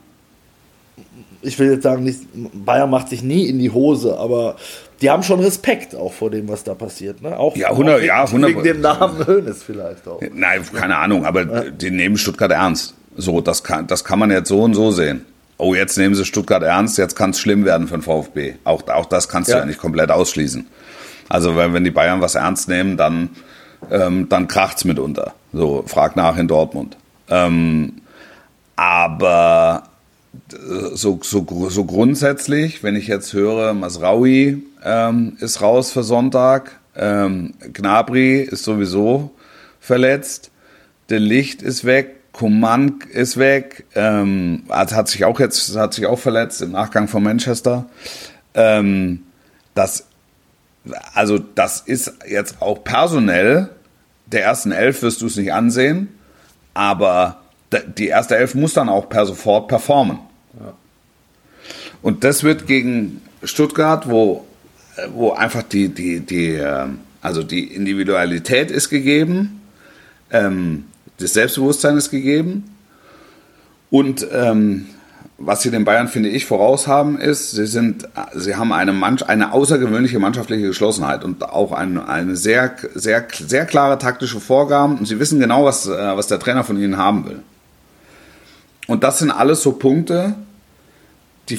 ich 1.42 1.58
will 1.58 1.70
jetzt 1.72 1.82
sagen, 1.82 2.04
nicht, 2.04 2.20
Bayern 2.34 2.90
macht 2.90 3.08
sich 3.08 3.22
nie 3.22 3.46
in 3.46 3.58
die 3.58 3.70
Hose, 3.70 4.18
aber 4.18 4.56
die 5.00 5.10
haben 5.10 5.22
schon 5.22 5.40
Respekt 5.40 5.94
auch 5.94 6.12
vor 6.12 6.30
dem, 6.30 6.48
was 6.48 6.64
da 6.64 6.74
passiert. 6.74 7.22
Ne? 7.22 7.38
Auch, 7.38 7.56
ja, 7.56 7.70
100, 7.70 8.00
auch 8.00 8.02
ja, 8.02 8.24
100, 8.24 8.50
wegen 8.50 8.62
dem 8.62 8.80
Namen 8.80 9.26
Hönes 9.26 9.62
vielleicht 9.62 10.06
auch. 10.08 10.20
Nein, 10.32 10.62
keine 10.72 10.96
Ahnung, 10.96 11.26
aber 11.26 11.42
ja. 11.42 11.70
die 11.70 11.90
nehmen 11.90 12.16
Stuttgart 12.16 12.50
ernst. 12.50 12.94
So, 13.16 13.40
das 13.40 13.62
kann, 13.62 13.86
das 13.86 14.04
kann 14.04 14.18
man 14.18 14.30
jetzt 14.30 14.48
so 14.48 14.62
und 14.62 14.74
so 14.74 14.90
sehen. 14.90 15.24
Oh, 15.58 15.74
jetzt 15.74 15.96
nehmen 15.96 16.14
sie 16.14 16.24
Stuttgart 16.24 16.62
ernst, 16.62 16.98
jetzt 16.98 17.16
kann 17.16 17.30
es 17.30 17.40
schlimm 17.40 17.64
werden 17.64 17.88
für 17.88 17.96
den 17.96 18.02
VfB. 18.02 18.54
Auch, 18.64 18.86
auch 18.88 19.06
das 19.06 19.28
kannst 19.28 19.48
ja. 19.48 19.56
du 19.56 19.60
ja 19.60 19.66
nicht 19.66 19.78
komplett 19.78 20.10
ausschließen. 20.10 20.66
Also 21.28 21.56
wenn, 21.56 21.72
wenn 21.72 21.84
die 21.84 21.90
Bayern 21.90 22.20
was 22.20 22.34
ernst 22.34 22.68
nehmen, 22.68 22.96
dann, 22.96 23.30
ähm, 23.90 24.28
dann 24.28 24.48
kracht's 24.48 24.84
mitunter. 24.84 25.34
So, 25.52 25.82
frag 25.86 26.14
nach 26.16 26.36
in 26.36 26.46
Dortmund. 26.46 26.96
Ähm, 27.28 27.94
aber 28.76 29.84
so, 30.94 31.20
so, 31.22 31.68
so 31.68 31.84
grundsätzlich, 31.84 32.82
wenn 32.82 32.96
ich 32.96 33.06
jetzt 33.06 33.32
höre, 33.32 33.74
Masraui 33.74 34.62
ähm, 34.84 35.36
ist 35.40 35.60
raus 35.60 35.92
für 35.92 36.02
Sonntag, 36.02 36.78
ähm, 36.96 37.54
Gnabry 37.72 38.40
ist 38.40 38.64
sowieso 38.64 39.30
verletzt, 39.80 40.50
der 41.10 41.20
Licht 41.20 41.62
ist 41.62 41.84
weg, 41.84 42.16
Coman 42.32 42.98
ist 43.12 43.36
weg, 43.36 43.84
ähm, 43.94 44.64
hat, 44.68 44.92
hat 44.92 45.08
sich 45.08 45.24
auch 45.24 45.40
jetzt 45.40 45.76
hat 45.76 45.94
sich 45.94 46.06
auch 46.06 46.18
verletzt 46.18 46.60
im 46.62 46.72
Nachgang 46.72 47.08
von 47.08 47.22
Manchester. 47.22 47.86
Ähm, 48.54 49.22
das, 49.74 50.06
also 51.14 51.38
das 51.38 51.80
ist 51.80 52.12
jetzt 52.28 52.60
auch 52.60 52.84
personell 52.84 53.70
der 54.26 54.42
ersten 54.42 54.72
Elf 54.72 55.02
wirst 55.02 55.22
du 55.22 55.26
es 55.26 55.36
nicht 55.36 55.52
ansehen, 55.52 56.08
aber 56.74 57.40
die 57.72 58.08
erste 58.08 58.36
Elf 58.36 58.54
muss 58.54 58.74
dann 58.74 58.88
auch 58.88 59.08
per 59.08 59.26
sofort 59.26 59.68
performen. 59.68 60.18
Ja. 60.58 60.72
Und 62.02 62.24
das 62.24 62.44
wird 62.44 62.66
gegen 62.66 63.22
Stuttgart, 63.42 64.08
wo, 64.08 64.44
wo 65.14 65.32
einfach 65.32 65.62
die, 65.62 65.88
die, 65.88 66.20
die, 66.20 66.54
ähm, 66.54 67.00
also 67.20 67.42
die 67.42 67.64
Individualität 67.74 68.70
ist 68.70 68.88
gegeben, 68.88 69.62
ähm, 70.30 70.84
das 71.18 71.32
Selbstbewusstsein 71.32 71.96
ist 71.96 72.10
gegeben 72.10 72.76
und 73.90 74.26
ähm, 74.32 74.86
was 75.38 75.62
sie 75.62 75.70
den 75.70 75.84
Bayern, 75.84 76.08
finde 76.08 76.30
ich, 76.30 76.46
voraus 76.46 76.86
haben, 76.86 77.18
ist, 77.18 77.50
sie, 77.50 77.66
sind, 77.66 78.08
sie 78.34 78.56
haben 78.56 78.72
eine, 78.72 78.92
Mann, 78.92 79.20
eine 79.22 79.52
außergewöhnliche 79.52 80.18
mannschaftliche 80.18 80.68
Geschlossenheit 80.68 81.24
und 81.24 81.42
auch 81.42 81.72
eine, 81.72 82.08
eine 82.08 82.36
sehr, 82.36 82.74
sehr, 82.94 83.26
sehr 83.30 83.66
klare 83.66 83.98
taktische 83.98 84.40
Vorgaben. 84.40 84.98
Und 84.98 85.06
sie 85.06 85.18
wissen 85.20 85.38
genau, 85.38 85.64
was, 85.64 85.86
äh, 85.86 86.16
was 86.16 86.28
der 86.28 86.38
Trainer 86.38 86.64
von 86.64 86.80
ihnen 86.80 86.96
haben 86.96 87.26
will. 87.26 87.42
Und 88.86 89.02
das 89.04 89.18
sind 89.18 89.30
alles 89.30 89.62
so 89.62 89.72
Punkte, 89.72 90.34
die, 91.48 91.58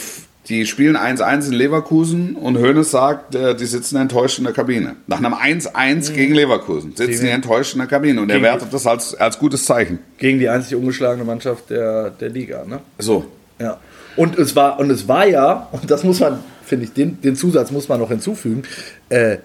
Die 0.50 0.66
spielen 0.66 0.96
1-1 0.96 1.48
in 1.48 1.54
Leverkusen 1.54 2.36
und 2.36 2.58
Hoeneß 2.58 2.90
sagt, 2.90 3.36
äh, 3.36 3.54
die 3.54 3.66
sitzen 3.66 3.98
enttäuscht 3.98 4.38
in 4.38 4.46
der 4.46 4.54
Kabine. 4.54 4.96
Nach 5.06 5.18
einem 5.18 5.34
1-1 5.34 6.14
gegen 6.14 6.34
Leverkusen 6.34 6.96
sitzen 6.96 7.26
die 7.26 7.32
enttäuscht 7.32 7.74
in 7.74 7.80
der 7.80 7.88
Kabine 7.88 8.22
und 8.22 8.30
er 8.30 8.42
wertet 8.42 8.72
das 8.72 8.88
als, 8.88 9.14
als 9.16 9.40
gutes 9.40 9.66
Zeichen. 9.66 10.00
Gegen 10.18 10.40
die 10.40 10.48
einzig 10.48 10.76
ungeschlagene 10.76 11.26
Mannschaft 11.26 11.70
der, 11.70 12.12
der 12.12 12.30
Liga, 12.30 12.64
ne? 12.66 12.80
So. 12.98 13.26
Ja. 13.60 13.78
Und 14.16 14.38
es 14.38 14.56
war, 14.56 14.80
und 14.80 14.90
es 14.90 15.08
war 15.08 15.28
ja, 15.28 15.68
und 15.72 15.92
das 15.92 16.06
muss 16.06 16.22
man, 16.22 16.40
finde 16.64 16.86
ich, 16.86 16.94
den, 16.94 17.20
den 17.22 17.36
Zusatz 17.36 17.72
muss 17.72 17.90
man 17.90 18.00
noch 18.00 18.10
hinzufügen, 18.10 18.64
äh, 19.10 19.38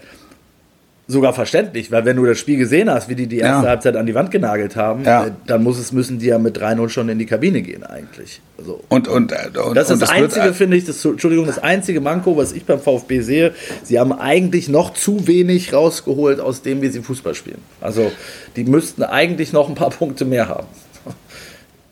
sogar 1.13 1.33
verständlich, 1.33 1.93
weil 1.93 2.05
wenn 2.05 2.17
du 2.17 2.25
das 2.27 2.39
Spiel 2.39 2.59
gesehen 2.59 2.91
hast, 2.91 3.09
wie 3.09 3.15
die 3.15 3.29
die 3.29 3.39
erste 3.39 3.63
Ja. 3.65 3.71
Halbzeit 3.71 3.97
an 3.97 4.07
die 4.07 4.15
Wand 4.15 4.31
genagelt 4.33 4.75
haben, 4.75 5.05
Ja. 5.05 5.27
äh, 5.27 5.31
dann 5.47 5.63
muss 5.63 5.79
es, 5.79 5.93
müssen 5.93 6.19
die 6.19 6.27
ja 6.27 6.39
mit 6.39 6.59
3-0 6.59 6.89
schon 6.89 7.09
in 7.09 7.19
die 7.21 7.27
Kabine 7.27 7.63
gehen 7.63 7.85
eigentlich. 7.85 8.41
Also, 8.59 8.83
Und, 8.89 9.07
und, 9.07 9.31
äh, 9.33 9.37
und, 9.65 9.77
das 9.77 9.87
ist 9.89 9.93
und 9.95 10.03
das 10.03 10.11
einzige, 10.11 10.47
äh, 10.47 10.53
finde 10.53 10.77
ich, 10.77 10.85
das, 10.85 11.05
Entschuldigung, 11.05 11.47
das 11.47 11.59
einzige 11.61 12.01
Manko, 12.01 12.37
was 12.37 12.53
ich 12.53 12.65
beim 12.65 12.81
VfB 12.81 13.21
sehe. 13.21 13.55
Sie 13.85 14.01
haben 14.01 14.13
eigentlich 14.13 14.69
noch 14.69 14.95
zu 14.95 15.27
wenig 15.29 15.73
rausgeholt 15.73 16.41
aus 16.41 16.63
dem, 16.63 16.83
wie 16.83 16.89
sie 16.89 17.03
Fußball 17.03 17.35
spielen. 17.37 17.59
Also, 17.81 18.11
die 18.57 18.65
müssten 18.65 19.05
eigentlich 19.05 19.53
noch 19.53 19.69
ein 19.69 19.75
paar 19.77 19.91
Punkte 19.99 20.25
mehr 20.25 20.49
haben. 20.49 20.67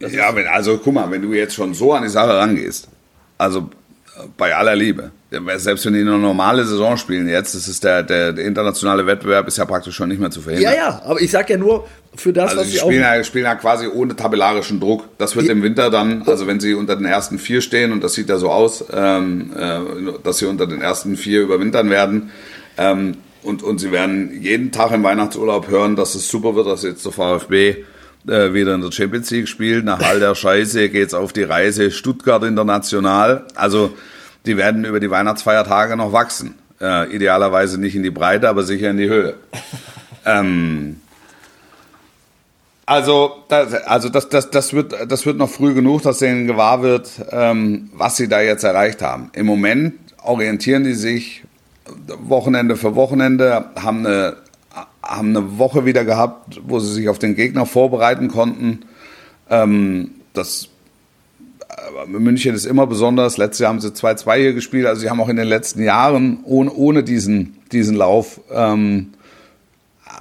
Ja, 0.00 0.34
wenn, 0.34 0.46
also 0.46 0.78
guck 0.78 0.94
mal, 0.94 1.10
wenn 1.10 1.20
du 1.22 1.32
jetzt 1.34 1.54
schon 1.54 1.74
so 1.74 1.92
an 1.92 2.02
die 2.02 2.08
Sache 2.08 2.34
rangehst, 2.34 2.88
also 3.36 3.68
bei 4.38 4.54
aller 4.54 4.74
Liebe, 4.74 5.10
selbst 5.58 5.86
wenn 5.86 5.94
die 5.94 6.00
eine 6.00 6.18
normale 6.18 6.64
Saison 6.64 6.96
spielen 6.96 7.28
jetzt, 7.28 7.54
das 7.54 7.68
ist 7.68 7.84
der, 7.84 8.02
der, 8.02 8.32
der 8.32 8.44
internationale 8.44 9.06
Wettbewerb 9.06 9.46
ist 9.46 9.58
ja 9.58 9.64
praktisch 9.64 9.94
schon 9.94 10.08
nicht 10.08 10.20
mehr 10.20 10.30
zu 10.30 10.40
verhindern. 10.40 10.72
Ja, 10.74 10.78
ja, 10.78 11.02
aber 11.04 11.20
ich 11.20 11.30
sag 11.30 11.48
ja 11.50 11.56
nur, 11.56 11.86
für 12.16 12.32
das, 12.32 12.50
Also 12.50 12.62
was 12.62 12.66
sie 12.66 12.72
sie 12.72 12.80
auch. 12.80 12.86
spielen 12.86 13.02
ja, 13.02 13.22
spielen 13.22 13.44
ja 13.44 13.54
quasi 13.54 13.86
ohne 13.86 14.16
tabellarischen 14.16 14.80
Druck. 14.80 15.04
Das 15.18 15.36
wird 15.36 15.48
im 15.48 15.62
Winter 15.62 15.90
dann, 15.90 16.22
also 16.26 16.48
wenn 16.48 16.58
sie 16.58 16.74
unter 16.74 16.96
den 16.96 17.04
ersten 17.06 17.38
vier 17.38 17.60
stehen, 17.60 17.92
und 17.92 18.02
das 18.02 18.14
sieht 18.14 18.28
ja 18.28 18.38
so 18.38 18.50
aus, 18.50 18.84
ähm, 18.92 19.52
äh, 19.56 19.78
dass 20.24 20.38
sie 20.38 20.46
unter 20.46 20.66
den 20.66 20.80
ersten 20.80 21.16
vier 21.16 21.42
überwintern 21.42 21.90
werden, 21.90 22.30
ähm, 22.76 23.16
und, 23.42 23.62
und 23.62 23.78
sie 23.78 23.90
werden 23.92 24.42
jeden 24.42 24.70
Tag 24.72 24.90
im 24.90 25.02
Weihnachtsurlaub 25.02 25.68
hören, 25.68 25.96
dass 25.96 26.14
es 26.14 26.28
super 26.28 26.56
wird, 26.56 26.66
dass 26.66 26.82
jetzt 26.82 27.06
der 27.06 27.12
VfB 27.12 27.84
äh, 28.28 28.52
wieder 28.52 28.74
in 28.74 28.82
der 28.82 28.92
Champions 28.92 29.30
League 29.30 29.48
spielt. 29.48 29.84
Nach 29.84 30.00
all 30.00 30.20
der 30.20 30.34
Scheiße 30.34 30.90
geht's 30.90 31.14
auf 31.14 31.32
die 31.32 31.44
Reise 31.44 31.90
Stuttgart 31.90 32.42
international. 32.44 33.46
Also 33.54 33.92
die 34.46 34.56
werden 34.56 34.84
über 34.84 35.00
die 35.00 35.10
Weihnachtsfeiertage 35.10 35.96
noch 35.96 36.12
wachsen. 36.12 36.54
Äh, 36.80 37.14
idealerweise 37.14 37.78
nicht 37.78 37.94
in 37.94 38.02
die 38.02 38.10
Breite, 38.10 38.48
aber 38.48 38.62
sicher 38.62 38.90
in 38.90 38.96
die 38.96 39.08
Höhe. 39.08 39.34
ähm, 40.24 41.00
also, 42.86 43.44
das, 43.48 43.74
also 43.74 44.08
das, 44.08 44.28
das, 44.30 44.50
das, 44.50 44.72
wird, 44.72 44.94
das 45.08 45.24
wird 45.24 45.36
noch 45.36 45.50
früh 45.50 45.74
genug, 45.74 46.02
dass 46.02 46.18
denen 46.18 46.46
gewahr 46.46 46.82
wird, 46.82 47.10
ähm, 47.30 47.90
was 47.92 48.16
sie 48.16 48.28
da 48.28 48.40
jetzt 48.40 48.64
erreicht 48.64 49.02
haben. 49.02 49.30
Im 49.34 49.46
Moment 49.46 49.94
orientieren 50.24 50.84
die 50.84 50.94
sich 50.94 51.44
Wochenende 52.18 52.76
für 52.76 52.94
Wochenende, 52.94 53.66
haben 53.80 54.06
eine, 54.06 54.36
haben 55.02 55.36
eine 55.36 55.58
Woche 55.58 55.84
wieder 55.84 56.04
gehabt, 56.04 56.60
wo 56.66 56.78
sie 56.80 56.92
sich 56.92 57.08
auf 57.08 57.18
den 57.18 57.36
Gegner 57.36 57.66
vorbereiten 57.66 58.28
konnten. 58.28 58.80
Ähm, 59.48 60.12
das 60.32 60.68
München 62.06 62.54
ist 62.54 62.66
immer 62.66 62.86
besonders. 62.86 63.36
Letztes 63.36 63.60
Jahr 63.60 63.70
haben 63.70 63.80
sie 63.80 63.88
2-2 63.88 64.36
hier 64.36 64.52
gespielt. 64.52 64.86
Also 64.86 65.02
sie 65.02 65.10
haben 65.10 65.20
auch 65.20 65.28
in 65.28 65.36
den 65.36 65.48
letzten 65.48 65.82
Jahren 65.82 66.40
ohne, 66.44 66.72
ohne 66.72 67.02
diesen, 67.02 67.56
diesen 67.72 67.96
Lauf 67.96 68.40
ähm, 68.52 69.12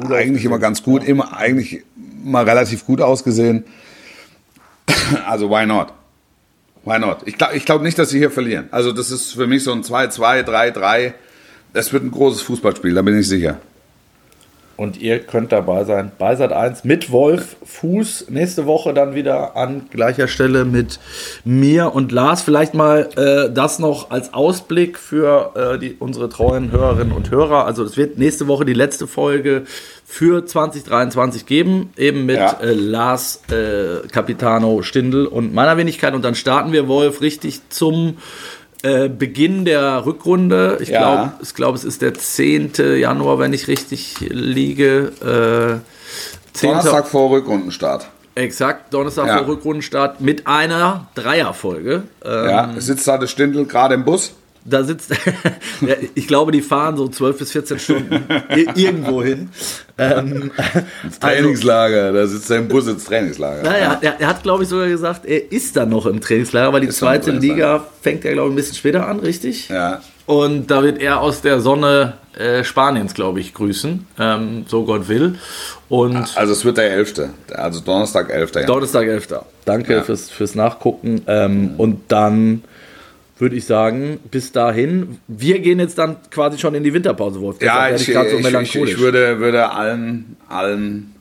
eigentlich 0.09 0.45
immer 0.45 0.59
ganz 0.59 0.83
gut, 0.83 1.03
immer 1.03 1.35
eigentlich 1.35 1.83
mal 2.23 2.43
relativ 2.43 2.85
gut 2.85 3.01
ausgesehen. 3.01 3.63
Also 5.25 5.49
why 5.49 5.65
not? 5.65 5.93
Why 6.85 6.99
not? 6.99 7.19
Ich 7.25 7.37
glaube 7.37 7.55
ich 7.55 7.65
glaub 7.65 7.81
nicht, 7.81 7.97
dass 7.97 8.09
sie 8.09 8.19
hier 8.19 8.31
verlieren. 8.31 8.67
Also 8.71 8.91
das 8.91 9.11
ist 9.11 9.33
für 9.33 9.47
mich 9.47 9.63
so 9.63 9.71
ein 9.71 9.83
2-2, 9.83 10.43
3-3. 10.43 11.13
Das 11.73 11.93
wird 11.93 12.03
ein 12.03 12.11
großes 12.11 12.41
Fußballspiel, 12.41 12.93
da 12.93 13.01
bin 13.01 13.17
ich 13.17 13.27
sicher. 13.27 13.59
Und 14.79 15.01
ihr 15.01 15.19
könnt 15.19 15.51
dabei 15.51 15.83
sein 15.83 16.13
bei 16.17 16.37
Sat 16.37 16.53
1 16.53 16.85
mit 16.85 17.11
Wolf 17.11 17.57
Fuß. 17.65 18.27
Nächste 18.29 18.65
Woche 18.65 18.93
dann 18.93 19.13
wieder 19.13 19.57
an 19.57 19.87
gleicher 19.91 20.29
Stelle 20.29 20.63
mit 20.63 20.99
mir 21.43 21.93
und 21.93 22.13
Lars. 22.13 22.43
Vielleicht 22.43 22.75
mal 22.75 23.09
äh, 23.17 23.53
das 23.53 23.79
noch 23.79 24.09
als 24.09 24.33
Ausblick 24.33 24.97
für 24.97 25.51
äh, 25.75 25.79
die, 25.79 25.97
unsere 25.99 26.29
treuen 26.29 26.71
Hörerinnen 26.71 27.11
und 27.11 27.29
Hörer. 27.29 27.65
Also 27.65 27.83
es 27.83 27.97
wird 27.97 28.17
nächste 28.17 28.47
Woche 28.47 28.63
die 28.63 28.73
letzte 28.73 29.05
Folge 29.05 29.63
für 30.05 30.45
2023 30.45 31.45
geben, 31.45 31.91
eben 31.97 32.25
mit 32.25 32.37
Ja. 32.37 32.57
äh, 32.61 32.71
Lars 32.71 33.41
äh, 33.51 34.07
Capitano 34.07 34.81
Stindl 34.81 35.25
und 35.25 35.53
meiner 35.53 35.75
Wenigkeit. 35.75 36.13
Und 36.13 36.23
dann 36.23 36.35
starten 36.35 36.71
wir, 36.71 36.87
Wolf, 36.87 37.19
richtig 37.19 37.67
zum 37.67 38.15
äh, 38.81 39.09
Beginn 39.09 39.65
der 39.65 40.05
Rückrunde. 40.05 40.77
Ich 40.81 40.89
Ja. 40.89 40.99
glaube, 40.99 41.31
ich 41.41 41.53
glaube, 41.53 41.77
es 41.77 41.83
ist 41.83 42.01
der 42.01 42.13
10. 42.13 42.97
Januar, 42.97 43.39
wenn 43.39 43.53
ich 43.53 43.67
richtig 43.67 44.15
liege. 44.19 45.11
Äh, 45.21 46.53
10. 46.53 46.69
Donnerstag 46.69 47.07
vor 47.07 47.31
Rückrundenstart. 47.31 48.07
Exakt, 48.35 48.93
Donnerstag 48.93 49.27
Ja. 49.27 49.37
vor 49.39 49.47
Rückrundenstart 49.47 50.21
mit 50.21 50.47
einer 50.47 51.07
Dreierfolge. 51.15 52.03
Äh, 52.23 52.29
Ja, 52.49 52.73
sitzt 52.77 53.07
da 53.07 53.17
der 53.17 53.27
Stindl 53.27 53.65
gerade 53.65 53.95
im 53.95 54.05
Bus? 54.05 54.33
Da 54.69 54.83
sitzt, 54.83 55.11
ja, 55.81 55.95
ich 56.15 56.27
glaube, 56.27 56.51
die 56.51 56.61
fahren 56.61 56.95
so 56.97 57.07
12 57.07 57.37
bis 57.39 57.51
14 57.51 57.79
Stunden 57.79 58.23
irgendwo 58.75 59.23
hin. 59.23 59.49
Ähm, 59.97 60.51
also, 60.57 61.19
Trainingslager, 61.19 62.13
da 62.13 62.27
sitzt 62.27 62.49
er 62.51 62.57
im 62.57 62.67
Bus 62.67 62.87
ins 62.87 63.05
Trainingslager. 63.05 63.63
naja, 63.63 63.97
er, 64.01 64.19
er 64.19 64.27
hat, 64.27 64.43
glaube 64.43 64.63
ich, 64.63 64.69
sogar 64.69 64.87
gesagt, 64.87 65.25
er 65.25 65.51
ist 65.51 65.75
dann 65.75 65.89
noch 65.89 66.05
im 66.05 66.21
Trainingslager, 66.21 66.71
weil 66.73 66.81
die 66.81 66.87
Ist 66.87 66.97
zweite. 66.97 67.31
Liga 67.31 67.85
fängt 68.01 68.23
ja, 68.23 68.31
glaube 68.33 68.49
ich, 68.49 68.53
ein 68.53 68.55
bisschen 68.55 68.75
später 68.75 69.07
an, 69.07 69.19
richtig? 69.19 69.69
Ja. 69.69 70.01
Und 70.25 70.69
da 70.69 70.83
wird 70.83 71.01
er 71.01 71.21
aus 71.21 71.41
der 71.41 71.59
Sonne 71.59 72.13
äh, 72.37 72.63
Spaniens, 72.63 73.15
glaube 73.15 73.39
ich, 73.39 73.53
grüßen, 73.53 74.05
ähm, 74.19 74.65
so 74.67 74.85
Gott 74.85 75.07
will. 75.07 75.35
Und 75.89 76.37
Also 76.37 76.53
es 76.53 76.63
wird 76.63 76.77
der 76.77 76.91
11. 76.91 77.15
Also 77.55 77.79
Donnerstag 77.79 78.29
11. 78.29 78.51
Januar. 78.53 78.67
Donnerstag 78.67 79.07
11. 79.07 79.27
Danke 79.65 79.93
Ja. 79.95 80.03
fürs, 80.03 80.29
fürs 80.29 80.53
Nachgucken. 80.53 81.23
Ähm, 81.27 81.71
und 81.77 82.01
dann 82.09 82.63
würde 83.39 83.55
ich 83.55 83.65
sagen, 83.65 84.19
bis 84.29 84.51
dahin, 84.51 85.17
wir 85.27 85.59
gehen 85.59 85.79
jetzt 85.79 85.97
dann 85.97 86.17
quasi 86.29 86.57
schon 86.57 86.75
in 86.75 86.83
die 86.83 86.93
Winterpause, 86.93 87.39
Wolf. 87.39 87.57
Deshalb 87.59 87.89
Ja, 87.89 87.95
ich, 87.95 88.07
ich, 88.09 88.41
so 88.41 88.59
ich, 88.59 88.75
ich 88.75 88.99
würde, 88.99 89.39
würde 89.39 89.71
allen, 89.71 90.35
allen 90.49 91.15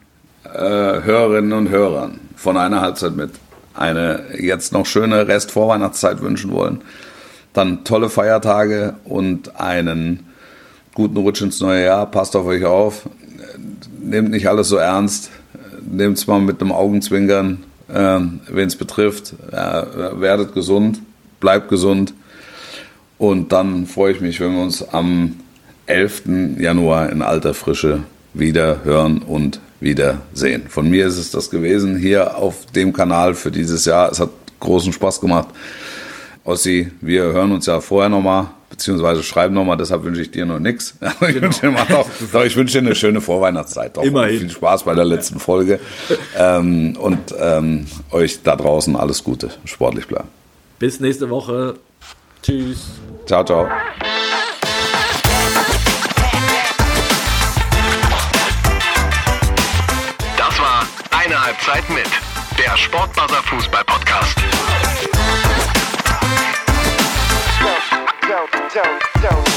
äh, 0.45 0.59
Hörerinnen 0.59 1.53
und 1.53 1.71
Hörern 1.71 2.19
von 2.35 2.57
einer 2.57 2.81
Halbzeit 2.81 3.15
mit 3.15 3.31
eine 3.75 4.25
jetzt 4.37 4.73
noch 4.73 4.87
schöne 4.87 5.29
Rest-Vorweihnachtszeit 5.29 6.21
wünschen 6.21 6.51
wollen. 6.51 6.81
Dann 7.53 7.85
tolle 7.85 8.11
Feiertage 8.11 8.95
und 9.05 9.61
einen 9.61 10.27
guten 10.95 11.17
Rutsch 11.19 11.43
ins 11.43 11.61
neue 11.61 11.85
Jahr. 11.85 12.11
Passt 12.11 12.35
auf 12.35 12.47
euch 12.47 12.65
auf. 12.65 13.09
Nehmt 14.01 14.31
nicht 14.31 14.49
alles 14.49 14.69
so 14.69 14.77
ernst. 14.77 15.31
Nehmt 15.89 16.19
es 16.19 16.27
mal 16.27 16.41
mit 16.41 16.61
einem 16.61 16.73
Augenzwinkern, 16.73 17.65
ähm, 17.95 18.41
wen 18.51 18.67
es 18.67 18.77
betrifft. 18.77 19.35
Äh, 19.53 20.21
werdet 20.21 20.55
gesund, 20.55 21.01
bleibt 21.41 21.69
gesund. 21.69 22.15
Und 23.19 23.53
dann 23.53 23.87
freue 23.87 24.13
ich 24.13 24.21
mich, 24.21 24.41
wenn 24.41 24.55
wir 24.55 24.63
uns 24.63 24.83
am 24.89 25.37
11. 25.87 26.59
Januar 26.59 27.11
in 27.11 27.23
alter 27.23 27.55
Frische 27.55 28.03
wieder 28.35 28.85
hören 28.85 29.19
und 29.19 29.61
wieder 29.81 30.23
sehen. 30.33 30.65
Von 30.69 30.91
mir 30.91 31.07
ist 31.07 31.17
es 31.17 31.31
das 31.31 31.51
gewesen 31.51 31.97
hier 31.97 32.37
auf 32.37 32.67
dem 32.67 32.93
Kanal 32.93 33.35
für 33.35 33.51
dieses 33.51 33.85
Jahr. 33.85 34.11
Es 34.11 34.21
hat 34.21 34.31
großen 34.61 34.93
Spaß 34.93 35.21
gemacht. 35.21 35.49
Ossi, 36.45 36.91
wir 37.01 37.25
hören 37.25 37.53
uns 37.53 37.67
ja 37.67 37.81
vorher 37.81 38.09
nochmal, 38.09 38.47
beziehungsweise 38.71 39.23
schreiben 39.23 39.55
nochmal, 39.55 39.77
deshalb 39.77 40.03
wünsche 40.05 40.23
ich 40.23 40.31
dir 40.31 40.47
noch 40.47 40.59
nichts. 40.59 40.95
Ich, 41.29 41.41
wünsche 41.41 41.61
dir 41.61 41.71
mal 41.71 41.87
doch, 41.89 42.09
doch, 42.33 42.45
ich 42.45 42.57
wünsche 42.57 42.81
dir 42.81 42.87
eine 42.87 42.95
schöne 42.95 43.21
Vorweihnachtszeit. 43.21 43.97
Doch. 43.97 44.03
Immerhin. 44.03 44.41
Viel 44.41 44.51
Spaß 44.51 44.85
bei 44.85 44.95
der 44.95 45.05
letzten 45.05 45.39
Folge. 45.39 45.79
ähm, 46.39 46.97
und 46.99 47.19
ähm, 47.39 47.87
euch 48.11 48.43
da 48.43 48.57
draußen 48.57 48.97
alles 48.97 49.25
Gute. 49.25 49.51
Sportlich 49.65 50.07
bleiben. 50.07 50.29
Bis 50.79 51.01
nächste 51.01 51.29
Woche. 51.29 51.75
Tschüss. 52.43 52.87
Ciao, 53.27 53.45
ciao. 53.45 53.69
Das 60.37 60.61
war 60.61 60.87
eine 61.11 61.45
Halbzeit 61.45 61.89
mit 61.91 62.07
der 62.57 62.77
Sportbuzzer 62.77 63.43
Fußball 63.43 63.85
Podcast. 63.85 64.37
Don't, 67.61 68.51
don't, 68.53 68.75
don't, 68.75 69.23
don't. 69.23 69.48